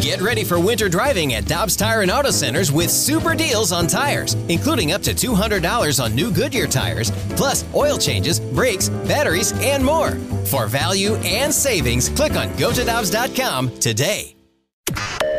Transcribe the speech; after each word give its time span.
Get 0.00 0.20
ready 0.20 0.44
for 0.44 0.60
winter 0.60 0.88
driving 0.88 1.34
at 1.34 1.46
Dobbs 1.46 1.76
Tire 1.76 2.02
and 2.02 2.10
Auto 2.10 2.30
Centers 2.30 2.70
with 2.70 2.90
super 2.90 3.34
deals 3.34 3.72
on 3.72 3.86
tires, 3.86 4.34
including 4.48 4.92
up 4.92 5.02
to 5.02 5.14
$200 5.14 6.02
on 6.02 6.14
new 6.14 6.30
Goodyear 6.30 6.66
tires, 6.66 7.10
plus 7.30 7.64
oil 7.74 7.96
changes, 7.98 8.38
brakes, 8.38 8.88
batteries, 8.88 9.52
and 9.60 9.84
more. 9.84 10.12
For 10.46 10.66
value 10.66 11.14
and 11.16 11.52
savings, 11.52 12.08
click 12.10 12.32
on 12.36 12.48
gotodobbs.com 12.50 13.78
today. 13.78 14.36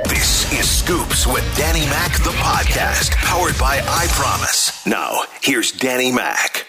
This 0.05 0.51
is 0.51 0.69
Scoops 0.69 1.27
with 1.27 1.45
Danny 1.55 1.85
Mac, 1.85 2.11
the 2.23 2.31
podcast, 2.31 3.11
powered 3.11 3.57
by 3.57 3.81
I 3.87 4.07
Promise. 4.09 4.85
Now, 4.85 5.21
here's 5.41 5.71
Danny 5.71 6.11
Mac. 6.11 6.65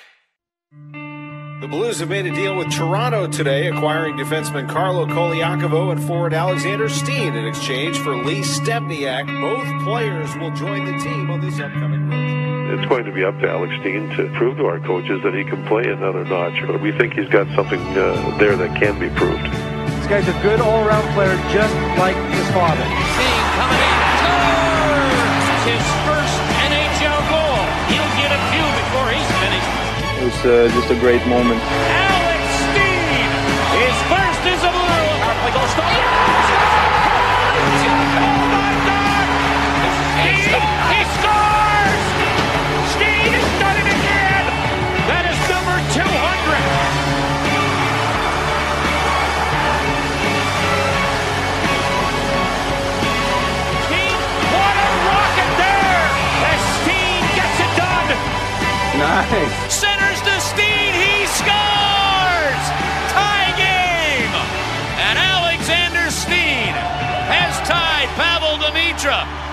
The 1.68 1.76
Blues 1.76 2.00
have 2.00 2.08
made 2.08 2.24
a 2.24 2.34
deal 2.34 2.56
with 2.56 2.72
Toronto 2.72 3.26
today, 3.26 3.68
acquiring 3.68 4.16
defenseman 4.16 4.70
Carlo 4.70 5.04
Colaiacovo 5.04 5.92
and 5.92 6.02
forward 6.02 6.32
Alexander 6.32 6.88
Steen 6.88 7.36
in 7.36 7.44
exchange 7.44 7.98
for 7.98 8.16
Lee 8.16 8.40
Stempniak. 8.40 9.26
Both 9.38 9.84
players 9.84 10.34
will 10.36 10.50
join 10.52 10.86
the 10.86 10.98
team 11.04 11.28
on 11.28 11.42
this 11.42 11.60
upcoming 11.60 12.08
road 12.08 12.68
trip. 12.70 12.80
It's 12.80 12.88
going 12.88 13.04
to 13.04 13.12
be 13.12 13.22
up 13.22 13.38
to 13.40 13.50
Alex 13.50 13.74
Steen 13.82 14.08
to 14.16 14.32
prove 14.38 14.56
to 14.56 14.64
our 14.64 14.80
coaches 14.80 15.20
that 15.22 15.34
he 15.34 15.44
can 15.44 15.62
play 15.66 15.84
another 15.84 16.24
notch. 16.24 16.58
But 16.66 16.80
we 16.80 16.90
think 16.90 17.12
he's 17.12 17.28
got 17.28 17.46
something 17.54 17.80
uh, 17.80 18.38
there 18.38 18.56
that 18.56 18.74
can 18.80 18.98
be 18.98 19.10
proved. 19.10 19.44
This 19.44 20.06
guy's 20.08 20.26
a 20.26 20.40
good 20.40 20.62
all-around 20.62 21.12
player, 21.12 21.36
just 21.52 21.74
like 21.98 22.16
his 22.32 22.48
father. 22.56 22.80
Steen 22.80 23.44
coming 23.60 23.76
in, 23.76 23.87
was 30.28 30.44
uh, 30.44 30.68
just 30.74 30.90
a 30.90 30.94
great 30.96 31.26
moment. 31.26 31.97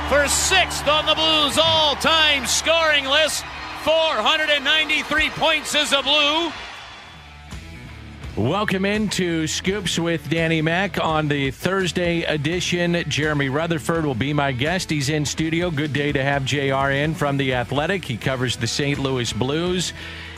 For 0.09 0.27
sixth 0.27 0.87
on 0.87 1.07
the 1.07 1.15
Blues 1.15 1.57
all-time 1.57 2.45
scoring 2.45 3.05
list. 3.05 3.43
493 3.83 5.29
points 5.31 5.73
as 5.73 5.93
a 5.93 6.03
Blue. 6.03 6.51
Welcome 8.37 8.85
into 8.85 9.47
Scoops 9.47 9.97
with 9.97 10.29
Danny 10.29 10.61
Mac 10.61 11.03
on 11.03 11.27
the 11.27 11.49
Thursday 11.49 12.21
edition. 12.21 13.03
Jeremy 13.07 13.49
Rutherford 13.49 14.05
will 14.05 14.13
be 14.13 14.31
my 14.31 14.51
guest. 14.51 14.91
He's 14.91 15.09
in 15.09 15.25
studio. 15.25 15.71
Good 15.71 15.93
day 15.93 16.11
to 16.11 16.23
have 16.23 16.45
JR 16.45 16.91
in 16.91 17.15
from 17.15 17.37
The 17.37 17.55
Athletic. 17.55 18.05
He 18.05 18.17
covers 18.17 18.57
the 18.57 18.67
St. 18.67 18.99
Louis 18.99 19.33
Blues. 19.33 19.91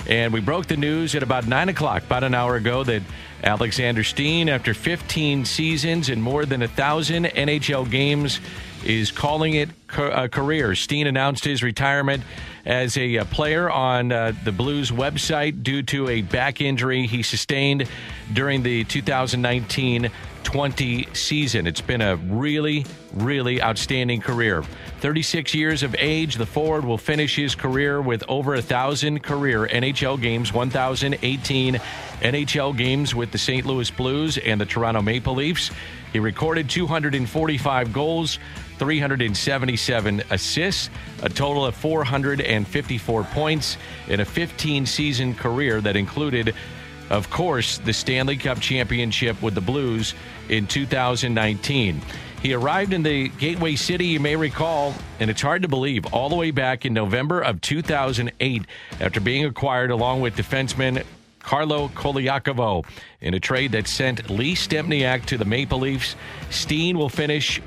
And 0.08 0.32
we 0.32 0.40
broke 0.40 0.68
the 0.68 0.78
news 0.78 1.14
at 1.14 1.24
about 1.24 1.46
9 1.46 1.68
o'clock, 1.68 2.04
about 2.04 2.24
an 2.24 2.34
hour 2.34 2.56
ago, 2.56 2.86
that 2.86 3.02
Alexander 3.44 4.04
Steen, 4.04 4.50
after 4.50 4.74
15 4.74 5.46
seasons 5.46 6.10
and 6.10 6.22
more 6.22 6.46
than 6.46 6.62
a 6.62 6.68
1,000 6.68 7.26
NHL 7.26 7.90
games, 7.90 8.40
is 8.84 9.12
calling 9.12 9.54
it 9.54 9.70
a 9.98 10.30
career. 10.30 10.76
Steen 10.76 11.08
announced 11.08 11.44
his 11.44 11.62
retirement 11.62 12.24
as 12.66 12.98
a, 12.98 13.24
player 13.26 13.70
on 13.70 14.12
uh, 14.12 14.34
the 14.44 14.52
Blues 14.52 14.92
website 14.92 15.64
due 15.64 15.84
to 15.84 16.10
a 16.10 16.22
back 16.22 16.62
injury 16.62 17.08
he 17.08 17.24
sustained 17.24 17.88
during 18.34 18.64
the 18.64 18.84
2019 18.86 20.10
20 20.48 21.10
season. 21.12 21.68
It's 21.68 21.82
been 21.82 22.00
a 22.00 22.16
really, 22.16 22.86
really 23.12 23.62
outstanding 23.62 24.22
career. 24.22 24.64
36 25.02 25.54
years 25.54 25.84
of 25.84 25.94
age, 26.00 26.36
the 26.36 26.46
forward 26.46 26.86
will 26.86 26.98
finish 26.98 27.36
his 27.36 27.54
career 27.54 28.02
with 28.02 28.24
over 28.30 28.56
a 28.56 28.62
thousand 28.62 29.24
career 29.24 29.68
NHL 29.68 30.22
games, 30.22 30.54
1,018 30.54 31.76
NHL 32.22 32.78
games 32.78 33.14
with 33.14 33.34
the 33.34 33.38
St. 33.38 33.66
Louis 33.66 33.92
Blues 33.92 34.38
and 34.38 34.62
the 34.62 34.66
Toronto 34.66 35.02
Maple 35.02 35.36
Leafs. 35.36 35.70
He 36.14 36.20
recorded 36.20 36.70
245 36.70 37.92
goals, 37.92 38.40
377 38.80 40.24
assists, 40.30 40.90
a 41.24 41.28
total 41.28 41.66
of 41.66 41.76
454 41.76 43.24
points 43.26 43.76
in 44.08 44.22
a 44.22 44.26
15 44.26 44.86
season 44.86 45.36
career 45.36 45.82
that 45.82 45.98
included, 45.98 46.56
of 47.10 47.30
course, 47.30 47.80
the 47.80 47.92
Stanley 47.92 48.38
Cup 48.38 48.62
championship 48.62 49.42
with 49.42 49.54
the 49.54 49.62
Blues 49.62 50.14
in 50.50 50.68
2019. 50.68 52.02
He 52.42 52.54
arrived 52.54 52.94
in 52.94 53.04
the 53.04 53.30
Gateway 53.30 53.76
City, 53.76 54.06
you 54.06 54.20
may 54.20 54.36
recall, 54.36 54.94
and 55.20 55.30
it's 55.30 55.42
hard 55.42 55.64
to 55.64 55.68
believe, 55.68 56.06
all 56.14 56.30
the 56.30 56.36
way 56.36 56.52
back 56.52 56.86
in 56.86 56.94
November 56.94 57.42
of 57.42 57.62
2008 57.62 58.64
after 59.00 59.20
being 59.20 59.46
acquired 59.46 59.90
along 59.90 60.22
with 60.22 60.36
defenseman 60.36 61.04
Carlo 61.40 61.88
Colaiacovo 61.90 62.86
in 63.22 63.34
a 63.34 63.40
trade 63.40 63.72
that 63.72 63.88
sent 63.88 64.30
Lee 64.30 64.54
Stempniak 64.54 65.26
to 65.26 65.38
the 65.38 65.46
Maple 65.46 65.80
Leafs. 65.80 66.16
Steen 66.50 66.98
will 66.98 67.10
finish 67.10 67.62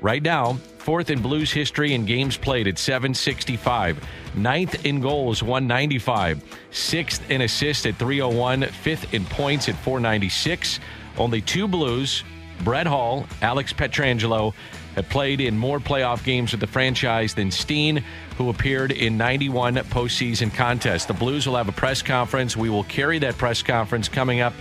right 0.00 0.22
now 0.22 0.58
fourth 0.86 1.10
in 1.10 1.20
Blues 1.20 1.50
history 1.50 1.94
in 1.94 2.06
games 2.06 2.36
played 2.36 2.68
at 2.68 2.78
765, 2.78 4.00
ninth 4.36 4.86
in 4.86 5.00
goals 5.00 5.42
195, 5.42 6.42
sixth 6.70 7.28
in 7.28 7.40
assists 7.40 7.84
at 7.86 7.96
301, 7.96 8.62
fifth 8.66 9.12
in 9.12 9.24
points 9.24 9.68
at 9.68 9.74
496. 9.74 10.78
Only 11.18 11.40
two 11.40 11.66
Blues, 11.66 12.24
Brett 12.62 12.86
Hull, 12.86 13.26
Alex 13.42 13.72
Pietrangelo, 13.72 14.54
have 14.94 15.08
played 15.08 15.40
in 15.40 15.56
more 15.56 15.78
playoff 15.78 16.24
games 16.24 16.52
with 16.52 16.60
the 16.60 16.66
franchise 16.66 17.34
than 17.34 17.50
Steen, 17.50 18.02
who 18.38 18.48
appeared 18.48 18.92
in 18.92 19.18
91 19.18 19.74
postseason 19.76 20.52
contests. 20.52 21.04
The 21.04 21.14
Blues 21.14 21.46
will 21.46 21.56
have 21.56 21.68
a 21.68 21.72
press 21.72 22.02
conference. 22.02 22.56
We 22.56 22.70
will 22.70 22.84
carry 22.84 23.18
that 23.18 23.36
press 23.36 23.62
conference 23.62 24.08
coming 24.08 24.40
up 24.40 24.54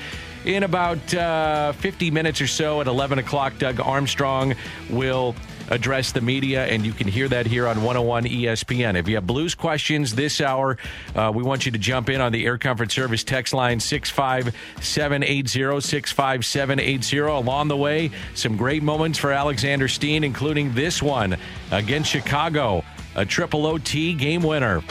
in 0.44 0.64
about 0.64 1.14
uh, 1.14 1.72
50 1.74 2.12
minutes 2.12 2.42
or 2.42 2.48
so 2.48 2.82
at 2.82 2.88
11 2.88 3.20
o'clock. 3.20 3.58
Doug 3.58 3.80
Armstrong 3.80 4.54
will 4.90 5.36
address 5.70 6.12
the 6.12 6.22
media, 6.22 6.66
and 6.66 6.86
you 6.86 6.94
can 6.94 7.08
hear 7.08 7.28
that 7.28 7.46
here 7.46 7.68
on 7.68 7.78
101 7.78 8.26
ESPN. 8.26 8.96
If 8.96 9.08
you 9.08 9.16
have 9.16 9.28
Blues 9.28 9.56
questions 9.56 10.16
this 10.16 10.42
hour, 10.42 10.78
uh, 11.16 11.32
we 11.34 11.44
want 11.44 11.66
you 11.66 11.72
to 11.72 11.78
jump 11.78 12.10
in 12.10 12.22
on 12.22 12.32
the 12.32 12.46
Air 12.46 12.58
Comfort 12.58 12.92
Service 12.92 13.24
text 13.24 13.54
line 13.54 13.80
65780 13.80 15.82
65780. 15.82 17.18
Along 17.18 17.68
the 17.68 17.78
way, 17.78 18.12
some 18.34 18.58
great 18.58 18.84
moments 18.84 19.20
for 19.20 19.32
Alexander 19.32 19.88
Steen, 19.88 20.24
including 20.24 20.74
this 20.74 21.02
one 21.02 21.38
against 21.72 22.10
Chicago, 22.10 22.84
a 23.16 23.26
triple 23.26 23.66
OT 23.66 24.14
game 24.14 24.44
winner. 24.44 24.82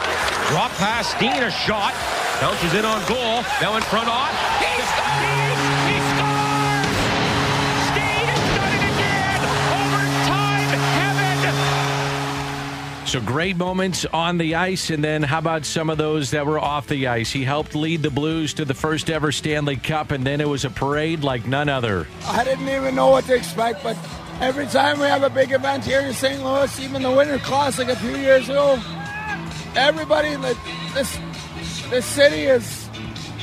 Drop 0.48 0.70
pass, 0.72 1.14
Steen 1.14 1.42
a 1.42 1.50
shot. 1.50 1.94
Bounces 2.40 2.74
in 2.74 2.84
on 2.84 3.06
goal. 3.08 3.42
Now 3.60 3.76
in 3.76 3.82
front 3.82 4.08
on. 4.08 4.53
So 13.14 13.20
great 13.20 13.56
moments 13.56 14.04
on 14.06 14.38
the 14.38 14.56
ice, 14.56 14.90
and 14.90 15.04
then 15.04 15.22
how 15.22 15.38
about 15.38 15.64
some 15.64 15.88
of 15.88 15.98
those 15.98 16.32
that 16.32 16.46
were 16.46 16.58
off 16.58 16.88
the 16.88 17.06
ice? 17.06 17.30
He 17.30 17.44
helped 17.44 17.76
lead 17.76 18.02
the 18.02 18.10
Blues 18.10 18.52
to 18.54 18.64
the 18.64 18.74
first 18.74 19.08
ever 19.08 19.30
Stanley 19.30 19.76
Cup, 19.76 20.10
and 20.10 20.26
then 20.26 20.40
it 20.40 20.48
was 20.48 20.64
a 20.64 20.70
parade 20.70 21.22
like 21.22 21.46
none 21.46 21.68
other. 21.68 22.08
I 22.26 22.42
didn't 22.42 22.68
even 22.68 22.96
know 22.96 23.10
what 23.10 23.24
to 23.26 23.36
expect, 23.36 23.84
but 23.84 23.96
every 24.40 24.66
time 24.66 24.98
we 24.98 25.04
have 25.04 25.22
a 25.22 25.30
big 25.30 25.52
event 25.52 25.84
here 25.84 26.00
in 26.00 26.12
St. 26.12 26.42
Louis, 26.42 26.80
even 26.80 27.02
the 27.02 27.12
Winter 27.12 27.38
Classic 27.38 27.88
a 27.88 27.94
few 27.94 28.16
years 28.16 28.48
ago, 28.48 28.82
everybody 29.76 30.34
this 30.94 31.16
this 31.90 32.06
city 32.06 32.46
is 32.46 32.88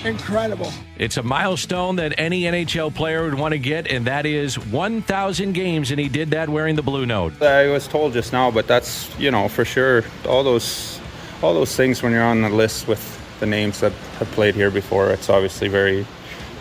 incredible. 0.06 0.71
It's 0.98 1.18
a 1.18 1.24
milestone 1.24 1.95
that 1.98 2.13
any 2.18 2.44
NHL 2.44 2.94
player 2.94 3.24
would 3.24 3.36
want 3.36 3.53
to 3.53 3.59
get, 3.59 3.88
and 3.88 4.06
that 4.07 4.25
is 4.25 4.57
1,000 4.57 5.53
games, 5.53 5.92
and 5.92 6.00
he 6.00 6.09
did 6.09 6.31
that 6.31 6.50
wearing 6.50 6.75
the 6.75 6.81
blue 6.81 7.06
note. 7.06 7.42
I 7.42 7.68
was 7.68 7.88
told 7.88 8.13
just 8.13 8.33
now, 8.33 8.51
but 8.51 8.68
that's 8.68 9.09
you 9.19 9.31
know 9.31 9.48
for 9.48 9.65
sure 9.65 10.03
all 10.27 10.44
those 10.44 11.00
all 11.42 11.53
those 11.53 11.75
things 11.75 12.03
when 12.03 12.12
you're 12.12 12.24
on 12.24 12.42
the 12.42 12.50
list 12.50 12.88
with 12.88 13.19
the 13.39 13.45
names 13.45 13.80
that 13.80 13.92
have 14.19 14.30
played 14.31 14.56
here 14.56 14.71
before. 14.71 15.09
It's 15.09 15.30
obviously 15.30 15.68
very 15.68 16.06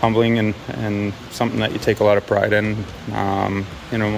humbling 0.01 0.39
and, 0.39 0.55
and 0.69 1.13
something 1.31 1.61
that 1.61 1.73
you 1.73 1.79
take 1.79 2.01
a 2.01 2.05
lot 2.05 2.17
of 2.17 2.27
pride 2.27 2.53
in. 2.53 2.85
Um, 3.13 3.67
you 3.93 3.99
know, 3.99 4.09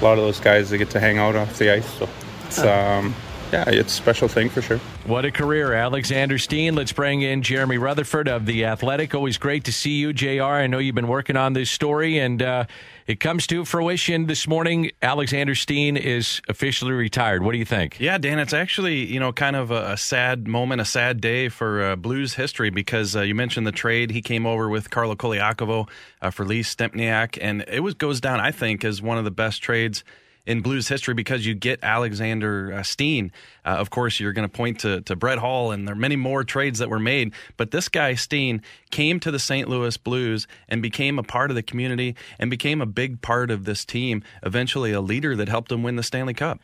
a 0.00 0.04
lot 0.04 0.16
of 0.16 0.24
those 0.24 0.40
guys 0.40 0.70
they 0.70 0.78
get 0.78 0.90
to 0.90 1.00
hang 1.00 1.18
out 1.18 1.36
off 1.36 1.58
the 1.58 1.70
ice, 1.70 1.98
so 1.98 2.08
it's 2.46 2.60
um, 2.60 3.14
yeah, 3.52 3.64
it's 3.68 3.92
a 3.92 3.96
special 3.96 4.28
thing 4.28 4.48
for 4.48 4.60
sure. 4.60 4.78
What 5.06 5.24
a 5.24 5.30
career, 5.30 5.72
Alexander 5.72 6.38
Steen. 6.38 6.74
Let's 6.74 6.92
bring 6.92 7.22
in 7.22 7.42
Jeremy 7.42 7.78
Rutherford 7.78 8.28
of 8.28 8.46
The 8.46 8.64
Athletic. 8.64 9.14
Always 9.14 9.38
great 9.38 9.64
to 9.64 9.72
see 9.72 9.92
you, 9.92 10.12
JR. 10.12 10.42
I 10.42 10.66
know 10.66 10.78
you've 10.78 10.94
been 10.94 11.08
working 11.08 11.36
on 11.36 11.54
this 11.54 11.70
story, 11.70 12.18
and 12.18 12.42
uh, 12.42 12.64
it 13.06 13.20
comes 13.20 13.46
to 13.46 13.64
fruition 13.64 14.26
this 14.26 14.46
morning. 14.46 14.90
Alexander 15.00 15.54
Steen 15.54 15.96
is 15.96 16.42
officially 16.48 16.92
retired. 16.92 17.42
What 17.42 17.52
do 17.52 17.58
you 17.58 17.64
think? 17.64 17.98
Yeah, 17.98 18.18
Dan, 18.18 18.38
it's 18.38 18.52
actually, 18.52 19.06
you 19.06 19.18
know, 19.18 19.32
kind 19.32 19.56
of 19.56 19.70
a, 19.70 19.92
a 19.92 19.96
sad 19.96 20.46
moment, 20.46 20.80
a 20.80 20.84
sad 20.84 21.20
day 21.20 21.48
for 21.48 21.82
uh, 21.82 21.96
Blues 21.96 22.34
history 22.34 22.70
because 22.70 23.16
uh, 23.16 23.22
you 23.22 23.34
mentioned 23.34 23.66
the 23.66 23.72
trade. 23.72 24.10
He 24.10 24.20
came 24.20 24.46
over 24.46 24.68
with 24.68 24.90
Carlo 24.90 25.14
Colaiacovo 25.14 25.88
uh, 26.20 26.30
for 26.30 26.44
Lee 26.44 26.62
Stempniak, 26.62 27.38
and 27.40 27.64
it 27.68 27.80
was 27.80 27.94
goes 27.94 28.20
down, 28.20 28.40
I 28.40 28.50
think, 28.50 28.84
as 28.84 29.00
one 29.00 29.16
of 29.16 29.24
the 29.24 29.30
best 29.30 29.62
trades– 29.62 30.04
in 30.48 30.62
Blues 30.62 30.88
history 30.88 31.12
because 31.12 31.44
you 31.44 31.54
get 31.54 31.78
Alexander 31.82 32.72
uh, 32.72 32.82
Steen. 32.82 33.30
Uh, 33.66 33.68
of 33.68 33.90
course, 33.90 34.18
you're 34.18 34.32
going 34.32 34.48
to 34.48 34.52
point 34.52 34.80
to, 34.80 35.02
to 35.02 35.14
Brett 35.14 35.38
Hull, 35.38 35.70
and 35.72 35.86
there 35.86 35.92
are 35.92 35.98
many 35.98 36.16
more 36.16 36.42
trades 36.42 36.78
that 36.78 36.88
were 36.88 36.98
made. 36.98 37.34
But 37.58 37.70
this 37.70 37.90
guy, 37.90 38.14
Steen, 38.14 38.62
came 38.90 39.20
to 39.20 39.30
the 39.30 39.38
St. 39.38 39.68
Louis 39.68 39.96
Blues 39.98 40.48
and 40.66 40.80
became 40.80 41.18
a 41.18 41.22
part 41.22 41.50
of 41.50 41.54
the 41.54 41.62
community 41.62 42.16
and 42.38 42.50
became 42.50 42.80
a 42.80 42.86
big 42.86 43.20
part 43.20 43.50
of 43.50 43.66
this 43.66 43.84
team, 43.84 44.24
eventually 44.42 44.90
a 44.90 45.02
leader 45.02 45.36
that 45.36 45.50
helped 45.50 45.68
them 45.68 45.82
win 45.82 45.96
the 45.96 46.02
Stanley 46.02 46.34
Cup. 46.34 46.58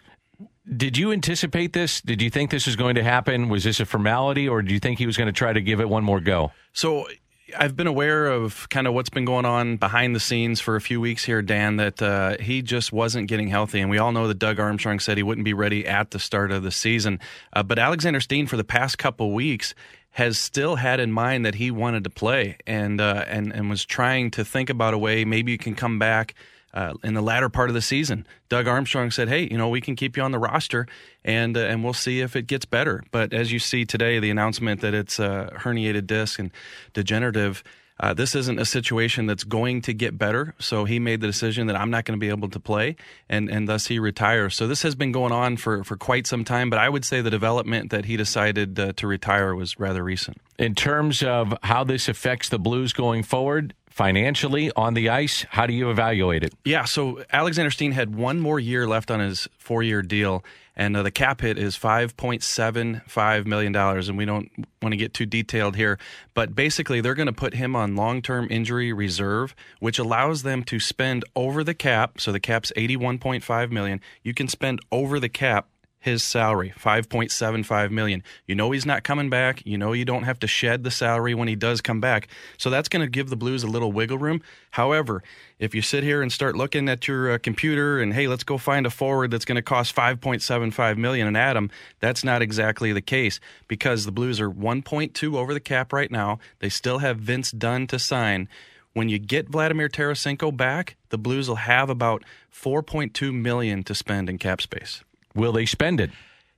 Did 0.74 0.96
you 0.96 1.12
anticipate 1.12 1.74
this? 1.74 2.00
Did 2.00 2.22
you 2.22 2.30
think 2.30 2.50
this 2.50 2.64
was 2.64 2.76
going 2.76 2.94
to 2.94 3.04
happen? 3.04 3.50
Was 3.50 3.64
this 3.64 3.80
a 3.80 3.84
formality, 3.84 4.48
or 4.48 4.62
do 4.62 4.72
you 4.72 4.80
think 4.80 4.98
he 4.98 5.04
was 5.04 5.18
going 5.18 5.26
to 5.26 5.32
try 5.32 5.52
to 5.52 5.60
give 5.60 5.78
it 5.78 5.90
one 5.90 6.04
more 6.04 6.20
go? 6.20 6.52
So 6.72 7.06
I've 7.56 7.76
been 7.76 7.86
aware 7.86 8.26
of 8.26 8.68
kind 8.68 8.86
of 8.86 8.94
what's 8.94 9.10
been 9.10 9.24
going 9.24 9.44
on 9.44 9.76
behind 9.76 10.14
the 10.14 10.20
scenes 10.20 10.60
for 10.60 10.76
a 10.76 10.80
few 10.80 11.00
weeks 11.00 11.24
here, 11.24 11.42
Dan, 11.42 11.76
that 11.76 12.02
uh, 12.02 12.36
he 12.38 12.62
just 12.62 12.92
wasn't 12.92 13.28
getting 13.28 13.48
healthy. 13.48 13.80
And 13.80 13.90
we 13.90 13.98
all 13.98 14.12
know 14.12 14.28
that 14.28 14.38
Doug 14.38 14.58
Armstrong 14.58 15.00
said 15.00 15.16
he 15.16 15.22
wouldn't 15.22 15.44
be 15.44 15.54
ready 15.54 15.86
at 15.86 16.10
the 16.10 16.18
start 16.18 16.52
of 16.52 16.62
the 16.62 16.70
season. 16.70 17.20
Uh, 17.52 17.62
but 17.62 17.78
Alexander 17.78 18.20
Steen, 18.20 18.46
for 18.46 18.56
the 18.56 18.64
past 18.64 18.98
couple 18.98 19.32
weeks, 19.32 19.74
has 20.10 20.38
still 20.38 20.76
had 20.76 21.00
in 21.00 21.10
mind 21.12 21.44
that 21.44 21.56
he 21.56 21.70
wanted 21.70 22.04
to 22.04 22.10
play 22.10 22.56
and, 22.66 23.00
uh, 23.00 23.24
and, 23.26 23.52
and 23.52 23.68
was 23.68 23.84
trying 23.84 24.30
to 24.32 24.44
think 24.44 24.70
about 24.70 24.94
a 24.94 24.98
way 24.98 25.24
maybe 25.24 25.52
you 25.52 25.58
can 25.58 25.74
come 25.74 25.98
back– 25.98 26.34
uh, 26.74 26.92
in 27.04 27.14
the 27.14 27.22
latter 27.22 27.48
part 27.48 27.70
of 27.70 27.74
the 27.74 27.80
season. 27.80 28.26
Doug 28.48 28.66
Armstrong 28.66 29.10
said, 29.10 29.28
"Hey, 29.28 29.48
you 29.50 29.56
know, 29.56 29.68
we 29.68 29.80
can 29.80 29.96
keep 29.96 30.16
you 30.16 30.22
on 30.22 30.32
the 30.32 30.38
roster, 30.38 30.86
and 31.24 31.56
uh, 31.56 31.60
and 31.60 31.82
we'll 31.82 31.94
see 31.94 32.20
if 32.20 32.36
it 32.36 32.46
gets 32.46 32.66
better." 32.66 33.02
But 33.12 33.32
as 33.32 33.52
you 33.52 33.58
see 33.58 33.84
today, 33.86 34.18
the 34.18 34.30
announcement 34.30 34.80
that 34.82 34.92
it's 34.92 35.18
a 35.18 35.52
herniated 35.60 36.06
disc 36.06 36.38
and 36.38 36.50
degenerative. 36.92 37.62
Uh, 38.00 38.12
this 38.12 38.34
isn't 38.34 38.58
a 38.58 38.64
situation 38.64 39.26
that's 39.26 39.44
going 39.44 39.80
to 39.80 39.94
get 39.94 40.18
better. 40.18 40.52
So 40.58 40.84
he 40.84 40.98
made 40.98 41.20
the 41.20 41.28
decision 41.28 41.68
that 41.68 41.76
I'm 41.76 41.90
not 41.90 42.04
going 42.04 42.18
to 42.18 42.20
be 42.20 42.28
able 42.28 42.48
to 42.48 42.58
play, 42.58 42.96
and, 43.28 43.48
and 43.48 43.68
thus 43.68 43.86
he 43.86 44.00
retires. 44.00 44.56
So 44.56 44.66
this 44.66 44.82
has 44.82 44.96
been 44.96 45.12
going 45.12 45.30
on 45.30 45.56
for, 45.58 45.84
for 45.84 45.96
quite 45.96 46.26
some 46.26 46.42
time, 46.42 46.70
but 46.70 46.80
I 46.80 46.88
would 46.88 47.04
say 47.04 47.20
the 47.20 47.30
development 47.30 47.92
that 47.92 48.06
he 48.06 48.16
decided 48.16 48.80
uh, 48.80 48.94
to 48.96 49.06
retire 49.06 49.54
was 49.54 49.78
rather 49.78 50.02
recent. 50.02 50.38
In 50.58 50.74
terms 50.74 51.22
of 51.22 51.56
how 51.62 51.84
this 51.84 52.08
affects 52.08 52.48
the 52.48 52.58
Blues 52.58 52.92
going 52.92 53.22
forward, 53.22 53.74
financially 53.94 54.72
on 54.74 54.94
the 54.94 55.08
ice? 55.08 55.46
How 55.50 55.66
do 55.66 55.72
you 55.72 55.88
evaluate 55.88 56.42
it? 56.42 56.52
Yeah, 56.64 56.84
so 56.84 57.22
Alexander 57.32 57.70
Steen 57.70 57.92
had 57.92 58.16
one 58.16 58.40
more 58.40 58.58
year 58.58 58.88
left 58.88 59.08
on 59.08 59.20
his 59.20 59.48
four 59.56 59.84
year 59.84 60.02
deal, 60.02 60.44
and 60.74 60.96
uh, 60.96 61.04
the 61.04 61.12
cap 61.12 61.40
hit 61.40 61.56
is 61.56 61.78
$5.75 61.78 63.46
million. 63.46 63.76
And 63.76 64.18
we 64.18 64.24
don't 64.24 64.50
want 64.82 64.92
to 64.92 64.96
get 64.96 65.14
too 65.14 65.26
detailed 65.26 65.76
here, 65.76 65.96
but 66.34 66.56
basically, 66.56 67.00
they're 67.00 67.14
going 67.14 67.26
to 67.26 67.32
put 67.32 67.54
him 67.54 67.76
on 67.76 67.94
long 67.94 68.20
term 68.20 68.48
injury 68.50 68.92
reserve, 68.92 69.54
which 69.78 70.00
allows 70.00 70.42
them 70.42 70.64
to 70.64 70.80
spend 70.80 71.24
over 71.36 71.62
the 71.62 71.74
cap. 71.74 72.20
So 72.20 72.32
the 72.32 72.40
cap's 72.40 72.72
81.5 72.76 73.70
million. 73.70 74.00
You 74.24 74.34
can 74.34 74.48
spend 74.48 74.80
over 74.90 75.20
the 75.20 75.28
cap 75.28 75.68
his 76.04 76.22
salary, 76.22 76.74
5.75 76.78 77.90
million. 77.90 78.22
You 78.46 78.54
know 78.54 78.72
he's 78.72 78.84
not 78.84 79.04
coming 79.04 79.30
back. 79.30 79.64
You 79.64 79.78
know 79.78 79.94
you 79.94 80.04
don't 80.04 80.24
have 80.24 80.38
to 80.40 80.46
shed 80.46 80.84
the 80.84 80.90
salary 80.90 81.32
when 81.32 81.48
he 81.48 81.56
does 81.56 81.80
come 81.80 81.98
back. 81.98 82.28
So 82.58 82.68
that's 82.68 82.90
going 82.90 83.00
to 83.00 83.10
give 83.10 83.30
the 83.30 83.36
Blues 83.36 83.62
a 83.62 83.66
little 83.66 83.90
wiggle 83.90 84.18
room. 84.18 84.42
However, 84.72 85.22
if 85.58 85.74
you 85.74 85.80
sit 85.80 86.04
here 86.04 86.20
and 86.20 86.30
start 86.30 86.56
looking 86.56 86.90
at 86.90 87.08
your 87.08 87.32
uh, 87.32 87.38
computer 87.38 88.02
and 88.02 88.12
hey, 88.12 88.28
let's 88.28 88.44
go 88.44 88.58
find 88.58 88.84
a 88.84 88.90
forward 88.90 89.30
that's 89.30 89.46
going 89.46 89.56
to 89.56 89.62
cost 89.62 89.96
5.75 89.96 90.98
million 90.98 91.26
and 91.26 91.38
add 91.38 91.56
him, 91.56 91.70
that's 92.00 92.22
not 92.22 92.42
exactly 92.42 92.92
the 92.92 93.00
case 93.00 93.40
because 93.66 94.04
the 94.04 94.12
Blues 94.12 94.42
are 94.42 94.50
1.2 94.50 95.34
over 95.34 95.54
the 95.54 95.60
cap 95.60 95.90
right 95.90 96.10
now. 96.10 96.38
They 96.58 96.68
still 96.68 96.98
have 96.98 97.16
Vince 97.16 97.50
Dunn 97.50 97.86
to 97.86 97.98
sign 97.98 98.46
when 98.92 99.08
you 99.08 99.18
get 99.18 99.48
Vladimir 99.48 99.88
Tarasenko 99.88 100.56
back, 100.56 100.96
the 101.08 101.18
Blues 101.18 101.48
will 101.48 101.56
have 101.56 101.90
about 101.90 102.22
4.2 102.52 103.34
million 103.34 103.82
to 103.82 103.94
spend 103.94 104.30
in 104.30 104.38
cap 104.38 104.60
space. 104.62 105.02
Will 105.34 105.52
they 105.52 105.66
spend 105.66 106.00
it? 106.00 106.10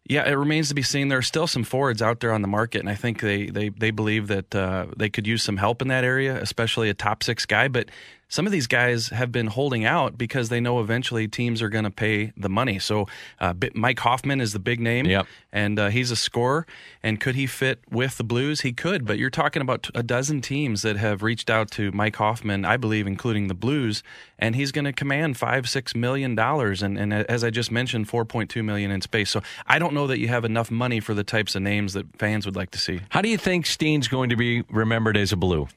Yeah, 0.08 0.28
it 0.28 0.34
remains 0.34 0.68
to 0.68 0.74
be 0.74 0.82
seen. 0.82 1.08
There 1.08 1.18
are 1.18 1.22
still 1.22 1.48
some 1.48 1.64
forwards 1.64 2.00
out 2.00 2.20
there 2.20 2.32
on 2.32 2.40
the 2.40 2.48
market, 2.48 2.78
and 2.78 2.88
I 2.88 2.94
think 2.94 3.20
they 3.20 3.46
they, 3.46 3.70
they 3.70 3.90
believe 3.90 4.28
that 4.28 4.54
uh, 4.54 4.86
they 4.96 5.08
could 5.08 5.26
use 5.26 5.42
some 5.42 5.56
help 5.56 5.82
in 5.82 5.88
that 5.88 6.04
area, 6.04 6.40
especially 6.40 6.88
a 6.88 6.94
top 6.94 7.24
six 7.24 7.44
guy. 7.44 7.66
But 7.66 7.88
some 8.28 8.46
of 8.46 8.52
these 8.52 8.66
guys 8.66 9.08
have 9.10 9.30
been 9.30 9.46
holding 9.46 9.84
out 9.84 10.18
because 10.18 10.48
they 10.48 10.60
know 10.60 10.80
eventually 10.80 11.28
teams 11.28 11.62
are 11.62 11.68
going 11.68 11.84
to 11.84 11.90
pay 11.90 12.32
the 12.36 12.48
money. 12.48 12.78
So 12.78 13.06
uh, 13.40 13.54
Mike 13.74 14.00
Hoffman 14.00 14.40
is 14.40 14.52
the 14.52 14.58
big 14.58 14.80
name, 14.80 15.06
yep. 15.06 15.26
and 15.52 15.78
uh, 15.78 15.88
he's 15.88 16.10
a 16.10 16.16
scorer. 16.16 16.66
And 17.02 17.20
could 17.20 17.36
he 17.36 17.46
fit 17.46 17.80
with 17.90 18.16
the 18.16 18.24
Blues? 18.24 18.62
He 18.62 18.72
could, 18.72 19.06
but 19.06 19.18
you're 19.18 19.30
talking 19.30 19.62
about 19.62 19.88
a 19.94 20.02
dozen 20.02 20.40
teams 20.40 20.82
that 20.82 20.96
have 20.96 21.22
reached 21.22 21.48
out 21.48 21.70
to 21.72 21.92
Mike 21.92 22.16
Hoffman, 22.16 22.64
I 22.64 22.76
believe, 22.76 23.06
including 23.06 23.46
the 23.46 23.54
Blues, 23.54 24.02
and 24.38 24.56
he's 24.56 24.72
going 24.72 24.86
to 24.86 24.92
command 24.92 25.36
five, 25.36 25.68
six 25.68 25.94
million 25.94 26.34
dollars, 26.34 26.82
and, 26.82 26.98
and 26.98 27.12
as 27.12 27.44
I 27.44 27.50
just 27.50 27.70
mentioned, 27.70 28.08
four 28.08 28.24
point 28.24 28.50
two 28.50 28.62
million 28.62 28.90
in 28.90 29.00
space. 29.00 29.30
So 29.30 29.40
I 29.66 29.78
don't 29.78 29.94
know 29.94 30.08
that 30.08 30.18
you 30.18 30.28
have 30.28 30.44
enough 30.44 30.70
money 30.70 31.00
for 31.00 31.14
the 31.14 31.24
types 31.24 31.54
of 31.54 31.62
names 31.62 31.92
that 31.92 32.06
fans 32.18 32.44
would 32.44 32.56
like 32.56 32.70
to 32.72 32.78
see. 32.78 33.00
How 33.10 33.22
do 33.22 33.28
you 33.28 33.38
think 33.38 33.66
Steen's 33.66 34.08
going 34.08 34.30
to 34.30 34.36
be 34.36 34.62
remembered 34.62 35.16
as 35.16 35.32
a 35.32 35.36
Blue? 35.36 35.68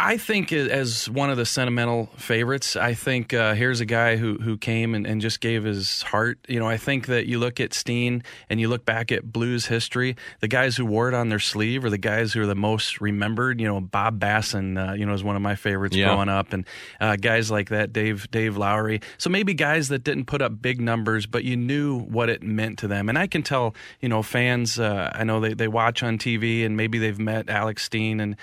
I 0.00 0.16
think 0.16 0.52
as 0.52 1.10
one 1.10 1.28
of 1.28 1.36
the 1.36 1.44
sentimental 1.44 2.06
favorites, 2.16 2.76
I 2.76 2.94
think 2.94 3.34
uh, 3.34 3.54
here's 3.54 3.80
a 3.80 3.84
guy 3.84 4.14
who 4.14 4.38
who 4.38 4.56
came 4.56 4.94
and, 4.94 5.04
and 5.04 5.20
just 5.20 5.40
gave 5.40 5.64
his 5.64 6.02
heart. 6.02 6.38
You 6.48 6.60
know, 6.60 6.68
I 6.68 6.76
think 6.76 7.06
that 7.06 7.26
you 7.26 7.40
look 7.40 7.58
at 7.58 7.74
Steen 7.74 8.22
and 8.48 8.60
you 8.60 8.68
look 8.68 8.84
back 8.84 9.10
at 9.10 9.32
blues 9.32 9.66
history, 9.66 10.16
the 10.38 10.46
guys 10.46 10.76
who 10.76 10.86
wore 10.86 11.08
it 11.08 11.14
on 11.14 11.30
their 11.30 11.40
sleeve 11.40 11.84
are 11.84 11.90
the 11.90 11.98
guys 11.98 12.32
who 12.32 12.42
are 12.42 12.46
the 12.46 12.54
most 12.54 13.00
remembered. 13.00 13.60
You 13.60 13.66
know, 13.66 13.80
Bob 13.80 14.20
Bassen, 14.20 14.78
uh, 14.78 14.92
you 14.92 15.04
know, 15.04 15.14
is 15.14 15.24
one 15.24 15.34
of 15.34 15.42
my 15.42 15.56
favorites 15.56 15.96
yeah. 15.96 16.06
growing 16.06 16.28
up, 16.28 16.52
and 16.52 16.64
uh, 17.00 17.16
guys 17.16 17.50
like 17.50 17.70
that, 17.70 17.92
Dave 17.92 18.30
Dave 18.30 18.56
Lowry. 18.56 19.00
So 19.18 19.30
maybe 19.30 19.52
guys 19.52 19.88
that 19.88 20.04
didn't 20.04 20.26
put 20.26 20.40
up 20.40 20.62
big 20.62 20.80
numbers, 20.80 21.26
but 21.26 21.42
you 21.42 21.56
knew 21.56 21.98
what 21.98 22.28
it 22.28 22.40
meant 22.40 22.78
to 22.78 22.88
them. 22.88 23.08
And 23.08 23.18
I 23.18 23.26
can 23.26 23.42
tell, 23.42 23.74
you 24.00 24.08
know, 24.08 24.22
fans. 24.22 24.78
Uh, 24.78 25.10
I 25.12 25.24
know 25.24 25.40
they 25.40 25.54
they 25.54 25.66
watch 25.66 26.04
on 26.04 26.18
TV 26.18 26.64
and 26.64 26.76
maybe 26.76 26.98
they've 26.98 27.18
met 27.18 27.50
Alex 27.50 27.82
Steen 27.82 28.20
and 28.20 28.36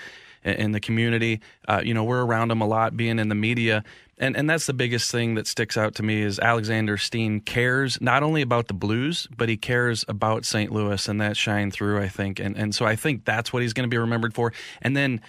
in 0.46 0.72
the 0.72 0.80
community. 0.80 1.40
Uh, 1.68 1.82
you 1.84 1.94
know, 1.94 2.04
we're 2.04 2.24
around 2.24 2.50
him 2.50 2.60
a 2.60 2.66
lot, 2.66 2.96
being 2.96 3.18
in 3.18 3.28
the 3.28 3.34
media, 3.34 3.84
and 4.18 4.36
and 4.36 4.48
that's 4.48 4.66
the 4.66 4.72
biggest 4.72 5.10
thing 5.10 5.34
that 5.34 5.46
sticks 5.46 5.76
out 5.76 5.94
to 5.96 6.02
me 6.02 6.22
is 6.22 6.38
Alexander 6.38 6.96
Steen 6.96 7.40
cares 7.40 8.00
not 8.00 8.22
only 8.22 8.42
about 8.42 8.68
the 8.68 8.74
Blues, 8.74 9.26
but 9.36 9.48
he 9.48 9.56
cares 9.56 10.04
about 10.08 10.44
St. 10.44 10.72
Louis, 10.72 11.08
and 11.08 11.20
that 11.20 11.36
shined 11.36 11.72
through, 11.72 12.00
I 12.00 12.08
think, 12.08 12.40
and 12.40 12.56
and 12.56 12.74
so 12.74 12.86
I 12.86 12.96
think 12.96 13.24
that's 13.24 13.52
what 13.52 13.62
he's 13.62 13.72
going 13.72 13.88
to 13.88 13.92
be 13.92 13.98
remembered 13.98 14.34
for. 14.34 14.52
And 14.82 14.96
then 14.96 15.20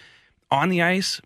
on 0.51 0.69
the 0.69 0.81
ice, 0.81 1.21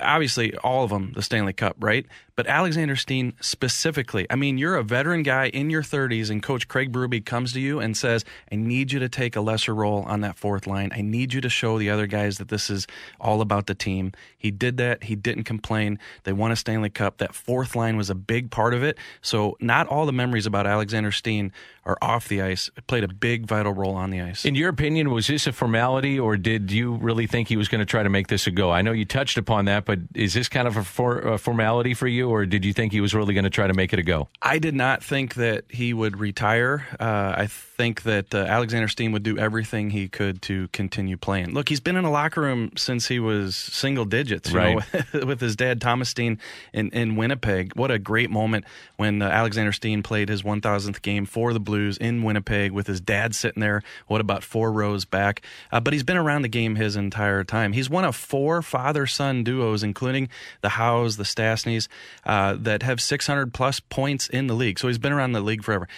obviously 0.00 0.54
all 0.56 0.84
of 0.84 0.90
them 0.90 1.12
the 1.14 1.22
Stanley 1.22 1.52
Cup, 1.52 1.76
right? 1.78 2.06
But 2.36 2.46
Alexander 2.46 2.96
Steen 2.96 3.32
specifically, 3.40 4.26
I 4.28 4.36
mean, 4.36 4.58
you're 4.58 4.76
a 4.76 4.84
veteran 4.84 5.22
guy 5.22 5.48
in 5.48 5.70
your 5.70 5.82
30s, 5.82 6.30
and 6.30 6.42
Coach 6.42 6.68
Craig 6.68 6.92
Berube 6.92 7.24
comes 7.24 7.54
to 7.54 7.60
you 7.60 7.80
and 7.80 7.96
says, 7.96 8.26
I 8.52 8.56
need 8.56 8.92
you 8.92 8.98
to 8.98 9.08
take 9.08 9.36
a 9.36 9.40
lesser 9.40 9.74
role 9.74 10.02
on 10.02 10.20
that 10.20 10.36
fourth 10.36 10.66
line. 10.66 10.92
I 10.94 11.00
need 11.00 11.32
you 11.32 11.40
to 11.40 11.48
show 11.48 11.78
the 11.78 11.88
other 11.88 12.06
guys 12.06 12.36
that 12.36 12.48
this 12.48 12.68
is 12.68 12.86
all 13.18 13.40
about 13.40 13.66
the 13.66 13.74
team. 13.74 14.12
He 14.36 14.50
did 14.50 14.76
that. 14.76 15.04
He 15.04 15.16
didn't 15.16 15.44
complain. 15.44 15.98
They 16.24 16.34
won 16.34 16.52
a 16.52 16.56
Stanley 16.56 16.90
Cup. 16.90 17.18
That 17.18 17.34
fourth 17.34 17.74
line 17.74 17.96
was 17.96 18.10
a 18.10 18.14
big 18.14 18.50
part 18.50 18.74
of 18.74 18.82
it. 18.82 18.98
So, 19.22 19.56
not 19.58 19.86
all 19.86 20.04
the 20.04 20.12
memories 20.12 20.44
about 20.44 20.66
Alexander 20.66 21.12
Steen 21.12 21.52
are 21.86 21.96
off 22.02 22.28
the 22.28 22.42
ice. 22.42 22.68
It 22.76 22.86
played 22.86 23.04
a 23.04 23.08
big, 23.08 23.46
vital 23.46 23.72
role 23.72 23.94
on 23.94 24.10
the 24.10 24.20
ice. 24.20 24.44
In 24.44 24.56
your 24.56 24.68
opinion, 24.68 25.10
was 25.10 25.28
this 25.28 25.46
a 25.46 25.52
formality, 25.52 26.18
or 26.18 26.36
did 26.36 26.70
you 26.70 26.96
really 26.96 27.26
think 27.26 27.48
he 27.48 27.56
was 27.56 27.68
going 27.68 27.78
to 27.78 27.86
try 27.86 28.02
to 28.02 28.10
make 28.10 28.26
this 28.26 28.46
a 28.46 28.50
go? 28.50 28.72
I 28.72 28.82
know 28.82 28.92
you 28.92 29.04
touched 29.04 29.38
upon 29.38 29.66
that, 29.66 29.84
but 29.84 30.00
is 30.14 30.34
this 30.34 30.48
kind 30.48 30.66
of 30.68 30.76
a, 30.76 30.84
for, 30.84 31.18
a 31.20 31.38
formality 31.38 31.94
for 31.94 32.08
you? 32.08 32.25
Or 32.26 32.46
did 32.46 32.64
you 32.64 32.72
think 32.72 32.92
he 32.92 33.00
was 33.00 33.14
really 33.14 33.34
going 33.34 33.44
to 33.44 33.50
try 33.50 33.66
to 33.66 33.74
make 33.74 33.92
it 33.92 33.98
a 33.98 34.02
go? 34.02 34.28
I 34.42 34.58
did 34.58 34.74
not 34.74 35.02
think 35.02 35.34
that 35.34 35.64
he 35.68 35.94
would 35.94 36.18
retire. 36.18 36.86
Uh, 36.98 37.34
I 37.36 37.46
think 37.46 38.02
that 38.02 38.34
uh, 38.34 38.38
Alexander 38.38 38.88
Steen 38.88 39.12
would 39.12 39.22
do 39.22 39.38
everything 39.38 39.90
he 39.90 40.08
could 40.08 40.40
to 40.42 40.68
continue 40.68 41.16
playing. 41.16 41.52
Look, 41.52 41.68
he's 41.68 41.80
been 41.80 41.96
in 41.96 42.04
a 42.04 42.10
locker 42.10 42.40
room 42.40 42.72
since 42.76 43.06
he 43.06 43.20
was 43.20 43.54
single 43.54 44.04
digits, 44.04 44.52
right? 44.52 44.82
Know, 45.14 45.26
with 45.26 45.40
his 45.40 45.56
dad 45.56 45.80
Thomas 45.80 46.08
Steen 46.08 46.38
in, 46.72 46.90
in 46.90 47.16
Winnipeg. 47.16 47.74
What 47.76 47.90
a 47.90 47.98
great 47.98 48.30
moment 48.30 48.64
when 48.96 49.20
uh, 49.22 49.28
Alexander 49.28 49.72
Steen 49.72 50.02
played 50.02 50.28
his 50.28 50.42
1,000th 50.42 51.02
game 51.02 51.26
for 51.26 51.52
the 51.52 51.60
Blues 51.60 51.96
in 51.98 52.22
Winnipeg 52.22 52.72
with 52.72 52.86
his 52.86 53.00
dad 53.00 53.34
sitting 53.34 53.60
there. 53.60 53.82
What 54.06 54.20
about 54.20 54.42
four 54.42 54.72
rows 54.72 55.04
back? 55.04 55.42
Uh, 55.70 55.80
but 55.80 55.92
he's 55.92 56.02
been 56.02 56.16
around 56.16 56.42
the 56.42 56.48
game 56.48 56.76
his 56.76 56.96
entire 56.96 57.44
time. 57.44 57.72
He's 57.72 57.90
one 57.90 58.04
of 58.04 58.16
four 58.16 58.62
father-son 58.62 59.44
duos, 59.44 59.82
including 59.82 60.28
the 60.62 60.70
Howes, 60.70 61.16
the 61.16 61.24
Stastnys, 61.24 61.88
uh, 62.26 62.56
that 62.58 62.82
have 62.82 63.00
600 63.00 63.54
plus 63.54 63.80
points 63.80 64.28
in 64.28 64.48
the 64.48 64.54
league. 64.54 64.78
So 64.78 64.88
he's 64.88 64.98
been 64.98 65.12
around 65.12 65.32
the 65.32 65.40
league 65.40 65.62
forever. 65.64 65.88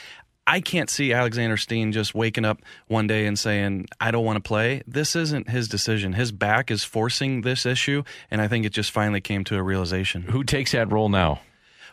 I 0.46 0.60
can't 0.60 0.88
see 0.88 1.12
Alexander 1.12 1.58
Steen 1.58 1.92
just 1.92 2.14
waking 2.14 2.46
up 2.46 2.62
one 2.86 3.06
day 3.06 3.26
and 3.26 3.38
saying, 3.38 3.86
I 4.00 4.10
don't 4.10 4.24
want 4.24 4.36
to 4.36 4.48
play. 4.48 4.82
This 4.86 5.14
isn't 5.14 5.50
his 5.50 5.68
decision. 5.68 6.14
His 6.14 6.32
back 6.32 6.70
is 6.70 6.84
forcing 6.84 7.42
this 7.42 7.66
issue, 7.66 8.02
and 8.30 8.40
I 8.40 8.48
think 8.48 8.64
it 8.64 8.72
just 8.72 8.90
finally 8.90 9.20
came 9.20 9.44
to 9.44 9.56
a 9.56 9.62
realization. 9.62 10.22
Who 10.22 10.44
takes 10.44 10.72
that 10.72 10.90
role 10.90 11.10
now? 11.10 11.40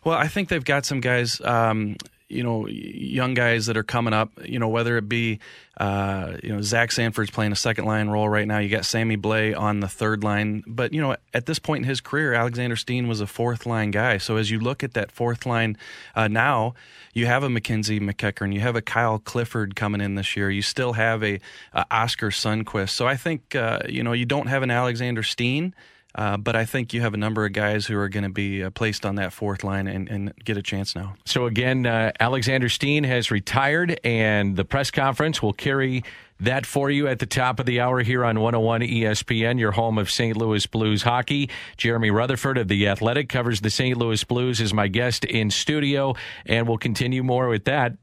Well, 0.06 0.18
I 0.18 0.30
think 0.30 0.48
they've 0.48 0.64
got 0.64 0.86
some 0.86 1.02
guys. 1.02 1.42
Um, 1.42 1.98
you 2.28 2.44
know, 2.44 2.68
young 2.68 3.36
guys 3.36 3.68
that 3.68 3.78
are 3.78 3.84
coming 3.84 4.14
up, 4.14 4.32
you 4.44 4.58
know, 4.58 4.68
whether 4.68 4.98
it 4.98 5.08
be, 5.08 5.40
uh, 5.78 6.38
you 6.42 6.50
know, 6.50 6.62
Zach 6.62 6.92
Sanford's 6.92 7.30
playing 7.30 7.52
a 7.52 7.56
second 7.56 7.86
line 7.86 8.08
role 8.08 8.28
right 8.28 8.48
now. 8.48 8.58
You 8.58 8.70
got 8.70 8.86
Sammy 8.86 9.16
Blais 9.16 9.58
on 9.58 9.80
the 9.80 9.88
third 9.88 10.24
line. 10.24 10.64
But, 10.66 10.92
you 10.92 11.02
know, 11.02 11.16
at 11.36 11.46
this 11.46 11.60
point 11.60 11.84
in 11.84 11.90
his 11.90 12.02
career, 12.02 12.34
Alexander 12.34 12.76
Steen 12.76 13.08
was 13.08 13.22
a 13.22 13.28
fourth 13.28 13.68
line 13.68 13.92
guy. 13.92 14.18
So 14.18 14.38
as 14.38 14.50
you 14.50 14.60
look 14.60 14.84
at 14.84 14.94
that 14.96 15.12
fourth 15.12 15.46
line 15.46 15.78
uh, 16.16 16.28
now, 16.28 16.74
you 17.14 17.28
have 17.28 17.44
a 17.44 17.50
Mackenzie 17.50 18.00
MacEachern, 18.00 18.54
you 18.54 18.60
have 18.60 18.76
a 18.76 18.82
Kyle 18.82 19.20
Clifford 19.20 19.76
coming 19.76 20.02
in 20.02 20.16
this 20.16 20.36
year. 20.36 20.50
You 20.50 20.64
still 20.64 20.94
have 20.94 21.24
a, 21.24 21.40
a 21.74 21.86
Oskar 21.92 22.32
Sundqvist. 22.32 22.90
So 22.90 23.08
I 23.08 23.18
think, 23.18 23.56
uh, 23.56 23.82
you 23.88 24.02
know, 24.02 24.14
you 24.14 24.26
don't 24.26 24.48
have 24.48 24.64
an 24.64 24.72
Alexander 24.72 25.22
Steen. 25.22 25.76
Uh, 26.16 26.38
but 26.38 26.56
I 26.56 26.64
think 26.64 26.94
you 26.94 27.02
have 27.02 27.14
a 27.14 27.18
number 27.18 27.46
of 27.46 27.52
guys 27.52 27.86
who 27.86 27.98
are 27.98 28.08
going 28.08 28.24
to 28.24 28.30
be 28.30 28.64
uh, 28.64 28.70
placed 28.70 29.06
on 29.06 29.16
that 29.16 29.34
fourth 29.34 29.66
line 29.66 29.86
and, 29.86 30.10
and, 30.10 30.34
get 30.46 30.56
a 30.58 30.62
chance 30.62 30.96
now. 30.96 31.16
So, 31.26 31.46
again, 31.46 31.86
uh, 31.86 32.12
Alexander 32.20 32.70
Steen 32.70 33.04
has 33.04 33.32
retired, 33.32 34.00
and 34.04 34.56
the 34.56 34.64
press 34.64 34.92
conference 34.92 35.42
will 35.42 35.54
carry 35.54 36.04
that 36.40 36.66
for 36.66 36.90
you 36.90 37.08
at 37.08 37.20
the 37.20 37.26
top 37.26 37.60
of 37.60 37.66
the 37.66 37.82
hour 37.82 38.02
here 38.02 38.24
on 38.24 38.40
101 38.40 38.82
ESPN, 38.82 39.60
your 39.60 39.72
home 39.72 39.98
of 39.98 40.10
St. 40.10 40.38
Louis 40.38 40.66
Blues 40.66 41.04
hockey. 41.04 41.50
Jeremy 41.78 42.12
Rutherford 42.12 42.58
of 42.58 42.68
The 42.68 42.88
Athletic 42.88 43.28
covers 43.30 43.62
the 43.62 43.70
St. 43.70 43.98
Louis 43.98 44.24
Blues 44.24 44.62
is 44.62 44.74
my 44.74 44.88
guest 44.88 45.26
in 45.26 45.50
studio, 45.50 46.16
and 46.46 46.68
we'll 46.68 46.78
continue 46.78 47.24
more 47.24 47.50
with 47.50 47.66
that. 47.66 47.94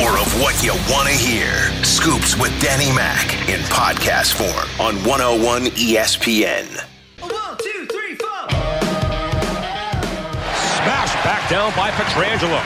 More 0.00 0.18
of 0.18 0.40
what 0.40 0.62
you 0.62 0.72
want 0.92 1.08
to 1.08 1.14
hear. 1.14 1.52
Scoops 1.84 2.36
with 2.36 2.60
Danny 2.60 2.94
Mac 2.94 3.32
in 3.48 3.60
podcast 3.62 4.34
form 4.34 4.86
on 4.86 4.96
101 5.04 5.66
ESPN. 5.66 6.95
Down 11.48 11.70
by 11.76 11.92
Pietrangelo. 11.92 12.60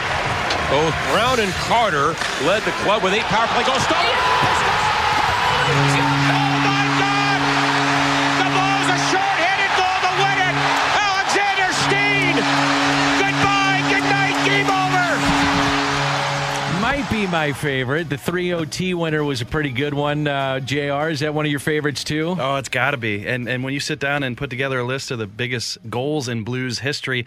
Both 0.70 0.94
Brown 1.12 1.38
and 1.38 1.52
Carter 1.68 2.16
led 2.46 2.62
the 2.62 2.70
club 2.80 3.02
with 3.02 3.12
eight 3.12 3.24
power 3.24 3.46
play 3.48 3.62
goals. 3.64 3.82
Stop! 3.82 4.00
It! 4.00 4.08
Oh, 4.08 4.12
my 6.64 6.84
God! 6.96 7.40
The 8.40 8.48
ball's 8.56 8.88
a 8.88 8.96
short-handed 9.12 9.68
goal 9.76 9.98
to 10.00 10.08
win 10.16 10.38
it! 10.40 10.56
Alexander 10.96 11.68
Steen! 11.84 12.40
Goodbye, 13.20 13.84
good 13.92 14.06
night, 14.08 14.32
game 14.48 14.70
over! 14.72 15.20
Might 16.80 17.04
be 17.10 17.26
my 17.26 17.52
favorite. 17.52 18.08
The 18.08 18.16
3 18.16 18.54
OT 18.54 18.94
winner 18.94 19.22
was 19.22 19.42
a 19.42 19.46
pretty 19.46 19.68
good 19.70 19.92
one. 19.92 20.26
Uh, 20.26 20.58
JR, 20.60 21.10
is 21.10 21.20
that 21.20 21.34
one 21.34 21.44
of 21.44 21.50
your 21.50 21.60
favorites 21.60 22.02
too? 22.02 22.34
Oh, 22.38 22.56
it's 22.56 22.70
got 22.70 22.92
to 22.92 22.96
be. 22.96 23.26
And, 23.26 23.46
and 23.46 23.62
when 23.62 23.74
you 23.74 23.80
sit 23.80 24.00
down 24.00 24.22
and 24.22 24.38
put 24.38 24.48
together 24.48 24.78
a 24.78 24.84
list 24.84 25.10
of 25.10 25.18
the 25.18 25.26
biggest 25.26 25.76
goals 25.90 26.28
in 26.28 26.44
Blues 26.44 26.78
history, 26.78 27.26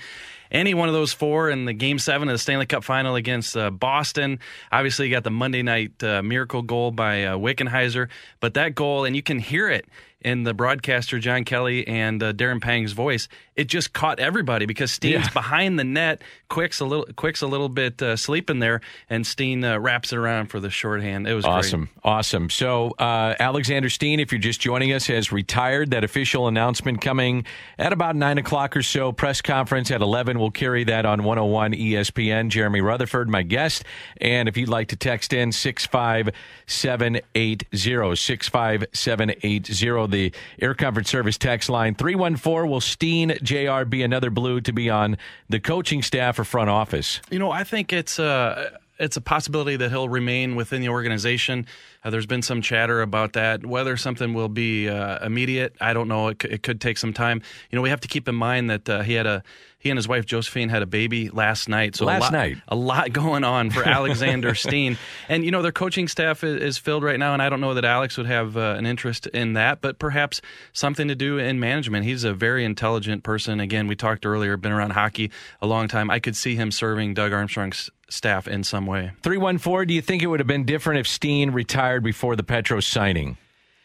any 0.54 0.74
one 0.74 0.88
of 0.88 0.94
those 0.94 1.12
four 1.12 1.50
in 1.50 1.66
the 1.66 1.74
game 1.74 2.00
seven 2.00 2.30
of 2.30 2.34
the 2.34 2.38
Stanley 2.38 2.66
Cup 2.66 2.84
final 2.84 3.16
against 3.16 3.58
uh, 3.58 3.72
Boston. 3.72 4.40
Obviously, 4.72 5.08
you 5.08 5.12
got 5.12 5.24
the 5.24 5.32
Monday 5.32 5.64
night 5.64 6.02
uh, 6.04 6.22
miracle 6.22 6.62
goal 6.62 6.92
by 6.92 7.24
uh, 7.24 7.38
Wickenheiser, 7.38 8.10
but 8.40 8.54
that 8.54 8.76
goal, 8.76 9.04
and 9.06 9.16
you 9.16 9.24
can 9.24 9.40
hear 9.40 9.70
it 9.70 9.86
in 10.24 10.44
the 10.44 10.54
broadcaster 10.54 11.20
John 11.20 11.44
Kelly 11.44 11.88
and 11.88 12.22
uh, 12.22 12.34
Darren 12.34 12.62
Pang's 12.62 12.94
voice, 12.94 13.28
it 13.56 13.66
just 13.66 13.94
caught 13.94 14.20
everybody 14.20 14.66
because 14.66 14.92
Steen's 14.92 15.26
yeah. 15.26 15.34
behind 15.34 15.78
the 15.78 15.84
net. 15.84 16.22
Quick's 16.50 16.80
a 16.80 16.86
little, 16.86 17.06
Quick's 17.16 17.42
a 17.42 17.48
little 17.48 17.70
bit 17.70 18.02
uh, 18.02 18.16
sleeping 18.16 18.60
there, 18.60 18.82
and 19.10 19.26
Steen 19.26 19.64
uh, 19.64 19.80
wraps 19.80 20.12
it 20.12 20.18
around 20.18 20.48
for 20.48 20.60
the 20.60 20.70
shorthand. 20.70 21.28
It 21.28 21.34
was 21.34 21.46
awesome, 21.46 21.86
great. 21.86 21.92
awesome. 22.04 22.50
So 22.50 22.92
uh, 23.00 23.36
Alexander 23.40 23.90
Steen, 23.90 24.20
if 24.20 24.32
you're 24.32 24.42
just 24.42 24.60
joining 24.62 24.94
us, 24.94 25.08
has 25.08 25.32
retired. 25.32 25.92
That 25.92 26.04
official 26.04 26.48
announcement 26.48 27.02
coming 27.02 27.46
at 27.78 27.94
about 27.94 28.16
nine 28.16 28.38
o'clock 28.38 28.76
or 28.76 28.84
so. 28.84 29.12
Press 29.12 29.42
conference 29.42 29.92
at 29.92 30.02
eleven. 30.02 30.40
We'll 30.40 30.52
carry 30.52 30.84
that 30.86 31.06
on 31.06 31.24
101 31.24 31.74
ESPN. 31.74 32.50
Jeremy 32.50 32.82
Rutherford, 32.82 33.30
my 33.30 33.44
guest, 33.44 33.84
and 34.18 34.48
if 34.48 34.58
you'd 34.58 34.70
like 34.70 34.88
to 34.90 34.96
text 34.96 35.34
in 35.34 35.52
six 35.52 35.86
five 35.86 36.30
seven 36.66 37.20
eight 37.36 37.68
zero 37.76 38.16
six 38.16 38.48
five 38.50 38.86
seven 38.94 39.34
eight 39.44 39.68
zero 39.68 40.08
the 40.14 40.32
Air 40.62 40.74
Comfort 40.74 41.08
Service 41.08 41.38
text 41.38 41.70
line 41.70 41.96
314. 41.96 42.70
Will 42.70 42.80
Steen 42.80 43.38
JR 43.44 43.84
be 43.84 44.04
another 44.04 44.30
blue 44.30 44.62
to 44.62 44.72
be 44.72 44.90
on 44.90 45.18
the 45.50 45.60
coaching 45.60 46.02
staff 46.02 46.40
or 46.40 46.46
front 46.46 46.70
office? 46.70 47.20
You 47.30 47.40
know, 47.40 47.52
I 47.52 47.64
think 47.66 47.92
it's 47.92 48.20
a, 48.20 48.24
uh, 48.24 48.70
it's 49.00 49.18
a 49.18 49.22
possibility 49.22 49.76
that 49.76 49.90
he'll 49.90 50.10
remain 50.10 50.56
within 50.56 50.82
the 50.82 50.90
organization. 50.90 51.66
Uh, 52.04 52.10
there's 52.10 52.26
been 52.26 52.42
some 52.42 52.62
chatter 52.62 53.02
about 53.02 53.34
that. 53.34 53.66
Whether 53.66 53.98
something 53.98 54.34
will 54.34 54.50
be 54.50 54.88
uh, 54.88 55.26
immediate, 55.26 55.76
I 55.82 55.94
don't 55.94 56.08
know. 56.08 56.30
It, 56.30 56.42
c- 56.42 56.50
it, 56.50 56.64
could 56.64 56.80
take 56.80 56.98
some 56.98 57.12
time. 57.12 57.42
You 57.72 57.76
know, 57.76 57.82
we 57.82 57.90
have 57.90 58.02
to 58.02 58.08
keep 58.08 58.28
in 58.28 58.36
mind 58.36 58.70
that 58.70 58.88
uh, 58.88 59.02
he 59.02 59.14
had 59.14 59.26
a 59.26 59.44
he 59.84 59.90
and 59.90 59.98
his 59.98 60.08
wife 60.08 60.26
Josephine 60.26 60.70
had 60.70 60.82
a 60.82 60.86
baby 60.86 61.30
last 61.30 61.68
night. 61.68 61.98
So 61.98 62.06
last 62.06 62.20
a 62.20 62.24
lot, 62.24 62.32
night, 62.32 62.58
a 62.70 62.76
lot 62.76 63.12
going 63.12 63.44
on 63.44 63.70
for 63.70 63.86
Alexander 63.86 64.56
Steen, 64.56 64.98
and 65.28 65.44
you 65.44 65.52
know 65.52 65.62
their 65.62 65.74
coaching 65.74 66.08
staff 66.08 66.42
is, 66.42 66.62
is, 66.62 66.78
filled 66.78 67.04
right 67.04 67.20
now. 67.20 67.34
And 67.34 67.42
I 67.42 67.50
don't 67.50 67.60
know 67.60 67.74
that 67.74 67.84
Alex 67.84 68.16
would 68.16 68.26
have 68.26 68.56
uh, 68.56 68.76
an 68.78 68.86
interest 68.86 69.28
in 69.28 69.54
that, 69.54 69.82
but 69.82 70.00
perhaps 70.00 70.40
something 70.72 71.10
to 71.10 71.16
do 71.16 71.38
in 71.38 71.60
management. 71.60 72.06
He's 72.06 72.24
a 72.24 72.34
very 72.34 72.64
intelligent 72.64 73.24
person. 73.24 73.60
Again, 73.60 73.88
we 73.88 73.98
talked 73.98 74.26
earlier, 74.26 74.56
been 74.56 74.72
around 74.72 74.92
hockey 74.92 75.32
a 75.62 75.68
long 75.68 75.90
time. 75.90 76.10
I 76.10 76.20
could 76.20 76.38
see 76.38 76.56
him 76.56 76.72
serving 76.72 77.14
Doug 77.14 77.34
Armstrong's 77.34 77.90
staff 78.08 78.48
in 78.48 78.64
some 78.64 78.86
way. 78.86 79.12
314, 79.22 79.88
do 79.88 79.94
you 79.94 80.02
think 80.02 80.24
it 80.24 80.28
would 80.28 80.40
have 80.40 80.48
been 80.48 80.64
different 80.64 81.02
if 81.02 81.08
Steen 81.08 81.52
retired 81.52 82.04
before 82.04 82.38
the 82.38 82.44
Petros 82.44 82.88
signing? 82.88 83.38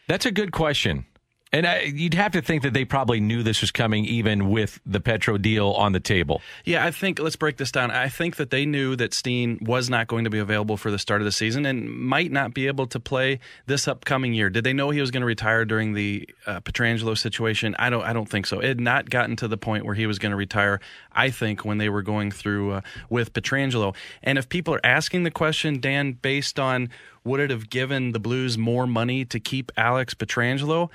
That's 0.07 0.25
a 0.25 0.31
good 0.31 0.53
question. 0.53 1.05
And 1.51 1.65
I, 1.65 1.81
you'd 1.81 2.13
have 2.13 2.33
to 2.33 2.43
think 2.43 2.61
that 2.61 2.73
they 2.73 2.85
probably 2.85 3.19
knew 3.19 3.41
this 3.41 3.61
was 3.61 3.71
coming 3.71 4.05
even 4.05 4.51
with 4.51 4.79
the 4.85 4.99
Petro 4.99 5.39
deal 5.39 5.71
on 5.71 5.93
the 5.93 5.99
table. 5.99 6.41
Yeah, 6.63 6.85
I 6.85 6.91
think, 6.91 7.17
let's 7.19 7.35
break 7.35 7.57
this 7.57 7.71
down. 7.71 7.89
I 7.89 8.07
think 8.07 8.35
that 8.35 8.51
they 8.51 8.67
knew 8.67 8.95
that 8.97 9.15
Steen 9.15 9.57
was 9.59 9.89
not 9.89 10.05
going 10.05 10.25
to 10.25 10.29
be 10.29 10.37
available 10.37 10.77
for 10.77 10.91
the 10.91 10.99
start 10.99 11.21
of 11.21 11.25
the 11.25 11.31
season 11.31 11.65
and 11.65 11.89
might 11.89 12.31
not 12.31 12.53
be 12.53 12.67
able 12.67 12.85
to 12.87 12.99
play 12.99 13.39
this 13.65 13.87
upcoming 13.87 14.35
year. 14.35 14.51
Did 14.51 14.63
they 14.63 14.73
know 14.73 14.91
he 14.91 15.01
was 15.01 15.09
going 15.09 15.21
to 15.21 15.27
retire 15.27 15.65
during 15.65 15.93
the 15.93 16.29
uh, 16.45 16.59
Pietrangelo 16.59 17.17
situation? 17.17 17.75
I 17.79 17.89
don't, 17.89 18.03
I 18.03 18.13
don't 18.13 18.29
think 18.29 18.45
so. 18.45 18.59
It 18.59 18.67
had 18.67 18.79
not 18.79 19.09
gotten 19.09 19.35
to 19.37 19.47
the 19.47 19.57
point 19.57 19.85
where 19.85 19.95
he 19.95 20.05
was 20.05 20.19
going 20.19 20.31
to 20.31 20.35
retire, 20.35 20.79
I 21.11 21.31
think, 21.31 21.65
when 21.65 21.79
they 21.79 21.89
were 21.89 22.03
going 22.03 22.29
through 22.29 22.73
uh, 22.73 22.81
with 23.09 23.33
Pietrangelo, 23.33 23.95
And 24.21 24.37
if 24.37 24.49
people 24.49 24.75
are 24.75 24.85
asking 24.85 25.23
the 25.23 25.31
question, 25.31 25.79
Dan, 25.79 26.13
based 26.13 26.59
on 26.59 26.89
would 27.23 27.39
it 27.39 27.49
have 27.49 27.71
given 27.71 28.11
the 28.11 28.19
Blues 28.19 28.55
more 28.57 28.85
money 28.85 29.25
to 29.25 29.39
keep 29.39 29.71
Alex 29.75 30.13
Pietrangelo? 30.13 30.89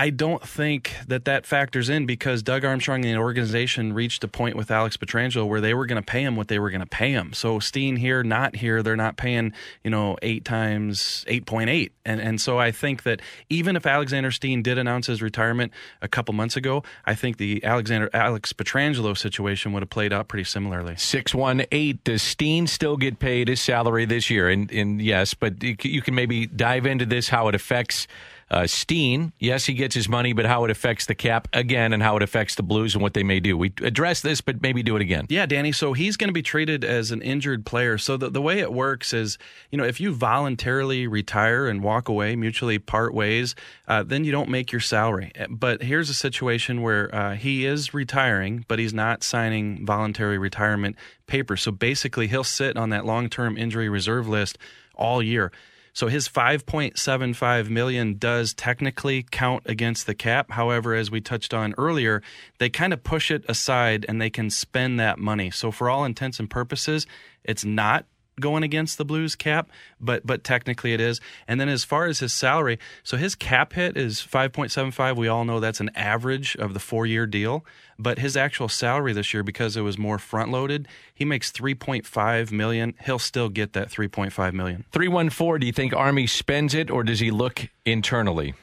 I 0.00 0.10
don't 0.10 0.46
think 0.46 0.94
that 1.08 1.24
that 1.24 1.44
factors 1.44 1.88
in 1.88 2.06
because 2.06 2.40
Doug 2.44 2.64
Armstrong 2.64 3.04
and 3.04 3.14
the 3.14 3.18
organization 3.18 3.92
reached 3.92 4.22
a 4.22 4.28
point 4.28 4.54
with 4.54 4.70
Alex 4.70 4.96
Pietrangelo 4.96 5.44
where 5.44 5.60
they 5.60 5.74
were 5.74 5.86
going 5.86 6.00
to 6.00 6.06
pay 6.06 6.22
him 6.22 6.36
what 6.36 6.46
they 6.46 6.60
were 6.60 6.70
going 6.70 6.82
to 6.82 6.86
pay 6.86 7.10
him. 7.10 7.32
So 7.32 7.58
Steen 7.58 7.96
here, 7.96 8.22
not 8.22 8.54
here, 8.54 8.80
they're 8.84 8.94
not 8.94 9.16
paying 9.16 9.52
you 9.82 9.90
know 9.90 10.16
eight 10.22 10.44
times 10.44 11.24
eight 11.26 11.46
point 11.46 11.68
eight, 11.68 11.90
and 12.04 12.20
and 12.20 12.40
so 12.40 12.60
I 12.60 12.70
think 12.70 13.02
that 13.02 13.20
even 13.50 13.74
if 13.74 13.86
Alexander 13.86 14.30
Steen 14.30 14.62
did 14.62 14.78
announce 14.78 15.08
his 15.08 15.20
retirement 15.20 15.72
a 16.00 16.06
couple 16.06 16.32
months 16.32 16.56
ago, 16.56 16.84
I 17.04 17.16
think 17.16 17.38
the 17.38 17.64
Alexander 17.64 18.08
Alex 18.14 18.52
Pietrangelo 18.52 19.18
situation 19.18 19.72
would 19.72 19.82
have 19.82 19.90
played 19.90 20.12
out 20.12 20.28
pretty 20.28 20.44
similarly. 20.44 20.94
Six 20.94 21.34
one 21.34 21.64
eight. 21.72 22.04
Does 22.04 22.22
Steen 22.22 22.68
still 22.68 22.96
get 22.96 23.18
paid 23.18 23.48
his 23.48 23.60
salary 23.60 24.04
this 24.04 24.30
year? 24.30 24.48
And 24.48 24.70
and 24.70 25.02
yes, 25.02 25.34
but 25.34 25.60
you 25.60 26.02
can 26.02 26.14
maybe 26.14 26.46
dive 26.46 26.86
into 26.86 27.04
this 27.04 27.28
how 27.28 27.48
it 27.48 27.56
affects 27.56 28.06
uh, 28.50 28.66
Steen, 28.66 29.32
yes, 29.38 29.66
he 29.66 29.74
gets 29.74 29.94
his 29.94 30.08
money, 30.08 30.32
but 30.32 30.46
how 30.46 30.64
it 30.64 30.70
affects 30.70 31.06
the 31.06 31.14
cap 31.14 31.48
again 31.52 31.92
and 31.92 32.02
how 32.02 32.16
it 32.16 32.22
affects 32.22 32.54
the 32.54 32.62
Blues 32.62 32.94
and 32.94 33.02
what 33.02 33.14
they 33.14 33.22
may 33.22 33.40
do. 33.40 33.56
We 33.56 33.72
address 33.82 34.22
this, 34.22 34.40
but 34.40 34.62
maybe 34.62 34.82
do 34.82 34.96
it 34.96 35.02
again. 35.02 35.26
Yeah, 35.28 35.46
Danny. 35.46 35.72
So 35.72 35.92
he's 35.92 36.16
going 36.16 36.28
to 36.28 36.34
be 36.34 36.42
treated 36.42 36.84
as 36.84 37.10
an 37.10 37.20
injured 37.20 37.66
player. 37.66 37.98
So 37.98 38.16
the, 38.16 38.30
the 38.30 38.40
way 38.40 38.60
it 38.60 38.72
works 38.72 39.12
is, 39.12 39.36
you 39.70 39.76
know, 39.76 39.84
if 39.84 40.00
you 40.00 40.14
voluntarily 40.14 41.06
retire 41.06 41.66
and 41.66 41.82
walk 41.82 42.08
away, 42.08 42.36
mutually 42.36 42.78
part 42.78 43.12
ways, 43.12 43.54
uh, 43.86 44.02
then 44.02 44.24
you 44.24 44.32
don't 44.32 44.48
make 44.48 44.72
your 44.72 44.80
salary. 44.80 45.32
But 45.50 45.82
here's 45.82 46.08
a 46.08 46.14
situation 46.14 46.80
where 46.80 47.14
uh, 47.14 47.34
he 47.34 47.66
is 47.66 47.92
retiring, 47.92 48.64
but 48.66 48.78
he's 48.78 48.94
not 48.94 49.22
signing 49.22 49.84
voluntary 49.84 50.38
retirement 50.38 50.96
papers. 51.26 51.62
So 51.62 51.70
basically, 51.70 52.28
he'll 52.28 52.44
sit 52.44 52.76
on 52.76 52.90
that 52.90 53.04
long 53.04 53.28
term 53.28 53.58
injury 53.58 53.88
reserve 53.88 54.26
list 54.26 54.56
all 54.94 55.22
year. 55.22 55.52
So 55.98 56.06
his 56.06 56.28
5.75 56.28 57.70
million 57.70 58.18
does 58.18 58.54
technically 58.54 59.24
count 59.32 59.64
against 59.66 60.06
the 60.06 60.14
cap. 60.14 60.52
However, 60.52 60.94
as 60.94 61.10
we 61.10 61.20
touched 61.20 61.52
on 61.52 61.74
earlier, 61.76 62.22
they 62.58 62.70
kind 62.70 62.92
of 62.92 63.02
push 63.02 63.32
it 63.32 63.44
aside 63.48 64.06
and 64.08 64.22
they 64.22 64.30
can 64.30 64.48
spend 64.48 65.00
that 65.00 65.18
money. 65.18 65.50
So 65.50 65.72
for 65.72 65.90
all 65.90 66.04
intents 66.04 66.38
and 66.38 66.48
purposes, 66.48 67.04
it's 67.42 67.64
not 67.64 68.06
going 68.40 68.62
against 68.62 68.98
the 68.98 69.04
Blues 69.04 69.34
cap, 69.34 69.68
but 70.00 70.26
but 70.26 70.44
technically 70.44 70.92
it 70.92 71.00
is. 71.00 71.20
And 71.46 71.60
then 71.60 71.68
as 71.68 71.84
far 71.84 72.06
as 72.06 72.20
his 72.20 72.32
salary, 72.32 72.78
so 73.02 73.16
his 73.16 73.34
cap 73.34 73.72
hit 73.72 73.96
is 73.96 74.20
5.75. 74.20 75.16
We 75.16 75.28
all 75.28 75.44
know 75.44 75.60
that's 75.60 75.80
an 75.80 75.90
average 75.94 76.56
of 76.56 76.74
the 76.74 76.80
4-year 76.80 77.26
deal, 77.26 77.64
but 77.98 78.18
his 78.18 78.36
actual 78.36 78.68
salary 78.68 79.12
this 79.12 79.34
year 79.34 79.42
because 79.42 79.76
it 79.76 79.82
was 79.82 79.98
more 79.98 80.18
front 80.18 80.50
loaded, 80.50 80.88
he 81.12 81.24
makes 81.24 81.50
3.5 81.52 82.52
million. 82.52 82.94
He'll 83.04 83.18
still 83.18 83.48
get 83.48 83.72
that 83.72 83.90
3.5 83.90 84.52
million. 84.52 84.84
314, 84.92 85.60
do 85.60 85.66
you 85.66 85.72
think 85.72 85.92
Army 85.94 86.26
spends 86.26 86.74
it 86.74 86.90
or 86.90 87.02
does 87.02 87.20
he 87.20 87.30
look 87.30 87.68
internally? 87.84 88.54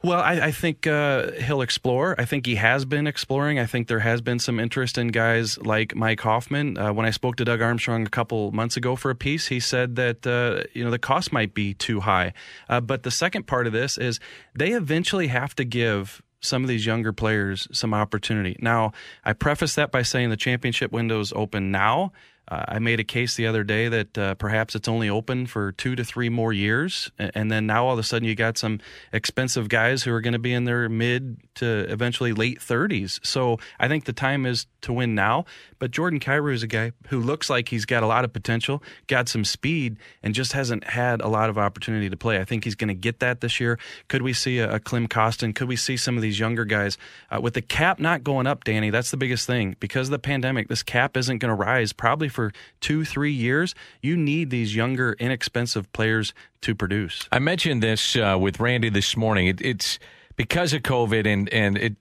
Well, 0.00 0.20
I, 0.20 0.34
I 0.34 0.50
think 0.52 0.86
uh, 0.86 1.32
he'll 1.32 1.60
explore. 1.60 2.14
I 2.20 2.24
think 2.24 2.46
he 2.46 2.54
has 2.54 2.84
been 2.84 3.08
exploring. 3.08 3.58
I 3.58 3.66
think 3.66 3.88
there 3.88 3.98
has 3.98 4.20
been 4.20 4.38
some 4.38 4.60
interest 4.60 4.96
in 4.96 5.08
guys 5.08 5.58
like 5.58 5.96
Mike 5.96 6.20
Hoffman. 6.20 6.78
Uh, 6.78 6.92
when 6.92 7.04
I 7.04 7.10
spoke 7.10 7.34
to 7.36 7.44
Doug 7.44 7.60
Armstrong 7.60 8.06
a 8.06 8.10
couple 8.10 8.52
months 8.52 8.76
ago 8.76 8.94
for 8.94 9.10
a 9.10 9.16
piece, 9.16 9.48
he 9.48 9.58
said 9.58 9.96
that 9.96 10.24
uh, 10.24 10.62
you 10.72 10.84
know 10.84 10.92
the 10.92 11.00
cost 11.00 11.32
might 11.32 11.52
be 11.52 11.74
too 11.74 12.00
high. 12.00 12.32
Uh, 12.68 12.80
but 12.80 13.02
the 13.02 13.10
second 13.10 13.48
part 13.48 13.66
of 13.66 13.72
this 13.72 13.98
is 13.98 14.20
they 14.54 14.70
eventually 14.70 15.26
have 15.28 15.56
to 15.56 15.64
give 15.64 16.22
some 16.40 16.62
of 16.62 16.68
these 16.68 16.86
younger 16.86 17.12
players 17.12 17.66
some 17.72 17.92
opportunity. 17.92 18.56
Now, 18.60 18.92
I 19.24 19.32
preface 19.32 19.74
that 19.74 19.90
by 19.90 20.02
saying 20.02 20.30
the 20.30 20.36
championship 20.36 20.92
window 20.92 21.18
is 21.18 21.32
open 21.32 21.72
now. 21.72 22.12
Uh, 22.50 22.64
I 22.68 22.78
made 22.78 23.00
a 23.00 23.04
case 23.04 23.36
the 23.36 23.46
other 23.46 23.62
day 23.62 23.88
that 23.88 24.18
uh, 24.18 24.34
perhaps 24.36 24.74
it's 24.74 24.88
only 24.88 25.08
open 25.08 25.46
for 25.46 25.72
two 25.72 25.94
to 25.96 26.04
three 26.04 26.28
more 26.28 26.52
years, 26.52 27.10
and 27.18 27.50
then 27.50 27.66
now 27.66 27.86
all 27.86 27.92
of 27.92 27.98
a 27.98 28.02
sudden 28.02 28.26
you 28.26 28.34
got 28.34 28.56
some 28.56 28.80
expensive 29.12 29.68
guys 29.68 30.02
who 30.02 30.12
are 30.12 30.20
going 30.20 30.32
to 30.32 30.38
be 30.38 30.52
in 30.52 30.64
their 30.64 30.88
mid 30.88 31.36
to 31.56 31.86
eventually 31.90 32.32
late 32.32 32.60
30s. 32.60 33.24
So 33.24 33.58
I 33.78 33.88
think 33.88 34.04
the 34.04 34.12
time 34.12 34.46
is 34.46 34.66
to 34.82 34.92
win 34.92 35.14
now. 35.14 35.44
But 35.78 35.90
Jordan 35.90 36.20
Kyrou 36.20 36.52
is 36.52 36.62
a 36.62 36.66
guy 36.66 36.92
who 37.08 37.20
looks 37.20 37.48
like 37.48 37.68
he's 37.68 37.84
got 37.84 38.02
a 38.02 38.06
lot 38.06 38.24
of 38.24 38.32
potential, 38.32 38.82
got 39.06 39.28
some 39.28 39.44
speed, 39.44 39.96
and 40.22 40.34
just 40.34 40.52
hasn't 40.52 40.84
had 40.84 41.20
a 41.20 41.28
lot 41.28 41.50
of 41.50 41.58
opportunity 41.58 42.10
to 42.10 42.16
play. 42.16 42.38
I 42.38 42.44
think 42.44 42.64
he's 42.64 42.74
going 42.74 42.88
to 42.88 42.94
get 42.94 43.20
that 43.20 43.40
this 43.40 43.60
year. 43.60 43.78
Could 44.08 44.22
we 44.22 44.32
see 44.32 44.58
a, 44.58 44.74
a 44.74 44.80
Klim 44.80 45.08
Kostin? 45.08 45.54
Could 45.54 45.68
we 45.68 45.76
see 45.76 45.96
some 45.96 46.16
of 46.16 46.22
these 46.22 46.38
younger 46.38 46.64
guys 46.64 46.98
uh, 47.30 47.40
with 47.40 47.54
the 47.54 47.62
cap 47.62 48.00
not 48.00 48.24
going 48.24 48.46
up, 48.46 48.64
Danny? 48.64 48.90
That's 48.90 49.10
the 49.10 49.16
biggest 49.16 49.46
thing 49.46 49.76
because 49.78 50.08
of 50.08 50.12
the 50.12 50.18
pandemic. 50.18 50.68
This 50.68 50.82
cap 50.82 51.16
isn't 51.16 51.38
going 51.38 51.50
to 51.50 51.54
rise 51.54 51.92
probably 51.92 52.28
for 52.38 52.52
two, 52.80 53.04
three 53.04 53.32
years. 53.32 53.74
You 54.00 54.16
need 54.16 54.50
these 54.50 54.76
younger, 54.76 55.14
inexpensive 55.18 55.92
players 55.92 56.32
to 56.60 56.72
produce. 56.72 57.28
I 57.32 57.40
mentioned 57.40 57.82
this 57.82 58.14
uh, 58.14 58.36
with 58.40 58.60
Randy 58.60 58.90
this 58.90 59.16
morning. 59.16 59.48
It, 59.48 59.60
it's 59.60 59.98
because 60.36 60.72
of 60.72 60.82
COVID 60.82 61.26
and 61.26 61.48
and 61.52 61.76
it 61.76 61.96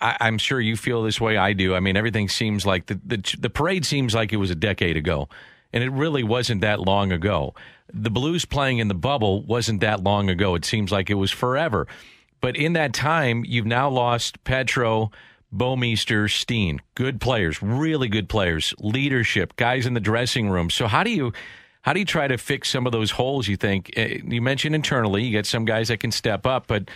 I, 0.00 0.28
am 0.28 0.38
sure 0.38 0.60
you 0.60 0.76
feel 0.76 1.02
this 1.02 1.20
way. 1.20 1.36
I 1.36 1.54
do. 1.54 1.74
I 1.74 1.80
mean, 1.80 1.96
everything 1.96 2.28
seems 2.28 2.64
like 2.64 2.86
the, 2.86 3.00
the 3.04 3.36
the 3.40 3.50
parade 3.50 3.84
seems 3.84 4.14
like 4.14 4.32
it 4.32 4.36
was 4.36 4.52
a 4.52 4.54
decade 4.54 4.96
ago, 4.96 5.28
and 5.72 5.82
it 5.82 5.90
really 5.90 6.22
wasn't 6.22 6.60
that 6.60 6.78
long 6.78 7.10
ago. 7.10 7.52
The 7.92 8.10
Blues 8.10 8.44
playing 8.44 8.78
in 8.78 8.86
the 8.86 8.94
bubble 8.94 9.42
wasn't 9.42 9.80
that 9.80 10.04
long 10.04 10.30
ago. 10.30 10.54
It 10.54 10.64
seems 10.64 10.92
like 10.92 11.10
it 11.10 11.14
was 11.14 11.32
forever. 11.32 11.88
But 12.40 12.54
in 12.54 12.74
that 12.74 12.92
time, 12.94 13.44
you've 13.44 13.66
now 13.66 13.88
lost 13.88 14.44
Petro, 14.44 15.10
Bouwmeester, 15.54 16.30
Steen. 16.30 16.80
Good 16.94 17.20
players, 17.20 17.62
really 17.62 18.08
good 18.08 18.28
players, 18.28 18.74
leadership, 18.78 19.56
guys 19.56 19.86
in 19.86 19.94
the 19.94 20.00
dressing 20.00 20.48
room. 20.48 20.70
So 20.70 20.86
how 20.86 21.02
do 21.04 21.10
you 21.10 21.32
how 21.82 21.92
do 21.92 22.00
you 22.00 22.06
try 22.06 22.26
to 22.26 22.38
fix 22.38 22.70
some 22.70 22.86
of 22.86 22.92
those 22.92 23.10
holes? 23.10 23.46
You 23.46 23.56
think 23.56 23.92
eh, 23.96 24.18
you 24.26 24.42
mentioned 24.42 24.74
internally, 24.74 25.22
you 25.22 25.30
get 25.30 25.46
some 25.46 25.64
guys 25.64 25.88
that 25.88 26.00
can 26.00 26.12
step 26.12 26.46
up, 26.46 26.66
but 26.66 26.88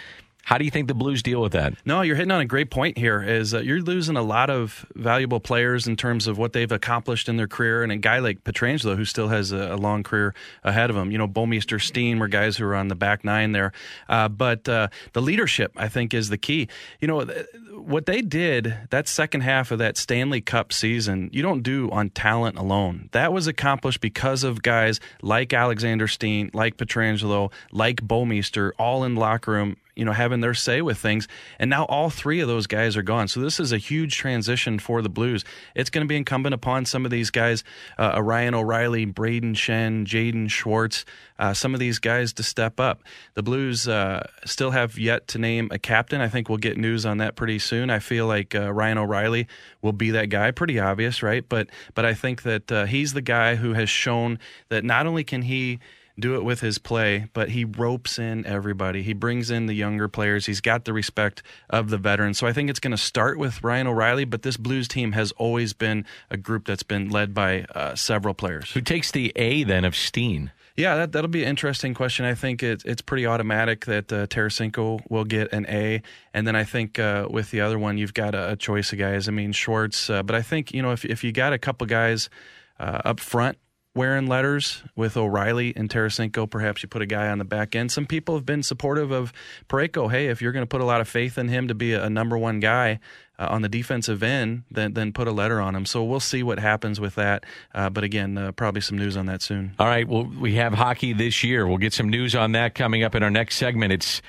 how 0.49 0.57
do 0.57 0.65
you 0.65 0.71
think 0.71 0.89
the 0.89 0.95
Blues 0.95 1.23
deal 1.23 1.43
with 1.43 1.53
that? 1.53 1.75
No, 1.85 2.01
you're 2.01 2.17
hitting 2.17 2.31
on 2.31 2.41
a 2.41 2.47
great 2.47 2.71
point 2.71 2.97
here. 2.97 3.23
Is 3.23 3.53
uh, 3.53 3.59
you're 3.59 3.83
losing 3.83 4.17
a 4.17 4.23
lot 4.23 4.49
of 4.49 4.87
valuable 4.95 5.41
players 5.41 5.87
in 5.87 5.95
terms 5.95 6.27
of 6.27 6.39
what 6.39 6.55
they've 6.55 6.73
accomplished 6.73 7.29
in 7.29 7.37
their 7.37 7.47
career, 7.47 7.83
and 7.83 7.93
a 7.93 7.99
guy 7.99 8.21
like 8.21 8.45
Pietrangelo 8.45 8.97
who 8.97 9.05
still 9.05 9.29
has 9.29 9.53
a, 9.53 9.75
a 9.75 9.77
long 9.77 10.03
career 10.03 10.33
ahead 10.65 10.89
of 10.89 10.97
him. 10.97 11.11
You 11.13 11.19
know, 11.19 11.29
Bouwmeester, 11.29 11.79
Steen 11.79 12.19
were 12.19 12.29
guys 12.29 12.57
who 12.57 12.65
are 12.65 12.75
on 12.75 12.89
the 12.89 12.95
back 12.95 13.25
nine 13.25 13.53
there, 13.53 13.73
uh, 14.09 14.31
but 14.31 14.67
uh, 14.67 14.89
the 15.13 15.21
leadership 15.21 15.71
I 15.77 15.89
think 15.89 16.15
is 16.15 16.31
the 16.31 16.39
key. 16.39 16.69
You 16.99 17.09
know, 17.09 17.27
what 17.75 18.07
they 18.07 18.23
did 18.23 18.75
that 18.89 19.07
second 19.07 19.43
half 19.43 19.71
of 19.71 19.79
that 19.81 19.99
Stanley 19.99 20.41
Cup 20.41 20.73
season, 20.73 21.29
you 21.31 21.43
don't 21.43 21.63
do 21.63 21.91
on 21.91 22.09
talent 22.09 22.57
alone. 22.57 23.11
That 23.13 23.35
was 23.35 23.49
accomplished 23.49 24.01
because 24.01 24.45
of 24.45 24.63
guys 24.63 24.99
like 25.21 25.53
Alexander 25.53 26.09
Steen, 26.09 26.51
like 26.55 26.79
Pietrangelo, 26.79 27.53
like 27.71 27.97
Bouwmeester, 27.97 28.71
all 28.79 29.05
in 29.05 29.15
locker 29.15 29.53
room 29.53 29.77
you 29.99 30.05
know, 30.05 30.13
having 30.13 30.41
their 30.41 30.55
say 30.55 30.81
with 30.81 30.97
things. 30.97 31.27
And 31.59 31.69
now 31.69 31.85
all 31.87 32.09
three 32.09 32.39
of 32.39 32.47
those 32.47 32.69
guys 32.69 32.97
are 32.97 33.03
gone. 33.03 33.27
So 33.27 33.41
this 33.41 33.59
is 33.59 33.73
a 33.73 33.79
huge 33.79 34.17
transition 34.17 34.79
for 34.79 35.03
the 35.03 35.09
Blues. 35.09 35.45
It's 35.75 35.91
going 35.91 36.07
to 36.07 36.09
be 36.09 36.17
incumbent 36.17 36.55
upon 36.55 36.85
some 36.85 37.05
of 37.05 37.11
these 37.11 37.31
guys, 37.31 37.65
uh, 37.99 38.23
Ryan 38.23 38.55
O'Reilly, 38.55 39.07
Brayden 39.07 39.55
Schenn, 39.55 40.07
Jaden 40.07 40.49
Schwartz, 40.49 41.05
uh, 41.41 41.53
some 41.53 41.75
of 41.75 41.81
these 41.81 41.99
guys 41.99 42.33
to 42.35 42.45
step 42.45 42.79
up. 42.79 43.03
The 43.35 43.43
Blues 43.43 43.89
uh, 43.89 44.29
still 44.45 44.71
have 44.71 44.99
yet 44.99 45.27
to 45.29 45.39
name 45.39 45.69
a 45.73 45.79
captain. 45.79 46.21
I 46.21 46.29
think 46.29 46.49
we'll 46.49 46.59
get 46.59 46.79
news 46.79 47.05
on 47.05 47.19
that 47.19 47.35
pretty 47.35 47.59
soon. 47.59 47.91
I 47.91 47.99
feel 47.99 48.27
like 48.27 48.55
uh, 48.55 48.73
Ryan 48.73 48.99
O'Reilly 48.99 49.49
will 49.83 49.93
be 49.93 50.13
that 50.13 50.27
guy. 50.27 50.53
Pretty 50.53 50.79
obvious, 50.79 51.25
right? 51.25 51.45
But 51.49 51.69
but 51.95 52.05
I 52.05 52.15
think 52.15 52.43
that 52.43 52.71
uh, 52.71 52.87
he's 52.87 53.15
the 53.15 53.21
guy 53.21 53.57
who 53.57 53.73
has 53.73 53.91
shown 53.91 54.39
that 54.69 54.85
not 54.85 55.07
only 55.07 55.25
can 55.25 55.43
he 55.43 55.81
do 56.19 56.35
it 56.35 56.45
with 56.45 56.61
his 56.61 56.79
play, 56.79 57.29
but 57.33 57.51
he 57.51 57.65
ropes 57.65 58.19
in 58.19 58.45
everybody. 58.47 59.03
He 59.03 59.13
brings 59.13 59.51
in 59.51 59.67
the 59.67 59.75
younger 59.75 60.09
players. 60.09 60.47
He's 60.47 60.61
got 60.61 60.85
the 60.85 60.93
respect 60.93 61.43
of 61.71 61.91
the 61.91 61.99
veterans. 61.99 62.39
So 62.39 62.47
I 62.47 62.53
think 62.53 62.71
it's 62.71 62.81
going 62.81 62.93
to 62.93 62.97
start 62.97 63.39
with 63.39 63.63
Ryan 63.63 63.87
O'Reilly, 63.87 64.25
but 64.25 64.43
this 64.43 64.57
Blues 64.57 64.89
team 64.89 65.13
has 65.13 65.33
always 65.33 65.73
been 65.73 66.05
a 66.31 66.37
group 66.37 66.67
that's 66.67 66.83
been 66.83 67.09
led 67.09 67.35
by 67.35 67.65
uh, 67.75 67.95
several 67.95 68.35
players. 68.35 68.73
Who 68.73 68.81
takes 68.81 69.11
the 69.11 69.33
A 69.37 69.65
then 69.65 69.85
of 69.85 69.95
Steen? 69.95 70.53
Yeah, 70.77 70.97
that, 70.97 71.13
that'll 71.13 71.29
be 71.29 71.43
an 71.43 71.49
interesting 71.49 71.93
question. 71.93 72.25
I 72.25 72.35
think 72.35 72.63
it, 72.63 72.83
it's 72.85 73.03
pretty 73.03 73.27
automatic 73.27 73.87
that 73.87 74.13
uh, 74.13 74.27
Tarasenko 74.29 75.01
will 75.09 75.25
get 75.25 75.53
an 75.53 75.67
A. 75.69 76.03
And 76.33 76.47
then 76.47 76.55
I 76.55 76.63
think 76.63 77.01
uh, 77.01 77.27
with 77.29 77.51
the 77.51 77.61
other 77.63 77.79
one, 77.79 77.99
you've 77.99 78.15
got 78.15 78.37
a, 78.37 78.53
a 78.53 78.57
choice 78.57 78.93
of 78.93 78.99
guys. 78.99 79.27
I 79.29 79.33
mean, 79.33 79.51
Schwartz. 79.51 80.09
Uh, 80.09 80.23
but 80.23 80.37
I 80.37 80.43
think, 80.43 80.73
you 80.73 80.83
know, 80.83 80.93
if, 80.93 81.05
if 81.05 81.25
you 81.25 81.33
got 81.33 81.53
a 81.53 81.59
couple 81.59 81.87
guys 81.89 82.31
uh, 82.79 83.01
up 83.05 83.19
front 83.19 83.59
wearing 83.99 84.29
letters 84.29 84.85
with 84.95 85.17
O'Reilly 85.17 85.75
and 85.75 85.91
Tarasenko. 85.91 86.49
Perhaps 86.49 86.85
you 86.85 86.89
put 86.89 87.03
a 87.03 87.07
guy 87.07 87.29
on 87.29 87.39
the 87.39 87.45
back 87.45 87.75
end. 87.75 87.91
Some 87.91 88.07
people 88.07 88.37
have 88.37 88.47
been 88.47 88.63
supportive 88.63 89.11
of 89.11 89.33
Parayko. 89.69 90.09
Hey, 90.09 90.29
if 90.29 90.41
you're 90.41 90.53
going 90.53 90.63
to 90.63 90.69
put 90.69 90.81
a 90.81 90.85
lot 90.85 91.01
of 91.01 91.09
faith 91.09 91.37
in 91.37 91.49
him 91.49 91.67
to 91.67 91.75
be 91.75 91.95
a, 91.95 92.09
number 92.09 92.39
one 92.39 92.61
guy 92.61 93.01
uh, 93.41 93.49
on 93.51 93.63
the 93.63 93.69
defensive 93.69 94.23
end, 94.23 94.63
then 94.71 94.95
then 94.95 95.13
put 95.13 95.27
a 95.27 95.33
letter 95.33 95.61
on 95.61 95.75
him. 95.75 95.85
So 95.85 96.05
we'll 96.05 96.21
see 96.21 96.45
what 96.45 96.61
happens 96.61 97.01
with 97.01 97.17
that. 97.17 97.45
Uh, 97.75 97.91
but 97.91 98.05
again, 98.05 98.39
uh, 98.39 98.53
probably 98.53 98.83
some 98.83 98.97
news 98.97 99.17
on 99.17 99.27
that 99.27 99.43
soon. 99.43 99.75
All 99.81 99.89
right. 99.89 100.07
Well, 100.07 100.25
we 100.25 100.55
have 100.55 100.75
hockey 100.75 101.13
this 101.13 101.43
year. 101.43 101.67
We'll 101.67 101.79
get 101.79 101.93
some 101.93 102.09
news 102.09 102.37
on 102.37 102.53
that 102.53 102.77
coming 102.77 103.03
up 103.03 103.17
in 103.17 103.25
our 103.25 103.31
next 103.31 103.57
segment. 103.57 103.93
It's 103.93 104.23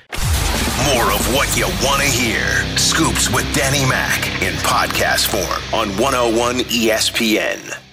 more 0.93 1.11
of 1.11 1.35
what 1.35 1.55
you 1.55 1.65
want 1.85 2.01
to 2.01 2.07
hear. 2.07 2.43
Scoops 2.75 3.29
with 3.29 3.45
Danny 3.53 3.87
Mac 3.87 4.25
in 4.41 4.53
podcast 4.63 5.27
form 5.27 5.79
on 5.79 5.89
101 6.01 6.61
ESPN. 6.61 7.88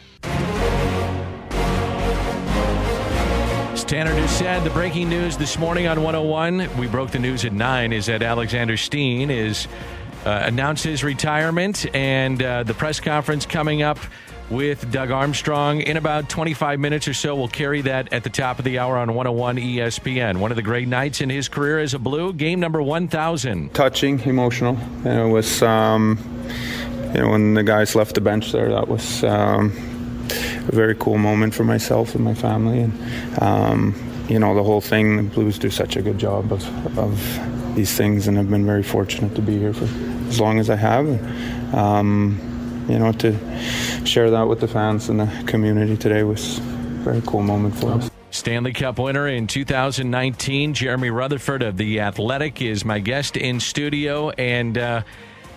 Tanner 3.87 4.19
just 4.19 4.37
said 4.37 4.65
The 4.65 4.71
breaking 4.71 5.09
news 5.09 5.37
this 5.37 5.61
morning 5.61 5.87
on 5.87 6.03
101, 6.03 6.77
we 6.77 6.89
broke 6.89 7.13
the 7.13 7.21
news 7.21 7.45
at 7.45 7.53
9, 7.53 7.93
is 7.93 8.07
that 8.07 8.21
Alexander 8.21 8.77
Steen 8.77 9.31
is 9.31 9.69
uh, 10.25 10.43
announced 10.43 10.83
his 10.83 11.05
retirement 11.05 11.87
and 11.95 12.43
uh, 12.43 12.65
the 12.65 12.75
press 12.75 12.99
conference 12.99 13.47
coming 13.47 13.83
up 13.83 13.99
with 14.51 14.91
Doug 14.91 15.13
Armstrong 15.13 15.83
in 15.83 15.97
about 15.97 16.29
25 16.29 16.81
minutes 16.81 17.07
or 17.07 17.15
so. 17.15 17.37
We'll 17.37 17.47
carry 17.47 17.81
that 17.83 18.13
at 18.13 18.25
the 18.25 18.31
top 18.31 18.59
of 18.59 18.65
the 18.65 18.81
hour 18.81 18.97
on 18.97 19.15
101 19.15 19.57
ESPN. 19.59 20.39
One 20.39 20.51
of 20.51 20.57
the 20.57 20.63
great 20.63 20.89
nights 20.89 21.21
in 21.21 21.31
his 21.31 21.49
career 21.49 21.79
as 21.79 21.95
a 21.95 22.01
Blue, 22.01 22.33
game 22.33 22.59
number 22.59 22.83
1,000. 22.83 23.73
Touching, 23.73 24.19
emotional. 24.21 24.77
And 25.05 25.31
it 25.31 25.33
was, 25.33 25.63
um, 25.63 26.19
you 27.15 27.21
know, 27.21 27.31
when 27.31 27.55
the 27.55 27.63
guys 27.63 27.95
left 27.95 28.17
the 28.17 28.21
bench 28.21 28.51
there, 28.51 28.69
that 28.71 28.89
was. 28.89 29.23
Um, 29.23 29.96
a 30.69 30.75
very 30.75 30.95
cool 30.95 31.19
moment 31.19 31.55
for 31.55 31.65
myself 31.65 32.15
and 32.15 32.25
my 32.25 32.35
family. 32.35 32.81
And 32.81 33.43
um, 33.43 33.95
you 34.29 34.39
know, 34.39 34.55
the 34.55 34.65
whole 34.65 34.81
thing. 34.81 35.17
The 35.17 35.23
Blues 35.23 35.59
do 35.59 35.71
such 35.71 35.97
a 35.97 36.03
good 36.03 36.19
job 36.19 36.53
of 36.53 36.99
of 36.99 37.75
these 37.75 37.97
things, 37.97 38.27
and 38.27 38.39
I've 38.39 38.51
been 38.51 38.67
very 38.67 38.83
fortunate 38.83 39.35
to 39.35 39.43
be 39.43 39.59
here 39.59 39.73
for 39.73 39.85
as 40.29 40.41
long 40.41 40.59
as 40.59 40.71
I 40.71 40.77
have. 40.77 41.07
Um, 41.75 42.41
you 42.89 42.99
know, 42.99 43.13
to 43.13 43.37
share 44.05 44.31
that 44.31 44.49
with 44.49 44.61
the 44.61 44.69
fans 44.69 45.09
and 45.09 45.21
the 45.21 45.45
community 45.47 45.97
today 45.97 46.23
was 46.23 46.59
a 46.59 46.63
very 47.03 47.23
cool 47.27 47.43
moment 47.43 47.77
for 47.77 47.93
us. 47.93 48.11
Stanley 48.31 48.73
Cup 48.73 48.99
winner 48.99 49.29
in 49.29 49.47
2019, 49.47 50.75
Jeremy 50.75 51.11
Rutherford 51.11 51.63
of 51.63 51.77
The 51.77 52.01
Athletic, 52.01 52.61
is 52.61 52.85
my 52.85 52.99
guest 52.99 53.37
in 53.37 53.61
studio. 53.61 54.31
And 54.31 54.77
uh, 54.77 55.03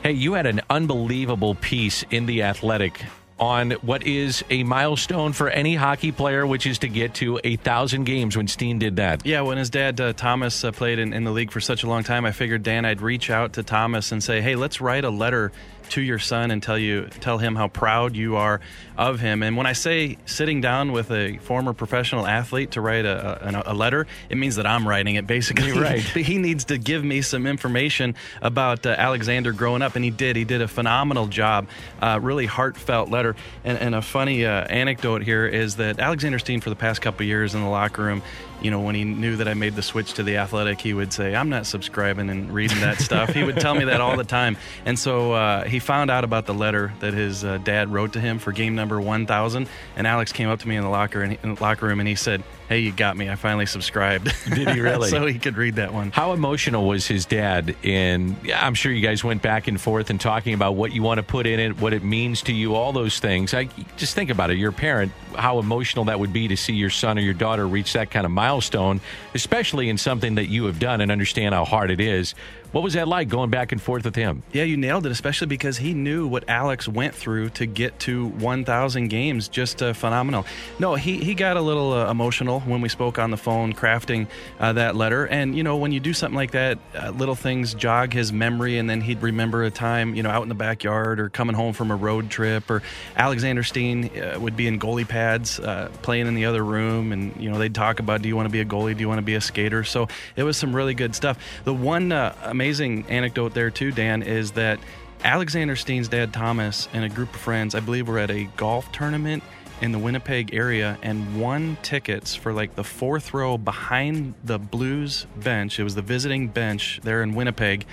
hey, 0.01 0.13
you 0.13 0.33
had 0.33 0.45
an 0.45 0.61
unbelievable 0.69 1.55
piece 1.55 2.03
in 2.09 2.25
The 2.25 2.43
Athletic 2.43 3.03
on 3.39 3.71
what 3.81 4.05
is 4.05 4.43
a 4.49 4.63
milestone 4.63 5.33
for 5.33 5.49
any 5.49 5.75
hockey 5.75 6.11
player, 6.11 6.45
which 6.45 6.65
is 6.65 6.79
to 6.79 6.87
get 6.87 7.13
to 7.15 7.39
a 7.43 7.55
thousand 7.57 8.03
games 8.03 8.35
when 8.35 8.47
Steen 8.47 8.79
did 8.79 8.97
that. 8.97 9.25
Yeah, 9.25 9.41
when 9.41 9.57
his 9.57 9.69
dad 9.69 9.99
uh, 9.99 10.13
Thomas 10.13 10.63
uh, 10.63 10.71
played 10.71 10.99
in, 10.99 11.13
in, 11.13 11.23
the 11.23 11.31
league 11.31 11.51
for 11.51 11.61
such 11.61 11.83
a 11.83 11.87
long 11.87 12.03
time, 12.03 12.25
I 12.25 12.31
figured 12.31 12.63
Dan, 12.63 12.85
I'd 12.85 13.01
reach 13.01 13.29
out 13.29 13.53
to 13.53 13.63
Thomas 13.63 14.11
and 14.11 14.23
say, 14.23 14.41
"Hey, 14.41 14.55
let's 14.55 14.81
write 14.81 15.05
a 15.05 15.09
letter 15.09 15.51
to 15.89 16.01
your 16.01 16.19
son 16.19 16.51
and 16.51 16.61
tell 16.61 16.77
you 16.77 17.07
tell 17.19 17.37
him 17.37 17.55
how 17.55 17.67
proud 17.67 18.15
you 18.15 18.35
are 18.35 18.61
of 18.97 19.19
him. 19.19 19.43
And 19.43 19.55
when 19.57 19.65
I 19.65 19.73
say 19.73 20.17
sitting 20.25 20.61
down 20.61 20.91
with 20.91 21.11
a 21.11 21.37
former 21.37 21.73
professional 21.73 22.27
athlete 22.27 22.71
to 22.71 22.81
write 22.81 23.05
a, 23.05 23.65
a, 23.67 23.73
a 23.73 23.75
letter, 23.75 24.07
it 24.29 24.37
means 24.37 24.57
that 24.57 24.65
I'm 24.65 24.87
writing 24.87 25.15
it. 25.15 25.25
Basically, 25.27 25.71
right? 25.71 25.99
he 26.01 26.37
needs 26.37 26.65
to 26.65 26.77
give 26.77 27.03
me 27.03 27.21
some 27.21 27.47
information 27.47 28.15
about 28.41 28.85
uh, 28.85 28.89
Alexander 28.89 29.51
growing 29.51 29.81
up, 29.81 29.95
and 29.95 30.03
he 30.03 30.11
did. 30.11 30.35
He 30.35 30.45
did 30.45 30.61
a 30.61 30.67
phenomenal 30.67 31.27
job. 31.27 31.67
Uh, 32.01 32.19
really 32.21 32.45
heartfelt 32.45 33.09
letter. 33.09 33.35
And, 33.63 33.77
and 33.77 33.95
a 33.95 34.01
funny 34.01 34.45
uh, 34.45 34.65
anecdote 34.65 35.23
here 35.23 35.45
is 35.45 35.77
that 35.77 35.99
Alexander 35.99 36.39
Steen, 36.39 36.61
for 36.61 36.69
the 36.69 36.75
past 36.75 37.01
couple 37.01 37.25
years 37.25 37.55
in 37.55 37.61
the 37.61 37.69
locker 37.69 38.03
room, 38.03 38.21
you 38.61 38.71
know, 38.71 38.81
when 38.81 38.95
he 38.95 39.03
knew 39.03 39.37
that 39.37 39.47
I 39.47 39.53
made 39.53 39.75
the 39.75 39.81
switch 39.81 40.13
to 40.13 40.23
the 40.23 40.37
athletic, 40.37 40.81
he 40.81 40.93
would 40.93 41.13
say, 41.13 41.35
I'm 41.35 41.49
not 41.49 41.65
subscribing 41.65 42.29
and 42.29 42.51
reading 42.51 42.79
that 42.81 42.99
stuff. 42.99 43.29
he 43.33 43.43
would 43.43 43.59
tell 43.59 43.75
me 43.75 43.85
that 43.85 44.01
all 44.01 44.17
the 44.17 44.23
time. 44.23 44.57
And 44.85 44.97
so 44.97 45.33
uh, 45.33 45.63
he 45.65 45.79
found 45.79 46.11
out 46.11 46.23
about 46.23 46.45
the 46.45 46.53
letter 46.53 46.93
that 46.99 47.13
his 47.13 47.43
uh, 47.43 47.57
dad 47.59 47.91
wrote 47.91 48.13
to 48.13 48.19
him 48.19 48.39
for 48.39 48.51
game 48.51 48.75
number 48.75 48.99
1000. 48.99 49.67
And 49.95 50.07
Alex 50.07 50.31
came 50.31 50.49
up 50.49 50.59
to 50.59 50.67
me 50.67 50.75
in 50.75 50.83
the 50.83 50.89
locker, 50.89 51.23
in 51.23 51.37
the 51.55 51.61
locker 51.61 51.85
room 51.85 51.99
and 51.99 52.07
he 52.07 52.15
said, 52.15 52.43
Hey, 52.69 52.81
you 52.81 52.91
got 52.91 53.17
me. 53.17 53.27
I 53.27 53.33
finally 53.33 53.65
subscribed. 53.65 54.31
Did 54.47 54.69
he 54.69 54.79
really? 54.79 55.09
so 55.09 55.25
he 55.25 55.39
could 55.39 55.57
read 55.57 55.77
that 55.77 55.91
one. 55.91 56.11
How 56.11 56.33
emotional 56.33 56.87
was 56.87 57.07
his 57.07 57.25
dad? 57.25 57.75
And 57.83 58.35
I'm 58.55 58.75
sure 58.75 58.91
you 58.91 59.01
guys 59.01 59.23
went 59.23 59.41
back 59.41 59.67
and 59.67 59.81
forth 59.81 60.11
and 60.11 60.21
talking 60.21 60.53
about 60.53 60.75
what 60.75 60.93
you 60.93 61.01
want 61.01 61.17
to 61.17 61.23
put 61.23 61.47
in 61.47 61.59
it, 61.59 61.81
what 61.81 61.93
it 61.93 62.03
means 62.03 62.43
to 62.43 62.53
you, 62.53 62.75
all 62.75 62.93
those 62.93 63.17
things. 63.17 63.55
I 63.55 63.69
just 63.97 64.13
think 64.13 64.29
about 64.29 64.51
it. 64.51 64.59
You're 64.59 64.69
a 64.69 64.73
parent. 64.73 65.11
How 65.35 65.57
emotional 65.57 66.05
that 66.05 66.19
would 66.19 66.31
be 66.31 66.47
to 66.47 66.55
see 66.55 66.73
your 66.73 66.91
son 66.91 67.17
or 67.17 67.21
your 67.21 67.33
daughter 67.33 67.67
reach 67.67 67.93
that 67.93 68.11
kind 68.11 68.23
of 68.25 68.31
milestone, 68.31 69.01
especially 69.33 69.89
in 69.89 69.97
something 69.97 70.35
that 70.35 70.49
you 70.49 70.65
have 70.65 70.77
done 70.77 71.01
and 71.01 71.11
understand 71.11 71.55
how 71.55 71.65
hard 71.65 71.89
it 71.89 71.99
is. 71.99 72.35
What 72.71 72.83
was 72.83 72.93
that 72.93 73.07
like 73.07 73.29
going 73.29 73.49
back 73.49 73.71
and 73.71 73.81
forth 73.81 74.05
with 74.05 74.15
him? 74.15 74.43
Yeah, 74.53 74.63
you 74.63 74.77
nailed 74.77 75.07
it, 75.07 75.11
especially 75.11 75.47
because 75.47 75.77
he 75.77 75.95
knew 75.95 76.27
what 76.27 76.47
Alex 76.47 76.87
went 76.87 77.15
through 77.15 77.49
to 77.51 77.65
get 77.65 77.97
to 78.01 78.27
1,000 78.27 79.07
games. 79.07 79.47
Just 79.47 79.81
uh, 79.81 79.93
phenomenal. 79.93 80.45
No, 80.77 80.93
he, 80.93 81.17
he 81.17 81.33
got 81.33 81.57
a 81.57 81.61
little 81.61 81.93
uh, 81.93 82.11
emotional 82.11 82.59
when 82.59 82.81
we 82.81 82.87
spoke 82.87 83.17
on 83.17 83.31
the 83.31 83.37
phone 83.37 83.73
crafting 83.73 84.27
uh, 84.59 84.73
that 84.73 84.95
letter. 84.95 85.25
And, 85.25 85.57
you 85.57 85.63
know, 85.63 85.77
when 85.77 85.91
you 85.91 85.99
do 85.99 86.13
something 86.13 86.35
like 86.35 86.51
that, 86.51 86.77
uh, 86.95 87.09
little 87.09 87.33
things 87.33 87.73
jog 87.73 88.13
his 88.13 88.31
memory, 88.31 88.77
and 88.77 88.87
then 88.87 89.01
he'd 89.01 89.23
remember 89.23 89.63
a 89.63 89.71
time, 89.71 90.13
you 90.13 90.21
know, 90.21 90.29
out 90.29 90.43
in 90.43 90.49
the 90.49 90.55
backyard 90.55 91.19
or 91.19 91.29
coming 91.29 91.55
home 91.55 91.73
from 91.73 91.89
a 91.89 91.95
road 91.95 92.29
trip. 92.29 92.69
Or 92.69 92.83
Alexander 93.15 93.63
Steen 93.63 94.15
uh, 94.15 94.39
would 94.39 94.55
be 94.55 94.67
in 94.67 94.79
goalie 94.79 95.07
pads 95.07 95.59
uh, 95.59 95.89
playing 96.03 96.27
in 96.27 96.35
the 96.35 96.45
other 96.45 96.63
room, 96.63 97.13
and, 97.13 97.35
you 97.41 97.49
know, 97.49 97.57
they'd 97.57 97.73
talk 97.73 97.99
about 97.99 98.21
do 98.21 98.27
you 98.27 98.35
want 98.35 98.45
to 98.45 98.51
be 98.51 98.59
a 98.61 98.65
goalie? 98.65 98.95
Do 98.95 99.01
you 99.01 99.07
want 99.07 99.17
to 99.17 99.23
be 99.23 99.33
a 99.33 99.41
skater? 99.41 99.83
So 99.83 100.07
it 100.35 100.43
was 100.43 100.55
some 100.55 100.75
really 100.75 100.93
good 100.93 101.15
stuff. 101.15 101.39
The 101.63 101.73
one 101.73 102.11
amazing 102.59 103.05
anecdote 103.07 103.53
there 103.53 103.71
too, 103.71 103.89
Dan, 103.89 104.21
is 104.21 104.51
that 104.51 104.81
Alexander 105.23 105.77
Steen's 105.77 106.09
dad 106.09 106.33
Thomas 106.33 106.89
and 106.91 107.05
a 107.05 107.09
group 107.09 107.33
of 107.33 107.39
friends, 107.39 107.73
I 107.73 107.79
believe, 107.79 108.09
were 108.09 108.19
at 108.19 108.29
a 108.29 108.49
golf 108.57 108.91
tournament 108.91 109.43
in 109.79 109.93
the 109.93 109.97
Winnipeg 109.97 110.53
area 110.53 110.97
and 111.01 111.39
won 111.39 111.77
tickets 111.83 112.35
for 112.35 112.51
like 112.51 112.75
the 112.75 112.83
fourth 112.83 113.33
row 113.33 113.57
behind 113.57 114.33
the 114.43 114.59
Blues 114.59 115.25
bench. 115.37 115.79
It 115.79 115.85
was 115.85 115.95
the 115.95 116.01
visiting 116.01 116.49
bench 116.49 116.99
there 117.01 117.23
in 117.23 117.33
Winnipeg 117.33 117.85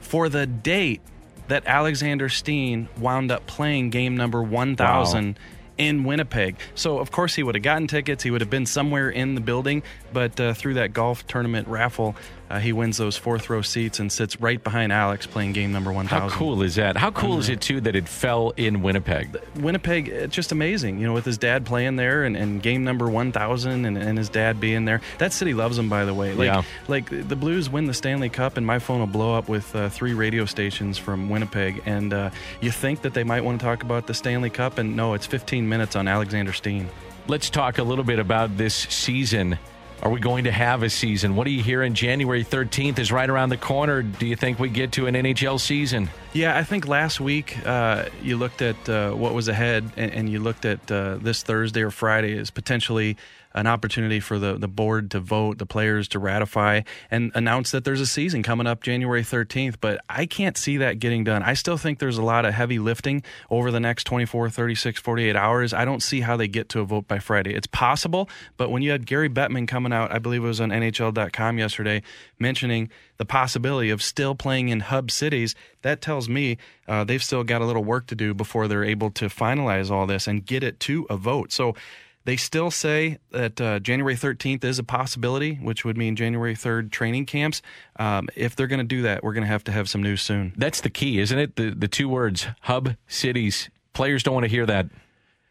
for 0.00 0.30
the 0.30 0.46
date 0.46 1.02
that 1.48 1.66
Alexander 1.66 2.30
Steen 2.30 2.88
wound 2.98 3.30
up 3.30 3.46
playing 3.46 3.90
game 3.90 4.16
number 4.16 4.42
1000 4.42 5.26
wow. 5.26 5.44
in 5.76 6.04
Winnipeg. 6.04 6.56
So, 6.74 6.98
of 6.98 7.10
course, 7.10 7.34
he 7.34 7.42
would 7.42 7.56
have 7.56 7.64
gotten 7.64 7.86
tickets. 7.86 8.22
He 8.22 8.30
would 8.30 8.40
have 8.40 8.48
been 8.48 8.64
somewhere 8.64 9.10
in 9.10 9.34
the 9.34 9.42
building, 9.42 9.82
but 10.14 10.40
uh, 10.40 10.54
through 10.54 10.74
that 10.74 10.94
golf 10.94 11.26
tournament 11.26 11.68
raffle, 11.68 12.16
uh, 12.50 12.58
he 12.58 12.72
wins 12.72 12.96
those 12.96 13.16
fourth 13.16 13.50
row 13.50 13.60
seats 13.62 13.98
and 13.98 14.10
sits 14.10 14.40
right 14.40 14.62
behind 14.62 14.92
Alex 14.92 15.26
playing 15.26 15.52
game 15.52 15.72
number 15.72 15.92
1000. 15.92 16.18
How 16.18 16.34
cool 16.34 16.62
is 16.62 16.76
that? 16.76 16.96
How 16.96 17.10
cool 17.10 17.38
is 17.38 17.48
it, 17.48 17.60
too, 17.60 17.80
that 17.82 17.94
it 17.94 18.08
fell 18.08 18.54
in 18.56 18.82
Winnipeg? 18.82 19.36
Winnipeg, 19.56 20.08
it's 20.08 20.34
just 20.34 20.52
amazing, 20.52 20.98
you 20.98 21.06
know, 21.06 21.12
with 21.12 21.26
his 21.26 21.36
dad 21.36 21.66
playing 21.66 21.96
there 21.96 22.24
and, 22.24 22.36
and 22.36 22.62
game 22.62 22.84
number 22.84 23.08
1000 23.08 23.84
and, 23.84 23.98
and, 23.98 24.18
his 24.18 24.28
dad 24.28 24.60
being 24.60 24.84
there. 24.84 25.00
That 25.18 25.32
city 25.32 25.52
loves 25.54 25.78
him, 25.78 25.88
by 25.88 26.04
the 26.04 26.14
way. 26.14 26.32
Like, 26.32 26.46
yeah. 26.46 26.62
like 26.88 27.10
the 27.10 27.36
Blues 27.36 27.68
win 27.68 27.86
the 27.86 27.94
Stanley 27.94 28.28
Cup, 28.30 28.56
and 28.56 28.66
my 28.66 28.78
phone 28.78 29.00
will 29.00 29.06
blow 29.06 29.34
up 29.34 29.48
with 29.48 29.74
uh, 29.76 29.88
three 29.90 30.14
radio 30.14 30.44
stations 30.44 30.96
from 30.96 31.28
Winnipeg. 31.28 31.82
And 31.86 32.12
uh, 32.12 32.30
you 32.60 32.70
think 32.70 33.02
that 33.02 33.14
they 33.14 33.24
might 33.24 33.44
want 33.44 33.60
to 33.60 33.64
talk 33.64 33.82
about 33.82 34.06
the 34.06 34.14
Stanley 34.14 34.50
Cup, 34.50 34.78
and 34.78 34.96
no, 34.96 35.14
it's 35.14 35.26
15 35.26 35.68
minutes 35.68 35.96
on 35.96 36.08
Alexander 36.08 36.52
Steen. 36.52 36.88
Let's 37.26 37.50
talk 37.50 37.76
a 37.76 37.82
little 37.82 38.04
bit 38.04 38.18
about 38.18 38.56
this 38.56 38.74
season 38.74 39.58
are 40.02 40.10
we 40.10 40.20
going 40.20 40.44
to 40.44 40.52
have 40.52 40.82
a 40.82 40.90
season? 40.90 41.34
What 41.34 41.46
are 41.46 41.50
you 41.50 41.62
hearing? 41.62 41.94
January 41.94 42.44
13th 42.44 42.98
is 42.98 43.10
right 43.10 43.28
around 43.28 43.48
the 43.48 43.56
corner. 43.56 44.02
Do 44.02 44.26
you 44.26 44.36
think 44.36 44.58
we 44.58 44.68
get 44.68 44.92
to 44.92 45.06
an 45.06 45.14
NHL 45.14 45.58
season? 45.58 46.08
Yeah, 46.32 46.56
I 46.56 46.62
think 46.62 46.86
last 46.86 47.20
week 47.20 47.58
uh, 47.66 48.06
you 48.22 48.36
looked 48.36 48.62
at 48.62 48.88
uh, 48.88 49.12
what 49.12 49.34
was 49.34 49.48
ahead 49.48 49.90
and, 49.96 50.12
and 50.12 50.28
you 50.28 50.38
looked 50.40 50.64
at 50.64 50.90
uh, 50.90 51.16
this 51.16 51.42
Thursday 51.42 51.82
or 51.82 51.90
Friday 51.90 52.38
as 52.38 52.50
potentially 52.50 53.16
an 53.58 53.66
opportunity 53.66 54.20
for 54.20 54.38
the, 54.38 54.56
the 54.56 54.68
board 54.68 55.10
to 55.10 55.20
vote, 55.20 55.58
the 55.58 55.66
players 55.66 56.08
to 56.08 56.18
ratify, 56.18 56.82
and 57.10 57.32
announce 57.34 57.70
that 57.72 57.84
there's 57.84 58.00
a 58.00 58.06
season 58.06 58.42
coming 58.42 58.66
up 58.66 58.82
January 58.82 59.22
13th. 59.22 59.76
But 59.80 60.00
I 60.08 60.26
can't 60.26 60.56
see 60.56 60.76
that 60.78 60.98
getting 60.98 61.24
done. 61.24 61.42
I 61.42 61.54
still 61.54 61.76
think 61.76 61.98
there's 61.98 62.18
a 62.18 62.22
lot 62.22 62.44
of 62.44 62.54
heavy 62.54 62.78
lifting 62.78 63.22
over 63.50 63.70
the 63.70 63.80
next 63.80 64.04
24, 64.04 64.50
36, 64.50 65.00
48 65.00 65.36
hours. 65.36 65.72
I 65.72 65.84
don't 65.84 66.02
see 66.02 66.20
how 66.20 66.36
they 66.36 66.48
get 66.48 66.68
to 66.70 66.80
a 66.80 66.84
vote 66.84 67.08
by 67.08 67.18
Friday. 67.18 67.54
It's 67.54 67.66
possible, 67.66 68.28
but 68.56 68.70
when 68.70 68.82
you 68.82 68.90
had 68.90 69.06
Gary 69.06 69.28
Bettman 69.28 69.66
coming 69.66 69.92
out, 69.92 70.12
I 70.12 70.18
believe 70.18 70.44
it 70.44 70.46
was 70.46 70.60
on 70.60 70.70
NHL.com 70.70 71.58
yesterday, 71.58 72.02
mentioning 72.38 72.90
the 73.18 73.24
possibility 73.24 73.90
of 73.90 74.02
still 74.02 74.34
playing 74.34 74.68
in 74.68 74.80
hub 74.80 75.10
cities, 75.10 75.54
that 75.82 76.00
tells 76.00 76.28
me 76.28 76.56
uh, 76.86 77.04
they've 77.04 77.22
still 77.22 77.44
got 77.44 77.60
a 77.60 77.64
little 77.64 77.84
work 77.84 78.06
to 78.06 78.14
do 78.14 78.32
before 78.32 78.68
they're 78.68 78.84
able 78.84 79.10
to 79.10 79.26
finalize 79.26 79.90
all 79.90 80.06
this 80.06 80.26
and 80.26 80.46
get 80.46 80.62
it 80.62 80.80
to 80.80 81.06
a 81.10 81.16
vote. 81.16 81.52
So 81.52 81.74
they 82.28 82.36
still 82.36 82.70
say 82.70 83.16
that 83.30 83.58
uh, 83.58 83.78
January 83.78 84.14
13th 84.14 84.62
is 84.62 84.78
a 84.78 84.82
possibility, 84.82 85.54
which 85.54 85.82
would 85.86 85.96
mean 85.96 86.14
January 86.14 86.54
3rd 86.54 86.90
training 86.90 87.24
camps. 87.24 87.62
Um, 87.98 88.28
if 88.36 88.54
they're 88.54 88.66
going 88.66 88.80
to 88.80 88.84
do 88.84 89.00
that, 89.00 89.24
we're 89.24 89.32
going 89.32 89.44
to 89.44 89.48
have 89.48 89.64
to 89.64 89.72
have 89.72 89.88
some 89.88 90.02
news 90.02 90.20
soon. 90.20 90.52
That's 90.54 90.82
the 90.82 90.90
key, 90.90 91.20
isn't 91.20 91.38
it? 91.38 91.56
The 91.56 91.70
the 91.70 91.88
two 91.88 92.06
words 92.06 92.46
hub 92.60 92.96
cities. 93.06 93.70
Players 93.94 94.22
don't 94.22 94.34
want 94.34 94.44
to 94.44 94.50
hear 94.50 94.66
that 94.66 94.88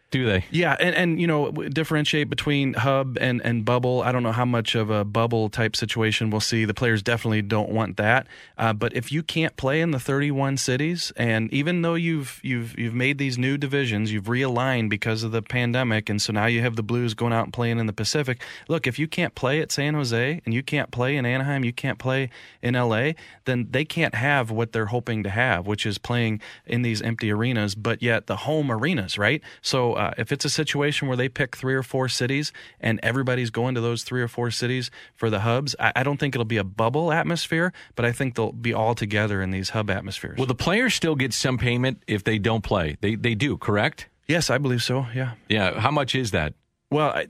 do 0.10 0.26
they? 0.26 0.46
Yeah, 0.52 0.76
and, 0.80 0.96
and 0.96 1.20
you 1.20 1.28
know 1.28 1.52
differentiate 1.52 2.30
between 2.30 2.74
hub 2.74 3.18
and, 3.20 3.42
and 3.44 3.66
bubble. 3.66 4.02
I 4.02 4.14
don't 4.14 4.24
know 4.24 4.32
how 4.32 4.46
much 4.46 4.74
of 4.74 4.90
a 4.90 5.04
bubble 5.04 5.50
type 5.50 5.76
situation 5.76 6.30
we'll 6.30 6.40
see. 6.40 6.64
The 6.64 6.74
players 6.74 7.04
definitely 7.04 7.42
don't 7.42 7.70
want 7.70 7.98
that. 7.98 8.26
Uh, 8.58 8.72
but 8.72 8.96
if 8.96 9.12
you 9.12 9.22
can't 9.22 9.56
play 9.58 9.82
in 9.82 9.92
the 9.92 10.00
31 10.00 10.58
cities, 10.58 11.12
and 11.18 11.52
even 11.52 11.82
though 11.82 11.96
you've 11.96 12.40
you've 12.42 12.78
you've 12.80 12.94
made 12.94 13.18
these 13.18 13.38
new 13.38 13.58
divisions, 13.58 14.12
you've 14.12 14.26
realigned 14.26 14.90
because 14.90 15.24
of 15.24 15.34
the 15.34 15.42
pandemic, 15.42 16.10
and 16.10 16.22
so 16.22 16.32
now 16.32 16.46
you 16.46 16.62
have 16.62 16.78
the 16.78 16.84
Blues 16.84 17.14
going 17.14 17.34
out 17.34 17.44
and 17.44 17.54
playing 17.54 17.78
in 17.78 17.86
the 17.86 17.94
Pacific. 17.94 18.42
Look, 18.70 18.88
if 18.88 18.98
you 18.98 19.10
can't 19.10 19.36
play 19.36 19.60
at 19.60 19.74
San 19.74 19.94
Jose 19.94 20.42
and 20.46 20.54
you 20.54 20.64
can't 20.64 20.90
play 20.90 21.18
in 21.18 21.26
Anaheim, 21.26 21.66
you 21.66 21.74
can't 21.74 22.00
play 22.00 22.30
in 22.62 22.76
LA, 22.76 23.12
then 23.44 23.68
they 23.72 23.84
can't 23.84 24.16
have 24.16 24.52
what 24.52 24.72
they're 24.72 24.86
hoping 24.86 25.24
to 25.24 25.30
have, 25.30 25.68
which 25.68 25.86
is 25.86 25.98
playing 25.98 26.40
in 26.66 26.82
these 26.82 27.02
empty 27.02 27.30
arenas, 27.30 27.76
but 27.76 28.02
yet 28.02 28.28
the 28.28 28.38
home 28.38 28.72
arenas, 28.72 29.18
right? 29.18 29.42
So 29.62 29.97
uh, 29.98 30.14
if 30.18 30.32
it's 30.32 30.46
a 30.46 30.50
situation 30.50 31.08
where 31.08 31.18
they 31.18 31.30
pick 31.30 31.56
three 31.56 31.76
or 31.76 31.84
four 31.84 32.08
cities 32.08 32.52
and 32.80 33.00
everybody's 33.04 33.50
going 33.50 33.76
to 33.76 33.82
those 33.82 34.04
three 34.04 34.22
or 34.22 34.28
four 34.28 34.52
cities 34.52 34.90
for 35.16 35.30
the 35.30 35.42
hubs, 35.42 35.76
I, 35.80 35.94
I 35.98 36.04
don't 36.04 36.18
think 36.18 36.36
it'll 36.36 36.46
be 36.46 36.58
a 36.58 36.64
bubble 36.64 37.12
atmosphere, 37.12 37.74
but 37.96 38.06
I 38.06 38.12
think 38.12 38.36
they'll 38.36 38.52
be 38.52 38.74
all 38.74 38.96
together 38.96 39.42
in 39.42 39.52
these 39.52 39.72
hub 39.72 39.90
atmospheres. 39.90 40.38
Will 40.38 40.46
the 40.46 40.56
players 40.56 40.94
still 40.94 41.16
get 41.16 41.34
some 41.34 41.58
payment 41.58 42.04
if 42.08 42.24
they 42.24 42.38
don't 42.38 42.64
play? 42.64 42.98
They 43.02 43.16
they 43.16 43.36
do, 43.36 43.58
correct? 43.58 44.08
Yes, 44.28 44.50
I 44.50 44.58
believe 44.58 44.84
so. 44.84 45.08
Yeah. 45.14 45.34
Yeah. 45.50 45.80
How 45.80 45.92
much 45.92 46.16
is 46.16 46.32
that? 46.32 46.54
Well, 46.92 47.24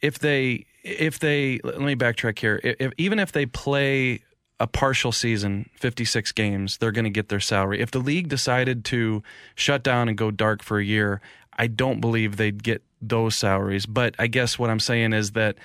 if 0.00 0.18
they 0.18 0.66
if 0.82 1.18
they 1.18 1.60
let 1.64 1.80
me 1.80 1.94
backtrack 1.94 2.38
here. 2.38 2.60
If, 2.62 2.92
even 2.98 3.18
if 3.18 3.32
they 3.32 3.46
play 3.46 4.22
a 4.60 4.66
partial 4.66 5.10
season, 5.10 5.68
56 5.74 6.30
games, 6.32 6.78
they're 6.78 6.92
going 6.92 7.04
to 7.04 7.10
get 7.10 7.28
their 7.28 7.40
salary. 7.40 7.80
If 7.80 7.90
the 7.90 7.98
league 7.98 8.28
decided 8.28 8.84
to 8.86 9.22
shut 9.56 9.82
down 9.82 10.08
and 10.08 10.16
go 10.16 10.30
dark 10.30 10.62
for 10.62 10.78
a 10.78 10.84
year, 10.84 11.20
I 11.58 11.66
don't 11.66 12.00
believe 12.00 12.36
they'd 12.36 12.62
get 12.62 12.82
those 13.00 13.34
salaries. 13.34 13.86
But 13.86 14.14
I 14.18 14.26
guess 14.26 14.58
what 14.58 14.70
I'm 14.70 14.80
saying 14.80 15.12
is 15.12 15.32
that 15.32 15.56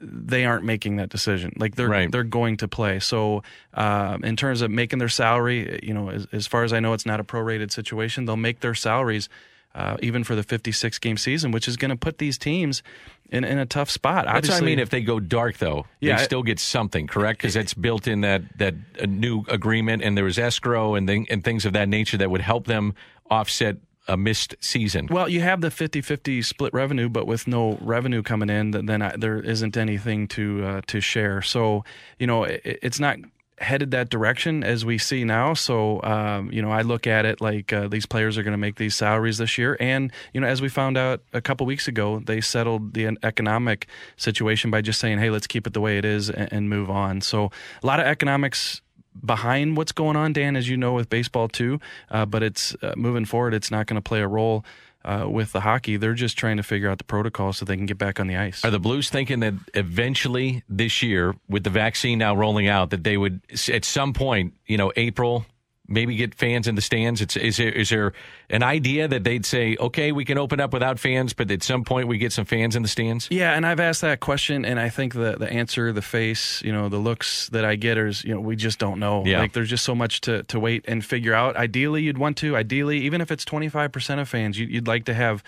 they 0.00 0.44
aren't 0.44 0.64
making 0.64 0.96
that 0.96 1.08
decision. 1.08 1.52
Like 1.56 1.76
they're 1.76 1.88
right. 1.88 2.10
they're 2.10 2.24
going 2.24 2.58
to 2.58 2.68
play. 2.68 3.00
So 3.00 3.42
uh, 3.72 4.18
in 4.22 4.36
terms 4.36 4.60
of 4.60 4.70
making 4.70 4.98
their 4.98 5.08
salary, 5.08 5.80
you 5.82 5.94
know, 5.94 6.10
as, 6.10 6.26
as, 6.32 6.46
far 6.46 6.64
as 6.64 6.72
I 6.72 6.80
know, 6.80 6.92
it's 6.92 7.06
not 7.06 7.20
a 7.20 7.24
prorated 7.24 7.70
situation. 7.70 8.24
They'll 8.24 8.36
make 8.36 8.60
their 8.60 8.74
salaries. 8.74 9.28
Uh, 9.76 9.96
even 10.02 10.22
for 10.22 10.36
the 10.36 10.44
56 10.44 11.00
game 11.00 11.16
season, 11.16 11.50
which 11.50 11.66
is 11.66 11.76
going 11.76 11.88
to 11.88 11.96
put 11.96 12.18
these 12.18 12.38
teams 12.38 12.84
in, 13.30 13.42
in 13.42 13.58
a 13.58 13.66
tough 13.66 13.90
spot. 13.90 14.24
That's 14.24 14.48
what 14.48 14.62
I 14.62 14.64
mean. 14.64 14.78
If 14.78 14.90
they 14.90 15.00
go 15.00 15.18
dark, 15.18 15.58
though, 15.58 15.86
yeah, 15.98 16.16
they 16.16 16.22
still 16.22 16.44
get 16.44 16.60
something, 16.60 17.08
correct? 17.08 17.40
Because 17.40 17.56
it's 17.56 17.74
built 17.74 18.06
in 18.06 18.20
that 18.20 18.42
that 18.58 18.76
new 19.08 19.44
agreement, 19.48 20.04
and 20.04 20.16
there 20.16 20.22
was 20.22 20.38
escrow 20.38 20.94
and 20.94 21.08
thing, 21.08 21.26
and 21.28 21.42
things 21.42 21.66
of 21.66 21.72
that 21.72 21.88
nature 21.88 22.16
that 22.18 22.30
would 22.30 22.40
help 22.40 22.68
them 22.68 22.94
offset 23.28 23.78
a 24.08 24.16
missed 24.16 24.54
season. 24.60 25.08
Well, 25.10 25.28
you 25.28 25.40
have 25.40 25.60
the 25.60 25.68
50-50 25.68 26.44
split 26.44 26.72
revenue, 26.74 27.08
but 27.08 27.26
with 27.26 27.46
no 27.46 27.78
revenue 27.80 28.22
coming 28.22 28.50
in, 28.50 28.72
then 28.72 29.02
I, 29.02 29.16
there 29.16 29.40
isn't 29.40 29.76
anything 29.76 30.28
to 30.28 30.64
uh, 30.64 30.80
to 30.88 31.00
share. 31.00 31.42
So, 31.42 31.84
you 32.18 32.26
know, 32.26 32.44
it, 32.44 32.62
it's 32.64 33.00
not 33.00 33.18
headed 33.58 33.92
that 33.92 34.10
direction 34.10 34.64
as 34.64 34.84
we 34.84 34.98
see 34.98 35.24
now. 35.24 35.54
So, 35.54 36.02
um, 36.02 36.50
you 36.50 36.60
know, 36.60 36.70
I 36.70 36.82
look 36.82 37.06
at 37.06 37.24
it 37.24 37.40
like 37.40 37.72
uh, 37.72 37.88
these 37.88 38.06
players 38.06 38.36
are 38.36 38.42
going 38.42 38.52
to 38.52 38.58
make 38.58 38.76
these 38.76 38.94
salaries 38.94 39.38
this 39.38 39.56
year. 39.58 39.76
And, 39.78 40.12
you 40.32 40.40
know, 40.40 40.46
as 40.46 40.60
we 40.60 40.68
found 40.68 40.98
out 40.98 41.22
a 41.32 41.40
couple 41.40 41.64
weeks 41.66 41.86
ago, 41.86 42.20
they 42.24 42.40
settled 42.40 42.94
the 42.94 43.16
economic 43.22 43.86
situation 44.16 44.70
by 44.70 44.80
just 44.80 45.00
saying, 45.00 45.18
hey, 45.18 45.30
let's 45.30 45.46
keep 45.46 45.66
it 45.66 45.72
the 45.72 45.80
way 45.80 45.98
it 45.98 46.04
is 46.04 46.30
and, 46.30 46.52
and 46.52 46.70
move 46.70 46.90
on. 46.90 47.20
So, 47.20 47.50
a 47.82 47.86
lot 47.86 48.00
of 48.00 48.06
economics 48.06 48.82
behind 49.24 49.76
what's 49.76 49.92
going 49.92 50.16
on, 50.16 50.32
Dan, 50.32 50.56
as 50.56 50.68
you 50.68 50.76
know, 50.76 50.92
with 50.92 51.08
baseball 51.08 51.48
too. 51.48 51.80
Uh, 52.10 52.26
but 52.26 52.42
it's 52.42 52.74
uh, 52.82 52.94
moving 52.96 53.24
forward, 53.24 53.54
it's 53.54 53.70
not 53.70 53.86
going 53.86 53.96
to 53.96 54.02
play 54.02 54.20
a 54.20 54.28
role 54.28 54.64
uh, 55.04 55.26
with 55.28 55.52
the 55.52 55.60
hockey. 55.60 55.96
They're 55.96 56.14
just 56.14 56.38
trying 56.38 56.56
to 56.56 56.62
figure 56.62 56.88
out 56.88 56.98
the 56.98 57.04
protocol 57.04 57.52
so 57.52 57.64
they 57.64 57.76
can 57.76 57.86
get 57.86 57.98
back 57.98 58.18
on 58.18 58.26
the 58.26 58.36
ice. 58.36 58.64
Are 58.64 58.70
the 58.70 58.78
Blues 58.80 59.10
thinking 59.10 59.40
that 59.40 59.54
eventually 59.74 60.62
this 60.68 61.02
year, 61.02 61.34
with 61.48 61.64
the 61.64 61.70
vaccine 61.70 62.18
now 62.18 62.34
rolling 62.34 62.68
out, 62.68 62.90
that 62.90 63.04
they 63.04 63.16
would 63.16 63.40
at 63.70 63.84
some 63.84 64.12
point, 64.12 64.54
you 64.66 64.76
know, 64.76 64.92
April, 64.96 65.44
maybe 65.86 66.16
get 66.16 66.34
fans 66.34 66.66
in 66.66 66.74
the 66.74 66.80
stands? 66.80 67.20
It's, 67.20 67.36
is 67.36 67.56
there 67.56 67.70
is 67.70 67.90
there 67.90 68.12
an 68.50 68.62
idea 68.62 69.08
that 69.08 69.24
they'd 69.24 69.44
say, 69.44 69.76
okay, 69.78 70.12
we 70.12 70.24
can 70.24 70.38
open 70.38 70.60
up 70.60 70.72
without 70.72 70.98
fans, 70.98 71.32
but 71.32 71.50
at 71.50 71.62
some 71.62 71.84
point 71.84 72.08
we 72.08 72.18
get 72.18 72.32
some 72.32 72.44
fans 72.44 72.76
in 72.76 72.82
the 72.82 72.88
stands? 72.88 73.28
Yeah, 73.30 73.52
and 73.52 73.66
I've 73.66 73.80
asked 73.80 74.00
that 74.02 74.20
question, 74.20 74.64
and 74.64 74.80
I 74.80 74.88
think 74.88 75.14
the 75.14 75.36
the 75.38 75.50
answer, 75.50 75.92
the 75.92 76.02
face, 76.02 76.62
you 76.62 76.72
know, 76.72 76.88
the 76.88 76.98
looks 76.98 77.48
that 77.50 77.64
I 77.64 77.76
get 77.76 77.98
is, 77.98 78.24
you 78.24 78.34
know, 78.34 78.40
we 78.40 78.56
just 78.56 78.78
don't 78.78 78.98
know. 78.98 79.24
Yeah. 79.24 79.40
Like 79.40 79.52
there's 79.52 79.70
just 79.70 79.84
so 79.84 79.94
much 79.94 80.22
to 80.22 80.42
to 80.44 80.60
wait 80.60 80.84
and 80.88 81.04
figure 81.04 81.34
out. 81.34 81.56
Ideally, 81.56 82.02
you'd 82.02 82.18
want 82.18 82.36
to. 82.38 82.56
Ideally, 82.56 83.00
even 83.00 83.20
if 83.20 83.30
it's 83.30 83.44
25 83.44 83.92
percent 83.92 84.20
of 84.20 84.28
fans, 84.28 84.58
you, 84.58 84.68
would 84.74 84.88
like 84.88 85.04
to 85.06 85.14
have 85.14 85.42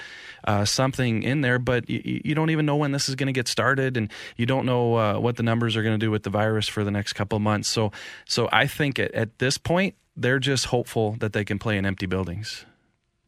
uh, 0.47 0.65
something 0.65 1.23
in 1.23 1.41
there, 1.41 1.59
but 1.59 1.89
you, 1.89 2.21
you, 2.25 2.35
don't 2.35 2.51
even 2.51 2.67
know 2.67 2.77
when 2.77 2.93
this 2.93 3.09
is 3.09 3.15
going 3.15 3.27
to 3.27 3.33
get 3.33 3.49
started, 3.49 3.97
and 3.97 4.11
you 4.37 4.47
don't 4.47 4.67
know 4.67 4.95
uh, 4.97 5.19
what 5.19 5.37
the 5.37 5.43
numbers 5.43 5.77
are 5.77 5.83
going 5.83 5.99
to 5.99 6.05
do 6.05 6.11
with 6.11 6.23
the 6.23 6.31
virus 6.31 6.69
for 6.69 6.85
the 6.85 6.91
next 6.91 7.15
couple 7.15 7.37
of 7.37 7.43
months. 7.43 7.69
So, 7.69 7.93
so 8.27 8.49
I 8.53 8.67
think 8.67 8.99
at, 8.99 9.13
at 9.13 9.39
this 9.39 9.59
point 9.59 9.95
they're 10.17 10.39
just 10.39 10.67
hopeful 10.67 11.17
that 11.21 11.33
they 11.33 11.45
can 11.45 11.59
play 11.59 11.77
in 11.77 11.85
empty 11.85 12.07
buildings. 12.07 12.65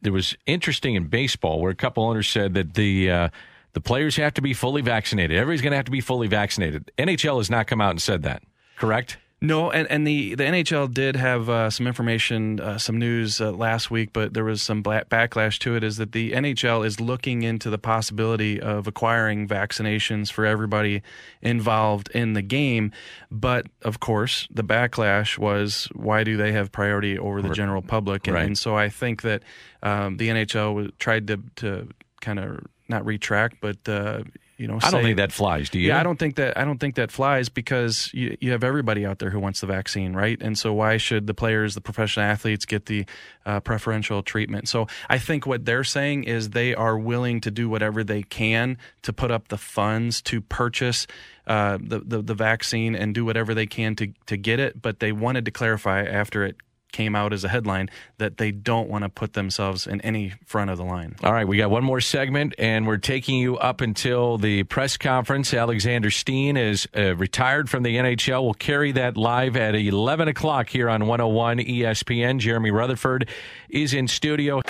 It 0.03 0.11
was 0.11 0.35
interesting 0.45 0.95
in 0.95 1.07
baseball 1.07 1.61
where 1.61 1.71
a 1.71 1.75
couple 1.75 2.03
owners 2.03 2.27
said 2.27 2.53
that 2.53 2.73
the 2.73 3.11
uh, 3.11 3.29
the 3.73 3.81
players 3.81 4.15
have 4.15 4.33
to 4.35 4.41
be 4.41 4.53
fully 4.53 4.81
vaccinated. 4.81 5.37
Everybody's 5.37 5.61
going 5.61 5.71
to 5.71 5.77
have 5.77 5.85
to 5.85 5.91
be 5.91 6.01
fully 6.01 6.27
vaccinated. 6.27 6.91
NHL 6.97 7.37
has 7.37 7.49
not 7.49 7.67
come 7.67 7.81
out 7.81 7.91
and 7.91 8.01
said 8.01 8.23
that. 8.23 8.43
Correct? 8.77 9.17
No, 9.41 9.71
and, 9.71 9.89
and 9.89 10.05
the, 10.05 10.35
the 10.35 10.43
NHL 10.43 10.93
did 10.93 11.15
have 11.15 11.49
uh, 11.49 11.69
some 11.69 11.87
information, 11.87 12.59
uh, 12.59 12.77
some 12.77 12.97
news 12.99 13.39
uh, 13.39 13.51
last 13.51 13.89
week, 13.89 14.11
but 14.11 14.33
there 14.33 14.43
was 14.43 14.61
some 14.61 14.83
backlash 14.83 15.59
to 15.59 15.77
it. 15.77 15.83
Is 15.83 15.95
that 15.95 16.11
the 16.11 16.33
NHL 16.33 16.85
is 16.85 16.99
looking 16.99 17.43
into 17.43 17.69
the 17.69 17.77
possibility 17.77 18.59
of 18.59 18.85
acquiring 18.85 19.47
vaccinations 19.47 20.29
for 20.29 20.45
everybody 20.45 21.01
involved 21.41 22.09
in 22.13 22.33
the 22.33 22.41
game. 22.41 22.91
But 23.31 23.67
of 23.83 24.01
course, 24.01 24.45
the 24.51 24.63
backlash 24.63 25.37
was 25.37 25.87
why 25.93 26.25
do 26.25 26.35
they 26.35 26.51
have 26.51 26.71
priority 26.73 27.17
over 27.17 27.41
the 27.41 27.49
general 27.53 27.81
public? 27.81 28.27
And, 28.27 28.35
Right. 28.35 28.45
and 28.45 28.57
so 28.57 28.75
I 28.75 28.89
think 28.89 29.21
that 29.21 29.43
um, 29.81 30.17
the 30.17 30.27
NHL 30.27 30.91
tried 30.99 31.27
to, 31.27 31.41
to 31.57 31.87
kind 32.19 32.39
of 32.39 32.65
not 32.89 33.05
retract, 33.05 33.61
but 33.61 33.77
uh, 33.87 34.23
you 34.59 34.67
know, 34.67 34.77
I 34.83 34.91
don't 34.91 35.03
think 35.03 35.15
that 35.15 35.31
flies. 35.31 35.69
Do 35.69 35.79
you? 35.79 35.87
yeah, 35.87 36.01
I 36.01 36.03
don't 36.03 36.19
think 36.19 36.35
that 36.35 36.57
I 36.57 36.65
don't 36.65 36.79
think 36.79 36.95
that 36.95 37.11
flies 37.11 37.47
because 37.47 38.11
you, 38.13 38.35
you 38.41 38.51
have 38.51 38.61
everybody 38.61 39.05
out 39.05 39.19
there 39.19 39.29
who 39.29 39.39
wants 39.39 39.61
the 39.61 39.67
vaccine, 39.67 40.13
right? 40.13 40.37
And 40.41 40.57
so 40.57 40.73
why 40.73 40.97
should 40.97 41.27
the 41.27 41.33
players, 41.33 41.75
the 41.75 41.81
professional 41.81 42.25
athletes, 42.25 42.65
get 42.65 42.85
the 42.85 43.05
uh, 43.45 43.61
preferential 43.61 44.21
treatment? 44.21 44.67
So 44.67 44.87
I 45.09 45.17
think 45.17 45.47
what 45.47 45.63
they're 45.63 45.85
saying 45.85 46.25
is 46.25 46.49
they 46.49 46.75
are 46.75 46.97
willing 46.97 47.39
to 47.41 47.51
do 47.51 47.69
whatever 47.69 48.03
they 48.03 48.21
can 48.21 48.77
to 49.03 49.13
put 49.13 49.31
up 49.31 49.47
the 49.47 49.57
funds 49.57 50.21
to 50.23 50.41
purchase. 50.41 51.07
Uh, 51.47 51.79
the, 51.81 52.01
the 52.01 52.21
the 52.21 52.35
vaccine 52.35 52.95
and 52.95 53.15
do 53.15 53.25
whatever 53.25 53.55
they 53.55 53.65
can 53.65 53.95
to 53.95 54.13
to 54.27 54.37
get 54.37 54.59
it, 54.59 54.79
but 54.79 54.99
they 54.99 55.11
wanted 55.13 55.45
to 55.45 55.51
clarify 55.51 56.03
after 56.03 56.43
it 56.43 56.57
came 56.91 57.15
out 57.15 57.33
as 57.33 57.43
a 57.43 57.49
headline 57.49 57.89
that 58.17 58.37
they 58.37 58.51
don't 58.51 58.89
want 58.89 59.03
to 59.03 59.09
put 59.09 59.33
themselves 59.33 59.87
in 59.87 60.01
any 60.01 60.33
front 60.45 60.69
of 60.69 60.77
the 60.77 60.83
line. 60.83 61.15
All 61.23 61.33
right, 61.33 61.47
we 61.47 61.57
got 61.57 61.69
one 61.69 61.83
more 61.83 62.01
segment, 62.01 62.53
and 62.57 62.87
we're 62.87 62.97
taking 62.97 63.37
you 63.37 63.57
up 63.57 63.81
until 63.81 64.37
the 64.37 64.63
press 64.63 64.97
conference. 64.97 65.53
Alexander 65.53 66.11
Steen 66.11 66.57
is 66.57 66.87
uh, 66.95 67.15
retired 67.15 67.69
from 67.69 67.83
the 67.83 67.95
NHL. 67.95 68.43
We'll 68.43 68.53
carry 68.53 68.91
that 68.93 69.17
live 69.17 69.55
at 69.55 69.75
11 69.75 70.27
o'clock 70.27 70.69
here 70.69 70.89
on 70.89 71.05
101 71.07 71.59
ESPN. 71.59 72.39
Jeremy 72.39 72.71
Rutherford 72.71 73.29
is 73.69 73.93
in 73.93 74.07
studio. 74.07 74.61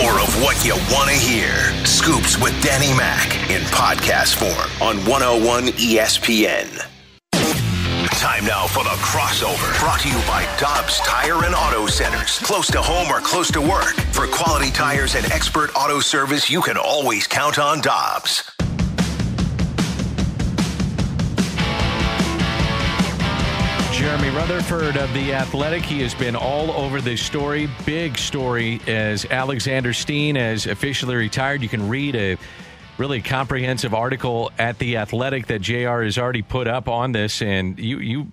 More 0.00 0.20
of 0.20 0.42
what 0.42 0.64
you 0.64 0.74
want 0.92 1.10
to 1.10 1.16
hear. 1.16 1.52
Scoops 1.84 2.38
with 2.38 2.60
Danny 2.62 2.96
Mac 2.96 3.50
in 3.50 3.62
podcast 3.62 4.36
form 4.36 4.88
on 4.88 4.96
101 5.06 5.64
ESPN. 5.68 7.01
Time 8.18 8.44
now 8.44 8.66
for 8.66 8.84
the 8.84 8.90
crossover. 8.90 9.78
Brought 9.80 10.00
to 10.00 10.08
you 10.08 10.16
by 10.28 10.46
Dobbs 10.58 11.00
Tire 11.00 11.44
and 11.44 11.54
Auto 11.54 11.86
Centers. 11.86 12.38
Close 12.38 12.68
to 12.68 12.80
home 12.80 13.10
or 13.10 13.20
close 13.20 13.50
to 13.50 13.60
work. 13.60 13.94
For 14.12 14.26
quality 14.26 14.70
tires 14.70 15.14
and 15.14 15.24
expert 15.32 15.70
auto 15.74 16.00
service, 16.00 16.48
you 16.48 16.62
can 16.62 16.76
always 16.76 17.26
count 17.26 17.58
on 17.58 17.80
Dobbs. 17.80 18.44
Jeremy 23.92 24.30
Rutherford 24.30 24.96
of 24.96 25.12
The 25.14 25.32
Athletic. 25.32 25.82
He 25.84 26.00
has 26.02 26.14
been 26.14 26.34
all 26.34 26.72
over 26.72 27.00
this 27.00 27.22
story. 27.22 27.68
Big 27.86 28.18
story 28.18 28.80
as 28.86 29.24
Alexander 29.26 29.92
Steen 29.92 30.34
has 30.36 30.66
officially 30.66 31.14
retired. 31.14 31.62
You 31.62 31.68
can 31.68 31.88
read 31.88 32.16
a 32.16 32.36
really 32.98 33.22
comprehensive 33.22 33.94
article 33.94 34.52
at 34.58 34.78
The 34.78 34.98
Athletic 34.98 35.46
that 35.46 35.60
JR 35.60 36.02
has 36.02 36.18
already 36.18 36.42
put 36.42 36.68
up 36.68 36.88
on 36.88 37.12
this. 37.12 37.42
And 37.42 37.78
you, 37.78 37.98
you 37.98 38.32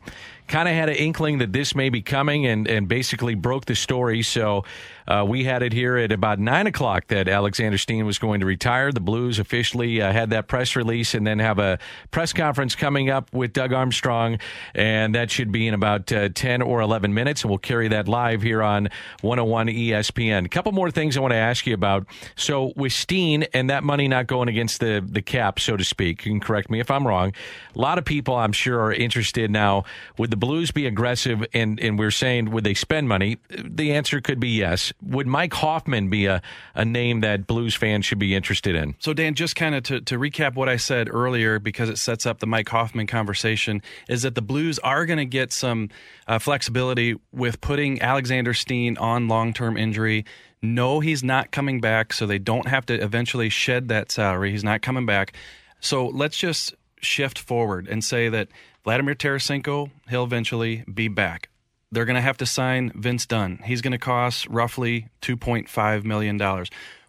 kind 0.50 0.68
of 0.68 0.74
had 0.74 0.90
an 0.90 0.96
inkling 0.96 1.38
that 1.38 1.54
this 1.54 1.76
may 1.76 1.90
be 1.90 2.02
coming 2.02 2.46
and, 2.46 2.68
and 2.68 2.88
basically 2.88 3.36
broke 3.36 3.66
the 3.66 3.76
story. 3.76 4.24
So 4.24 4.66
uh, 5.08 5.26
we 5.28 5.44
had 5.44 5.64
it 5.64 5.72
here 5.74 5.96
at 5.96 6.12
about 6.12 6.40
9 6.40 6.68
o'clock 6.68 7.08
that 7.08 7.28
Alexander 7.28 7.78
Steen 7.78 8.06
was 8.06 8.20
going 8.20 8.42
to 8.42 8.46
retire. 8.46 8.92
The 8.92 9.00
Blues 9.00 9.40
officially 9.40 10.02
uh, 10.02 10.12
had 10.12 10.32
that 10.32 10.48
press 10.48 10.76
release 10.76 11.14
and 11.14 11.26
then 11.26 11.40
have 11.40 11.60
a 11.60 11.80
press 12.12 12.34
conference 12.34 12.76
coming 12.76 13.10
up 13.10 13.32
with 13.34 13.54
Doug 13.54 13.74
Armstrong. 13.74 14.40
And 14.74 15.16
that 15.16 15.32
should 15.32 15.52
be 15.52 15.68
in 15.68 15.74
about 15.74 16.12
uh, 16.12 16.30
10 16.30 16.62
or 16.64 16.82
11 16.82 17.14
minutes. 17.14 17.44
And 17.44 17.50
we'll 17.50 17.60
carry 17.60 17.88
that 17.88 18.08
live 18.08 18.42
here 18.42 18.64
on 18.64 18.90
101 19.22 19.68
ESPN. 19.68 20.46
A 20.46 20.50
couple 20.50 20.72
more 20.72 20.90
things 20.92 21.16
I 21.16 21.22
want 21.22 21.32
to 21.32 21.38
ask 21.38 21.68
you 21.68 21.76
about. 21.76 22.08
So 22.36 22.74
with 22.76 22.94
Steen 22.94 23.44
and 23.54 23.70
that 23.70 23.84
money 23.84 24.08
not 24.08 24.26
going 24.26 24.50
against 24.50 24.80
the, 24.80 25.06
the 25.08 25.22
cap, 25.22 25.60
so 25.60 25.78
to 25.78 25.84
speak, 25.84 26.26
you 26.26 26.32
can 26.32 26.40
correct 26.40 26.72
me 26.72 26.80
if 26.80 26.90
I'm 26.90 27.08
wrong. 27.08 27.34
A 27.76 27.80
lot 27.80 28.00
of 28.00 28.06
people, 28.06 28.36
I'm 28.36 28.52
sure, 28.52 28.80
are 28.82 28.94
interested 28.94 29.52
now. 29.52 29.86
with 30.18 30.32
the 30.32 30.39
Blues 30.40 30.72
be 30.72 30.88
aggressive? 30.88 31.46
And, 31.54 31.80
and 31.80 32.00
we're 32.00 32.12
saying, 32.12 32.52
would 32.52 32.64
they 32.64 32.74
spend 32.74 33.08
money? 33.10 33.38
The 33.50 33.92
answer 33.94 34.22
could 34.22 34.40
be 34.40 34.50
yes. 34.50 34.94
Would 35.02 35.28
Mike 35.28 35.54
Hoffman 35.54 36.10
be 36.10 36.26
a, 36.26 36.42
a 36.76 36.86
name 36.86 37.22
that 37.22 37.48
Blues 37.48 37.76
fans 37.76 38.06
should 38.06 38.20
be 38.20 38.36
interested 38.36 38.76
in? 38.76 38.96
So, 39.00 39.14
Dan, 39.14 39.36
just 39.36 39.56
kind 39.56 39.76
of 39.76 39.84
to, 39.84 40.02
to 40.02 40.18
recap 40.18 40.56
what 40.56 40.70
I 40.70 40.78
said 40.78 41.10
earlier, 41.12 41.60
because 41.60 41.90
it 41.90 41.98
sets 41.98 42.26
up 42.26 42.40
the 42.40 42.48
Mike 42.48 42.70
Hoffman 42.70 43.08
conversation, 43.08 43.82
is 44.08 44.22
that 44.22 44.36
the 44.36 44.42
Blues 44.42 44.80
are 44.80 45.06
going 45.06 45.18
to 45.18 45.26
get 45.26 45.52
some 45.52 45.90
uh, 46.28 46.40
flexibility 46.40 47.16
with 47.32 47.62
putting 47.62 48.02
Alexander 48.02 48.54
Steen 48.54 48.98
on 48.98 49.28
long 49.28 49.54
term 49.54 49.78
injury. 49.78 50.26
No, 50.62 51.00
he's 51.00 51.24
not 51.24 51.52
coming 51.52 51.80
back, 51.80 52.14
so 52.14 52.26
they 52.26 52.40
don't 52.40 52.68
have 52.68 52.86
to 52.88 52.94
eventually 52.94 53.50
shed 53.50 53.88
that 53.90 54.12
salary. 54.12 54.52
He's 54.52 54.64
not 54.64 54.82
coming 54.82 55.06
back. 55.06 55.34
So, 55.80 56.08
let's 56.08 56.38
just 56.38 56.76
shift 57.00 57.40
forward 57.40 57.88
and 57.88 58.04
say 58.04 58.30
that 58.30 58.48
Vladimir 58.84 59.16
Tarasenko, 59.16 59.92
he'll 60.10 60.24
eventually 60.24 60.84
be 60.92 61.08
back 61.08 61.50
they're 61.92 62.06
going 62.06 62.16
to 62.16 62.22
have 62.22 62.38
to 62.38 62.46
sign 62.46 62.92
Vince 62.96 63.26
Dunn. 63.26 63.60
He's 63.66 63.82
going 63.82 63.92
to 63.92 63.98
cost 63.98 64.48
roughly 64.48 65.08
$2.5 65.22 66.04
million. 66.04 66.66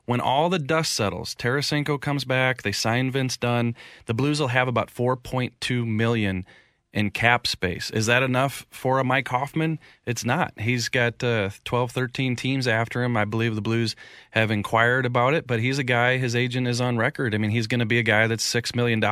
When 0.07 0.21
all 0.21 0.49
the 0.49 0.59
dust 0.59 0.93
settles, 0.93 1.35
Tarasenko 1.35 2.01
comes 2.01 2.25
back, 2.25 2.63
they 2.63 2.73
sign 2.73 3.11
Vince 3.11 3.37
Dunn, 3.37 3.77
the 4.07 4.15
Blues 4.15 4.41
will 4.41 4.49
have 4.49 4.69
about 4.69 4.93
4.2 4.93 5.87
million 5.87 6.47
in 6.93 7.11
cap 7.11 7.47
space. 7.47 7.91
Is 7.91 8.07
that 8.07 8.23
enough 8.23 8.67
for 8.71 8.99
a 8.99 9.05
Mike 9.05 9.29
Hoffman? 9.29 9.79
It's 10.07 10.25
not. 10.25 10.53
He's 10.59 10.89
got 10.89 11.23
uh, 11.23 11.51
12, 11.65 11.93
13 11.93 12.35
teams 12.35 12.67
after 12.67 13.05
him. 13.05 13.17
I 13.17 13.25
believe 13.25 13.55
the 13.55 13.61
Blues 13.61 13.95
have 14.31 14.51
inquired 14.51 15.07
about 15.07 15.35
it, 15.35 15.47
but 15.47 15.61
he's 15.61 15.79
a 15.79 15.85
guy, 15.85 16.17
his 16.19 16.37
agent 16.37 16.67
is 16.69 16.81
on 16.81 16.97
record. 16.97 17.35
I 17.35 17.39
mean, 17.39 17.51
he's 17.51 17.67
going 17.67 17.81
to 17.81 17.87
be 17.87 17.99
a 17.99 18.03
guy 18.03 18.27
that's 18.27 18.45
$6 18.45 18.75
million. 18.75 19.03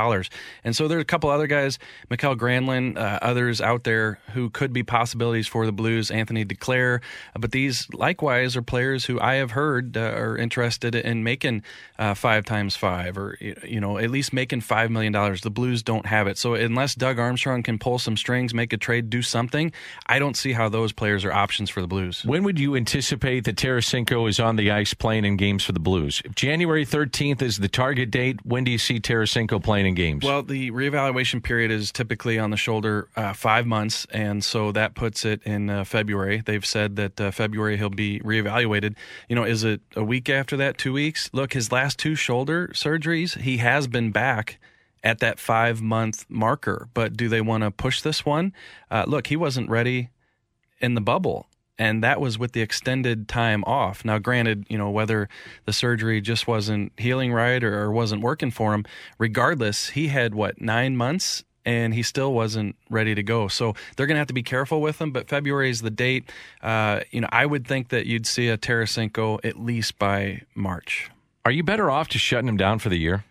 And 0.64 0.76
so 0.76 0.88
there 0.88 0.98
are 0.98 1.00
a 1.00 1.04
couple 1.04 1.30
other 1.30 1.46
guys, 1.46 1.78
Mikael 2.08 2.36
Granlund, 2.36 2.96
uh, 2.96 3.18
others 3.20 3.60
out 3.60 3.84
there 3.84 4.20
who 4.32 4.50
could 4.50 4.72
be 4.72 4.82
possibilities 4.82 5.48
for 5.48 5.66
the 5.66 5.72
Blues, 5.72 6.10
Anthony 6.10 6.44
Duclair. 6.44 7.00
But 7.38 7.52
these 7.52 7.92
likewise 7.92 8.56
are 8.56 8.62
players 8.62 9.04
who 9.06 9.20
I 9.20 9.34
have 9.34 9.52
heard 9.52 9.96
uh, 9.96 10.00
are 10.00 10.36
interested 10.36 10.94
in 10.94 11.24
making 11.24 11.62
uh, 11.98 12.14
five 12.14 12.44
times 12.44 12.76
five 12.76 13.18
or, 13.18 13.36
you 13.40 13.80
know, 13.80 13.98
at 13.98 14.10
least 14.10 14.32
making 14.32 14.60
$5 14.60 14.90
million. 14.90 15.12
The 15.12 15.50
Blues 15.50 15.82
don't 15.82 16.06
have 16.06 16.26
it. 16.28 16.38
So 16.38 16.54
unless 16.54 16.94
Doug 16.94 17.18
Armstrong 17.18 17.62
can 17.62 17.78
pull 17.78 17.98
some 17.98 18.16
strings, 18.16 18.54
make 18.54 18.72
a 18.72 18.76
trade, 18.76 19.10
do 19.10 19.22
something. 19.22 19.72
I 20.06 20.18
don't 20.18 20.36
see 20.36 20.52
how 20.52 20.68
those 20.68 20.92
players 20.92 21.24
are 21.24 21.32
options 21.32 21.70
for 21.70 21.80
the 21.80 21.88
Blues. 21.88 22.24
When 22.24 22.44
would 22.44 22.58
you 22.58 22.76
anticipate 22.76 23.44
that 23.44 23.56
Tarasenko 23.56 24.28
is 24.28 24.38
on 24.38 24.56
the 24.56 24.70
ice 24.70 24.94
in 25.16 25.36
games 25.36 25.64
for 25.64 25.72
the 25.72 25.80
Blues? 25.80 26.22
January 26.34 26.84
13th 26.84 27.42
is 27.42 27.58
the 27.58 27.68
target 27.68 28.10
date, 28.10 28.44
when 28.44 28.64
do 28.64 28.70
you 28.70 28.78
see 28.78 29.00
Tarasenko 29.00 29.62
playing 29.62 29.86
in 29.86 29.94
games? 29.94 30.24
Well, 30.24 30.42
the 30.42 30.70
reevaluation 30.70 31.42
period 31.42 31.70
is 31.70 31.90
typically 31.92 32.38
on 32.38 32.50
the 32.50 32.56
shoulder 32.56 33.08
uh, 33.16 33.32
five 33.32 33.66
months, 33.66 34.06
and 34.10 34.44
so 34.44 34.72
that 34.72 34.94
puts 34.94 35.24
it 35.24 35.42
in 35.44 35.70
uh, 35.70 35.84
February. 35.84 36.42
They've 36.44 36.64
said 36.64 36.96
that 36.96 37.20
uh, 37.20 37.30
February 37.30 37.76
he'll 37.76 37.90
be 37.90 38.20
reevaluated. 38.20 38.94
You 39.28 39.36
know, 39.36 39.44
is 39.44 39.64
it 39.64 39.80
a 39.96 40.04
week 40.04 40.28
after 40.28 40.56
that, 40.56 40.78
two 40.78 40.92
weeks? 40.92 41.30
Look, 41.32 41.52
his 41.52 41.72
last 41.72 41.98
two 41.98 42.14
shoulder 42.14 42.68
surgeries, 42.74 43.38
he 43.38 43.58
has 43.58 43.86
been 43.86 44.10
back 44.10 44.58
at 45.02 45.18
that 45.20 45.38
five 45.38 45.80
month 45.80 46.26
marker. 46.28 46.88
But 46.94 47.16
do 47.16 47.28
they 47.28 47.40
want 47.40 47.64
to 47.64 47.70
push 47.70 48.00
this 48.02 48.24
one? 48.24 48.52
Uh, 48.90 49.04
look, 49.06 49.28
he 49.28 49.36
wasn't 49.36 49.70
ready 49.70 50.10
in 50.80 50.94
the 50.94 51.00
bubble. 51.00 51.46
And 51.78 52.02
that 52.02 52.20
was 52.20 52.38
with 52.38 52.52
the 52.52 52.60
extended 52.60 53.28
time 53.28 53.62
off. 53.64 54.04
Now, 54.04 54.18
granted, 54.18 54.66
you 54.68 54.76
know, 54.76 54.90
whether 54.90 55.28
the 55.64 55.72
surgery 55.72 56.20
just 56.20 56.46
wasn't 56.48 56.92
healing 56.98 57.32
right 57.32 57.62
or, 57.62 57.82
or 57.82 57.92
wasn't 57.92 58.22
working 58.22 58.50
for 58.50 58.74
him, 58.74 58.84
regardless, 59.18 59.90
he 59.90 60.08
had 60.08 60.34
what, 60.34 60.60
nine 60.60 60.96
months 60.96 61.44
and 61.64 61.92
he 61.92 62.02
still 62.02 62.32
wasn't 62.32 62.74
ready 62.88 63.14
to 63.14 63.22
go. 63.22 63.46
So 63.46 63.74
they're 63.96 64.06
going 64.06 64.14
to 64.14 64.20
have 64.20 64.28
to 64.28 64.34
be 64.34 64.42
careful 64.42 64.80
with 64.80 65.00
him. 65.00 65.12
But 65.12 65.28
February 65.28 65.70
is 65.70 65.82
the 65.82 65.90
date. 65.90 66.30
Uh, 66.62 67.00
you 67.10 67.20
know, 67.20 67.28
I 67.30 67.44
would 67.44 67.66
think 67.66 67.90
that 67.90 68.06
you'd 68.06 68.26
see 68.26 68.48
a 68.48 68.56
Tarasenko 68.56 69.44
at 69.44 69.60
least 69.60 69.98
by 69.98 70.42
March. 70.54 71.10
Are 71.44 71.50
you 71.50 71.62
better 71.62 71.90
off 71.90 72.08
just 72.08 72.24
shutting 72.24 72.48
him 72.48 72.56
down 72.56 72.78
for 72.78 72.88
the 72.88 72.98
year? 72.98 73.24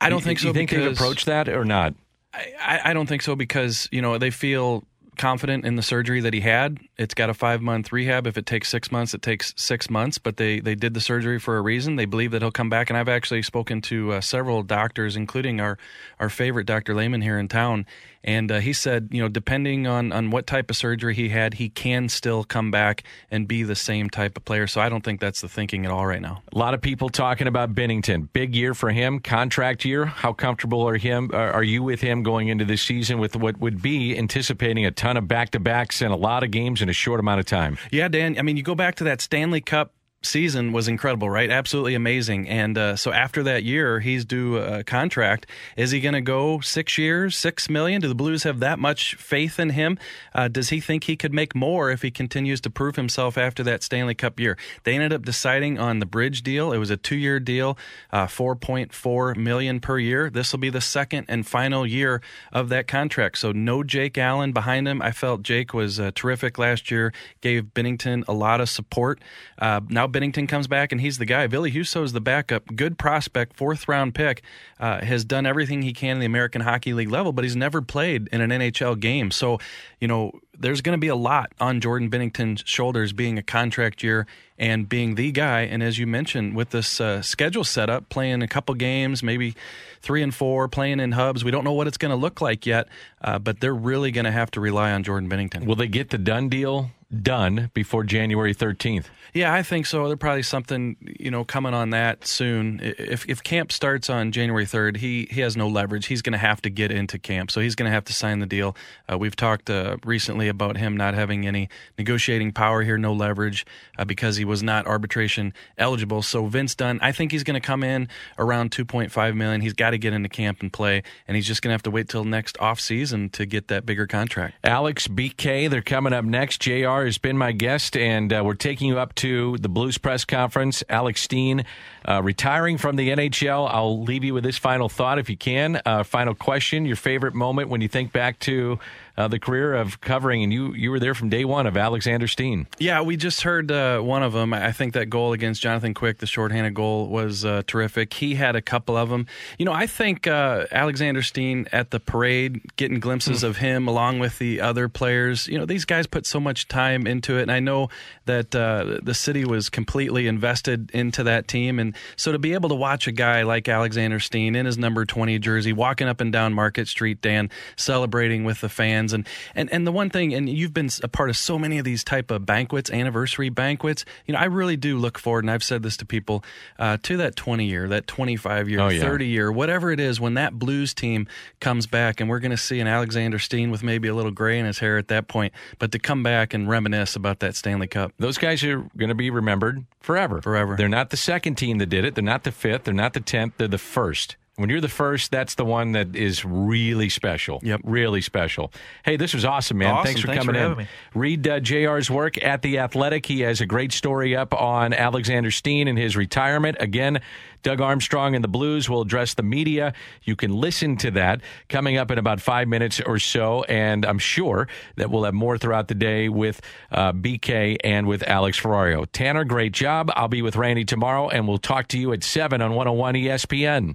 I 0.00 0.10
don't 0.10 0.22
think 0.22 0.38
so. 0.38 0.48
You 0.48 0.52
think 0.52 0.70
they've 0.70 0.92
approached 0.92 1.26
that 1.26 1.48
or 1.48 1.64
not? 1.64 1.94
I, 2.34 2.80
I 2.84 2.92
don't 2.92 3.06
think 3.06 3.22
so 3.22 3.34
because 3.34 3.88
you 3.90 4.02
know 4.02 4.18
they 4.18 4.30
feel 4.30 4.84
confident 5.16 5.64
in 5.64 5.76
the 5.76 5.82
surgery 5.82 6.20
that 6.20 6.34
he 6.34 6.40
had. 6.40 6.78
It's 6.98 7.14
got 7.14 7.28
a 7.28 7.34
five 7.34 7.60
month 7.60 7.92
rehab. 7.92 8.26
If 8.26 8.38
it 8.38 8.46
takes 8.46 8.68
six 8.68 8.90
months, 8.90 9.12
it 9.12 9.22
takes 9.22 9.52
six 9.56 9.90
months. 9.90 10.18
But 10.18 10.36
they 10.36 10.60
they 10.60 10.74
did 10.74 10.94
the 10.94 11.00
surgery 11.00 11.38
for 11.38 11.58
a 11.58 11.60
reason. 11.60 11.96
They 11.96 12.06
believe 12.06 12.30
that 12.30 12.42
he'll 12.42 12.50
come 12.50 12.70
back. 12.70 12.90
And 12.90 12.96
I've 12.96 13.08
actually 13.08 13.42
spoken 13.42 13.80
to 13.82 14.12
uh, 14.12 14.20
several 14.20 14.62
doctors, 14.62 15.16
including 15.16 15.60
our 15.60 15.78
our 16.18 16.28
favorite 16.28 16.66
Dr. 16.66 16.94
Lehman 16.94 17.22
here 17.22 17.38
in 17.38 17.48
town. 17.48 17.86
And 18.26 18.50
uh, 18.50 18.58
he 18.58 18.72
said, 18.72 19.08
you 19.12 19.22
know, 19.22 19.28
depending 19.28 19.86
on, 19.86 20.10
on 20.12 20.30
what 20.30 20.48
type 20.48 20.68
of 20.68 20.76
surgery 20.76 21.14
he 21.14 21.28
had, 21.28 21.54
he 21.54 21.68
can 21.68 22.08
still 22.08 22.42
come 22.42 22.72
back 22.72 23.04
and 23.30 23.46
be 23.46 23.62
the 23.62 23.76
same 23.76 24.10
type 24.10 24.36
of 24.36 24.44
player. 24.44 24.66
So 24.66 24.80
I 24.80 24.88
don't 24.88 25.04
think 25.04 25.20
that's 25.20 25.40
the 25.40 25.48
thinking 25.48 25.86
at 25.86 25.92
all 25.92 26.04
right 26.04 26.20
now. 26.20 26.42
A 26.52 26.58
lot 26.58 26.74
of 26.74 26.80
people 26.80 27.08
talking 27.08 27.46
about 27.46 27.72
Binnington. 27.74 28.28
Big 28.32 28.56
year 28.56 28.74
for 28.74 28.90
him, 28.90 29.20
contract 29.20 29.84
year. 29.84 30.06
How 30.06 30.32
comfortable 30.32 30.86
are 30.88 30.96
him? 30.96 31.30
Are 31.32 31.62
you 31.62 31.84
with 31.84 32.00
him 32.00 32.24
going 32.24 32.48
into 32.48 32.64
this 32.64 32.82
season 32.82 33.18
with 33.20 33.36
what 33.36 33.58
would 33.60 33.80
be 33.80 34.18
anticipating 34.18 34.84
a 34.84 34.90
ton 34.90 35.16
of 35.16 35.28
back 35.28 35.50
to 35.50 35.60
backs 35.60 36.02
and 36.02 36.12
a 36.12 36.16
lot 36.16 36.42
of 36.42 36.50
games 36.50 36.82
in 36.86 36.90
a 36.90 36.94
short 36.94 37.18
amount 37.18 37.40
of 37.40 37.46
time? 37.46 37.76
Yeah, 37.90 38.06
Dan. 38.06 38.38
I 38.38 38.42
mean, 38.42 38.56
you 38.56 38.62
go 38.62 38.76
back 38.76 38.94
to 38.96 39.04
that 39.04 39.20
Stanley 39.20 39.60
Cup 39.60 39.92
season 40.26 40.72
was 40.72 40.88
incredible, 40.88 41.30
right? 41.30 41.50
Absolutely 41.50 41.94
amazing. 41.94 42.48
And 42.48 42.76
uh, 42.76 42.96
so 42.96 43.12
after 43.12 43.42
that 43.44 43.64
year, 43.64 44.00
he's 44.00 44.24
due 44.24 44.56
a 44.56 44.84
contract. 44.84 45.46
Is 45.76 45.90
he 45.90 46.00
going 46.00 46.14
to 46.14 46.20
go 46.20 46.60
six 46.60 46.98
years, 46.98 47.36
six 47.36 47.70
million? 47.70 48.00
Do 48.00 48.08
the 48.08 48.14
Blues 48.14 48.42
have 48.42 48.60
that 48.60 48.78
much 48.78 49.14
faith 49.14 49.58
in 49.58 49.70
him? 49.70 49.98
Uh, 50.34 50.48
does 50.48 50.70
he 50.70 50.80
think 50.80 51.04
he 51.04 51.16
could 51.16 51.32
make 51.32 51.54
more 51.54 51.90
if 51.90 52.02
he 52.02 52.10
continues 52.10 52.60
to 52.62 52.70
prove 52.70 52.96
himself 52.96 53.38
after 53.38 53.62
that 53.62 53.82
Stanley 53.82 54.14
Cup 54.14 54.38
year? 54.40 54.56
They 54.84 54.94
ended 54.94 55.12
up 55.12 55.24
deciding 55.24 55.78
on 55.78 55.98
the 55.98 56.06
bridge 56.06 56.42
deal. 56.42 56.72
It 56.72 56.78
was 56.78 56.90
a 56.90 56.96
two-year 56.96 57.40
deal, 57.40 57.78
uh, 58.12 58.26
4.4 58.26 59.36
million 59.36 59.80
per 59.80 59.98
year. 59.98 60.30
This 60.30 60.52
will 60.52 60.58
be 60.58 60.70
the 60.70 60.80
second 60.80 61.26
and 61.28 61.46
final 61.46 61.86
year 61.86 62.20
of 62.52 62.68
that 62.70 62.86
contract. 62.86 63.38
So 63.38 63.52
no 63.52 63.82
Jake 63.82 64.18
Allen 64.18 64.52
behind 64.52 64.88
him. 64.88 65.00
I 65.02 65.12
felt 65.12 65.42
Jake 65.42 65.72
was 65.72 66.00
uh, 66.00 66.10
terrific 66.14 66.58
last 66.58 66.90
year. 66.90 67.12
Gave 67.40 67.64
Binnington 67.74 68.24
a 68.28 68.32
lot 68.32 68.60
of 68.60 68.68
support. 68.68 69.20
Uh, 69.58 69.80
now 69.88 70.06
Binnington 70.16 70.48
comes 70.48 70.66
back 70.66 70.92
and 70.92 71.00
he's 71.00 71.18
the 71.18 71.26
guy. 71.26 71.46
Ville 71.46 71.64
Husso 71.64 72.02
is 72.02 72.14
the 72.14 72.22
backup. 72.22 72.74
Good 72.74 72.96
prospect, 72.96 73.54
fourth 73.54 73.86
round 73.86 74.14
pick. 74.14 74.42
Uh, 74.80 75.04
has 75.04 75.26
done 75.26 75.44
everything 75.44 75.82
he 75.82 75.92
can 75.92 76.12
in 76.12 76.20
the 76.20 76.26
American 76.26 76.62
Hockey 76.62 76.94
League 76.94 77.10
level, 77.10 77.32
but 77.32 77.44
he's 77.44 77.54
never 77.54 77.82
played 77.82 78.26
in 78.32 78.40
an 78.40 78.48
NHL 78.48 78.98
game. 78.98 79.30
So, 79.30 79.58
you 80.00 80.08
know, 80.08 80.32
there's 80.58 80.80
going 80.80 80.96
to 80.96 81.00
be 81.00 81.08
a 81.08 81.16
lot 81.16 81.52
on 81.60 81.82
Jordan 81.82 82.08
Binnington's 82.08 82.62
shoulders 82.64 83.12
being 83.12 83.36
a 83.36 83.42
contract 83.42 84.02
year 84.02 84.26
and 84.58 84.88
being 84.88 85.16
the 85.16 85.32
guy. 85.32 85.62
And 85.62 85.82
as 85.82 85.98
you 85.98 86.06
mentioned, 86.06 86.56
with 86.56 86.70
this 86.70 86.98
uh, 86.98 87.20
schedule 87.20 87.64
setup, 87.64 88.08
playing 88.08 88.42
a 88.42 88.48
couple 88.48 88.74
games, 88.74 89.22
maybe 89.22 89.54
three 90.00 90.22
and 90.22 90.34
four, 90.34 90.66
playing 90.66 90.98
in 90.98 91.12
hubs, 91.12 91.44
we 91.44 91.50
don't 91.50 91.64
know 91.64 91.72
what 91.72 91.86
it's 91.86 91.98
going 91.98 92.10
to 92.10 92.16
look 92.16 92.40
like 92.40 92.64
yet, 92.64 92.88
uh, 93.20 93.38
but 93.38 93.60
they're 93.60 93.74
really 93.74 94.10
going 94.10 94.24
to 94.24 94.32
have 94.32 94.50
to 94.52 94.60
rely 94.60 94.92
on 94.92 95.02
Jordan 95.02 95.28
Binnington. 95.28 95.66
Will 95.66 95.76
they 95.76 95.88
get 95.88 96.08
the 96.08 96.18
done 96.18 96.48
deal 96.48 96.90
done 97.22 97.70
before 97.74 98.04
January 98.04 98.54
13th? 98.54 99.06
Yeah, 99.32 99.52
I 99.52 99.62
think 99.62 99.86
so. 99.86 100.06
There's 100.06 100.18
probably 100.18 100.42
something 100.42 100.96
you 101.20 101.30
know 101.30 101.44
coming 101.44 101.74
on 101.74 101.90
that 101.90 102.26
soon. 102.26 102.80
If 102.82 103.28
if 103.28 103.42
camp 103.42 103.70
starts 103.70 104.08
on 104.08 104.32
January 104.32 104.64
3rd, 104.64 104.96
he 104.96 105.28
he 105.30 105.42
has 105.42 105.56
no 105.56 105.68
leverage. 105.68 106.06
He's 106.06 106.22
going 106.22 106.32
to 106.32 106.38
have 106.38 106.62
to 106.62 106.70
get 106.70 106.90
into 106.90 107.18
camp, 107.18 107.50
so 107.50 107.60
he's 107.60 107.74
going 107.74 107.88
to 107.88 107.92
have 107.92 108.04
to 108.04 108.14
sign 108.14 108.38
the 108.38 108.46
deal. 108.46 108.74
Uh, 109.10 109.18
we've 109.18 109.36
talked 109.36 109.68
uh, 109.68 109.98
recently 110.04 110.48
about 110.48 110.78
him 110.78 110.96
not 110.96 111.14
having 111.14 111.46
any 111.46 111.68
negotiating 111.98 112.52
power 112.52 112.82
here, 112.82 112.96
no 112.96 113.12
leverage, 113.12 113.66
uh, 113.98 114.04
because 114.04 114.36
he 114.36 114.44
was 114.44 114.62
not 114.62 114.86
arbitration 114.86 115.52
eligible. 115.76 116.22
So 116.22 116.46
Vince 116.46 116.74
Dunn, 116.74 116.98
I 117.02 117.12
think 117.12 117.30
he's 117.30 117.44
going 117.44 117.60
to 117.60 117.66
come 117.66 117.84
in 117.84 118.08
around 118.38 118.70
2.5 118.70 119.36
million. 119.36 119.60
He's 119.60 119.74
got 119.74 119.90
to 119.90 119.98
get 119.98 120.14
into 120.14 120.30
camp 120.30 120.62
and 120.62 120.72
play, 120.72 121.02
and 121.28 121.36
he's 121.36 121.46
just 121.46 121.60
going 121.60 121.70
to 121.70 121.74
have 121.74 121.82
to 121.82 121.90
wait 121.90 122.08
till 122.08 122.24
next 122.24 122.58
off 122.58 122.80
season 122.80 123.28
to 123.30 123.44
get 123.44 123.68
that 123.68 123.84
bigger 123.84 124.06
contract. 124.06 124.56
Alex 124.64 125.08
BK, 125.08 125.68
they're 125.68 125.82
coming 125.82 126.12
up 126.14 126.24
next. 126.24 126.60
JR. 126.60 126.95
has 127.04 127.18
been 127.18 127.36
my 127.36 127.52
guest, 127.52 127.96
and 127.98 128.32
uh, 128.32 128.42
we're 128.42 128.54
taking 128.54 128.88
you 128.88 128.98
up 128.98 129.14
to 129.16 129.26
to 129.26 129.58
the 129.58 129.68
Blues 129.68 129.98
press 129.98 130.24
conference. 130.24 130.84
Alex 130.88 131.20
Steen 131.20 131.64
uh, 132.08 132.22
retiring 132.22 132.78
from 132.78 132.94
the 132.94 133.08
NHL. 133.08 133.68
I'll 133.68 134.02
leave 134.02 134.22
you 134.22 134.34
with 134.34 134.44
this 134.44 134.56
final 134.56 134.88
thought, 134.88 135.18
if 135.18 135.28
you 135.28 135.36
can. 135.36 135.80
Uh, 135.84 136.04
final 136.04 136.34
question: 136.34 136.86
Your 136.86 136.96
favorite 136.96 137.34
moment 137.34 137.68
when 137.68 137.80
you 137.80 137.88
think 137.88 138.12
back 138.12 138.38
to 138.40 138.78
uh, 139.16 139.28
the 139.28 139.38
career 139.38 139.74
of 139.74 140.00
covering, 140.00 140.42
and 140.42 140.52
you 140.52 140.74
you 140.74 140.90
were 140.90 141.00
there 141.00 141.14
from 141.14 141.28
day 141.28 141.44
one 141.44 141.66
of 141.66 141.76
Alexander 141.76 142.28
Steen. 142.28 142.66
Yeah, 142.78 143.00
we 143.00 143.16
just 143.16 143.42
heard 143.42 143.70
uh, 143.72 144.00
one 144.00 144.22
of 144.22 144.32
them. 144.32 144.52
I 144.52 144.72
think 144.72 144.94
that 144.94 145.06
goal 145.06 145.32
against 145.32 145.62
Jonathan 145.62 145.94
Quick, 145.94 146.18
the 146.18 146.26
shorthanded 146.26 146.74
goal, 146.74 147.08
was 147.08 147.44
uh, 147.44 147.62
terrific. 147.66 148.12
He 148.14 148.34
had 148.34 148.56
a 148.56 148.62
couple 148.62 148.96
of 148.96 149.08
them. 149.08 149.26
You 149.58 149.64
know, 149.64 149.72
I 149.72 149.86
think 149.86 150.26
uh, 150.26 150.66
Alexander 150.70 151.22
Steen 151.22 151.66
at 151.72 151.90
the 151.90 152.00
parade, 152.00 152.60
getting 152.76 153.00
glimpses 153.00 153.42
mm. 153.42 153.48
of 153.48 153.56
him 153.58 153.88
along 153.88 154.18
with 154.18 154.38
the 154.38 154.60
other 154.60 154.88
players. 154.88 155.48
You 155.48 155.58
know, 155.58 155.66
these 155.66 155.84
guys 155.84 156.06
put 156.06 156.26
so 156.26 156.40
much 156.40 156.68
time 156.68 157.06
into 157.06 157.38
it, 157.38 157.42
and 157.42 157.52
I 157.52 157.60
know 157.60 157.88
that 158.26 158.54
uh, 158.54 158.98
the 159.02 159.14
city 159.14 159.44
was 159.44 159.70
completely 159.70 160.26
invested 160.26 160.90
into 160.90 161.22
that 161.24 161.48
team, 161.48 161.78
and 161.78 161.94
so 162.16 162.32
to 162.32 162.38
be 162.38 162.52
able 162.52 162.68
to 162.68 162.74
watch 162.74 163.06
a 163.06 163.12
guy 163.12 163.42
like 163.42 163.68
Alexander 163.68 164.20
Steen 164.20 164.54
in 164.54 164.66
his 164.66 164.76
number 164.76 165.04
twenty 165.04 165.38
jersey, 165.38 165.72
walking 165.72 166.08
up 166.08 166.20
and 166.20 166.32
down 166.32 166.52
Market 166.52 166.88
Street, 166.88 167.20
Dan, 167.22 167.50
celebrating 167.76 168.44
with 168.44 168.60
the 168.60 168.68
fans 168.68 169.05
fans 169.06 169.12
and 169.12 169.26
and 169.54 169.72
and 169.72 169.86
the 169.86 169.92
one 169.92 170.10
thing 170.10 170.34
and 170.34 170.48
you've 170.48 170.74
been 170.74 170.88
a 171.02 171.08
part 171.08 171.30
of 171.30 171.36
so 171.36 171.58
many 171.58 171.78
of 171.78 171.84
these 171.84 172.04
type 172.04 172.30
of 172.30 172.44
banquets 172.46 172.90
anniversary 172.90 173.48
banquets. 173.48 174.04
You 174.26 174.32
know 174.32 174.38
i 174.38 174.44
really 174.44 174.76
do 174.76 174.98
look 174.98 175.18
forward 175.18 175.44
and 175.44 175.50
i've 175.50 175.64
said 175.64 175.82
this 175.82 175.96
to 175.98 176.04
people 176.04 176.44
uh, 176.78 176.98
to 177.02 177.16
that 177.18 177.36
20 177.36 177.64
year 177.64 177.88
that 177.88 178.06
25 178.06 178.68
year 178.68 178.80
oh, 178.80 178.88
yeah. 178.88 179.00
30 179.00 179.26
year 179.26 179.52
whatever 179.52 179.90
it 179.90 180.00
is 180.00 180.20
when 180.20 180.34
that 180.34 180.58
blues 180.58 180.94
team 180.94 181.26
comes 181.60 181.86
back 181.86 182.20
and 182.20 182.28
we're 182.28 182.40
going 182.40 182.50
to 182.50 182.56
see 182.56 182.80
an 182.80 182.86
alexander 182.86 183.38
steen 183.38 183.70
with 183.70 183.82
maybe 183.82 184.08
a 184.08 184.14
little 184.14 184.30
gray 184.30 184.58
in 184.58 184.66
his 184.66 184.78
hair 184.78 184.98
at 184.98 185.08
that 185.08 185.28
point 185.28 185.52
but 185.78 185.92
to 185.92 185.98
come 185.98 186.22
back 186.22 186.54
and 186.54 186.68
reminisce 186.68 187.16
about 187.16 187.40
that 187.40 187.54
stanley 187.54 187.86
cup. 187.86 188.12
Those 188.18 188.38
guys 188.38 188.62
are 188.64 188.78
going 188.96 189.08
to 189.08 189.14
be 189.14 189.30
remembered 189.30 189.84
forever. 190.00 190.40
Forever. 190.40 190.76
They're 190.76 190.88
not 190.88 191.10
the 191.10 191.16
second 191.16 191.56
team 191.56 191.78
that 191.78 191.86
did 191.86 192.04
it. 192.04 192.14
They're 192.14 192.24
not 192.24 192.44
the 192.44 192.52
fifth. 192.52 192.84
They're 192.84 192.94
not 192.94 193.12
the 193.12 193.20
tenth. 193.20 193.54
They're 193.56 193.68
the 193.68 193.78
first 193.78 194.36
when 194.56 194.70
you're 194.70 194.80
the 194.80 194.88
first, 194.88 195.30
that's 195.30 195.54
the 195.54 195.66
one 195.66 195.92
that 195.92 196.16
is 196.16 196.44
really 196.44 197.10
special. 197.10 197.60
Yep. 197.62 197.82
Really 197.84 198.22
special. 198.22 198.72
Hey, 199.04 199.16
this 199.16 199.34
was 199.34 199.44
awesome, 199.44 199.78
man. 199.78 199.92
Awesome. 199.92 200.04
Thanks 200.04 200.20
for 200.22 200.26
Thanks 200.28 200.46
coming 200.46 200.60
for 200.60 200.72
in. 200.72 200.78
Me. 200.78 200.86
Read 201.14 201.46
uh, 201.46 201.60
JR's 201.60 202.10
work 202.10 202.42
at 202.42 202.62
The 202.62 202.78
Athletic. 202.78 203.26
He 203.26 203.40
has 203.40 203.60
a 203.60 203.66
great 203.66 203.92
story 203.92 204.34
up 204.34 204.54
on 204.54 204.94
Alexander 204.94 205.50
Steen 205.50 205.88
and 205.88 205.98
his 205.98 206.16
retirement. 206.16 206.78
Again, 206.80 207.20
Doug 207.66 207.80
Armstrong 207.80 208.36
and 208.36 208.44
the 208.44 208.48
Blues 208.48 208.88
will 208.88 209.00
address 209.00 209.34
the 209.34 209.42
media. 209.42 209.92
You 210.22 210.36
can 210.36 210.52
listen 210.52 210.96
to 210.98 211.10
that 211.10 211.40
coming 211.68 211.96
up 211.96 212.12
in 212.12 212.18
about 212.18 212.40
five 212.40 212.68
minutes 212.68 213.00
or 213.00 213.18
so. 213.18 213.64
And 213.64 214.06
I'm 214.06 214.20
sure 214.20 214.68
that 214.94 215.10
we'll 215.10 215.24
have 215.24 215.34
more 215.34 215.58
throughout 215.58 215.88
the 215.88 215.96
day 215.96 216.28
with 216.28 216.60
uh, 216.92 217.12
BK 217.12 217.78
and 217.82 218.06
with 218.06 218.22
Alex 218.22 218.60
Ferrario. 218.60 219.04
Tanner, 219.10 219.42
great 219.42 219.72
job. 219.72 220.12
I'll 220.14 220.28
be 220.28 220.42
with 220.42 220.54
Randy 220.54 220.84
tomorrow, 220.84 221.28
and 221.28 221.48
we'll 221.48 221.58
talk 221.58 221.88
to 221.88 221.98
you 221.98 222.12
at 222.12 222.22
7 222.22 222.62
on 222.62 222.76
101 222.76 223.14
ESPN. 223.16 223.94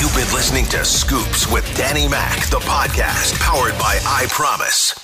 You've 0.00 0.16
been 0.16 0.34
listening 0.34 0.64
to 0.64 0.84
Scoops 0.84 1.48
with 1.48 1.72
Danny 1.76 2.08
Mac, 2.08 2.46
the 2.46 2.58
podcast 2.58 3.38
powered 3.38 3.74
by 3.74 4.00
I 4.04 4.26
Promise. 4.28 4.98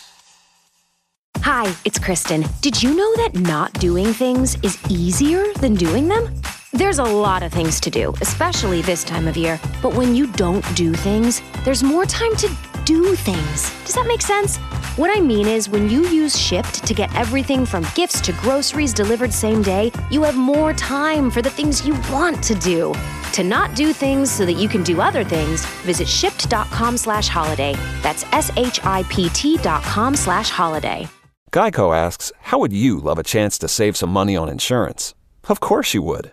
Hi, 1.42 1.72
it's 1.84 2.00
Kristen. 2.00 2.44
Did 2.60 2.82
you 2.82 2.96
know 2.96 3.14
that 3.18 3.36
not 3.36 3.72
doing 3.74 4.12
things 4.12 4.56
is 4.64 4.80
easier 4.90 5.44
than 5.60 5.76
doing 5.76 6.08
them? 6.08 6.34
There's 6.76 6.98
a 6.98 7.04
lot 7.04 7.44
of 7.44 7.52
things 7.52 7.78
to 7.82 7.88
do, 7.88 8.12
especially 8.20 8.82
this 8.82 9.04
time 9.04 9.28
of 9.28 9.36
year. 9.36 9.60
But 9.80 9.94
when 9.94 10.12
you 10.12 10.26
don't 10.26 10.64
do 10.74 10.92
things, 10.92 11.40
there's 11.64 11.84
more 11.84 12.04
time 12.04 12.34
to 12.34 12.50
do 12.84 13.14
things. 13.14 13.70
Does 13.84 13.94
that 13.94 14.08
make 14.08 14.20
sense? 14.20 14.56
What 14.96 15.16
I 15.16 15.20
mean 15.20 15.46
is, 15.46 15.68
when 15.68 15.88
you 15.88 16.04
use 16.08 16.34
Shipt 16.34 16.84
to 16.84 16.92
get 16.92 17.14
everything 17.14 17.64
from 17.64 17.86
gifts 17.94 18.20
to 18.22 18.32
groceries 18.32 18.92
delivered 18.92 19.32
same 19.32 19.62
day, 19.62 19.92
you 20.10 20.24
have 20.24 20.34
more 20.34 20.72
time 20.72 21.30
for 21.30 21.42
the 21.42 21.48
things 21.48 21.86
you 21.86 21.94
want 22.10 22.42
to 22.42 22.56
do. 22.56 22.92
To 23.34 23.44
not 23.44 23.76
do 23.76 23.92
things 23.92 24.32
so 24.32 24.44
that 24.44 24.54
you 24.54 24.68
can 24.68 24.82
do 24.82 25.00
other 25.00 25.22
things, 25.22 25.64
visit 25.82 26.08
shipt.com 26.08 26.96
slash 26.96 27.28
holiday. 27.28 27.76
That's 28.02 28.24
S-H-I-P-T 28.32 29.58
dot 29.58 29.84
com 29.84 30.16
slash 30.16 30.50
holiday. 30.50 31.06
Geico 31.52 31.96
asks, 31.96 32.32
how 32.40 32.58
would 32.58 32.72
you 32.72 32.98
love 32.98 33.20
a 33.20 33.22
chance 33.22 33.58
to 33.58 33.68
save 33.68 33.96
some 33.96 34.10
money 34.10 34.34
on 34.36 34.48
insurance? 34.48 35.14
Of 35.48 35.60
course 35.60 35.94
you 35.94 36.02
would. 36.02 36.32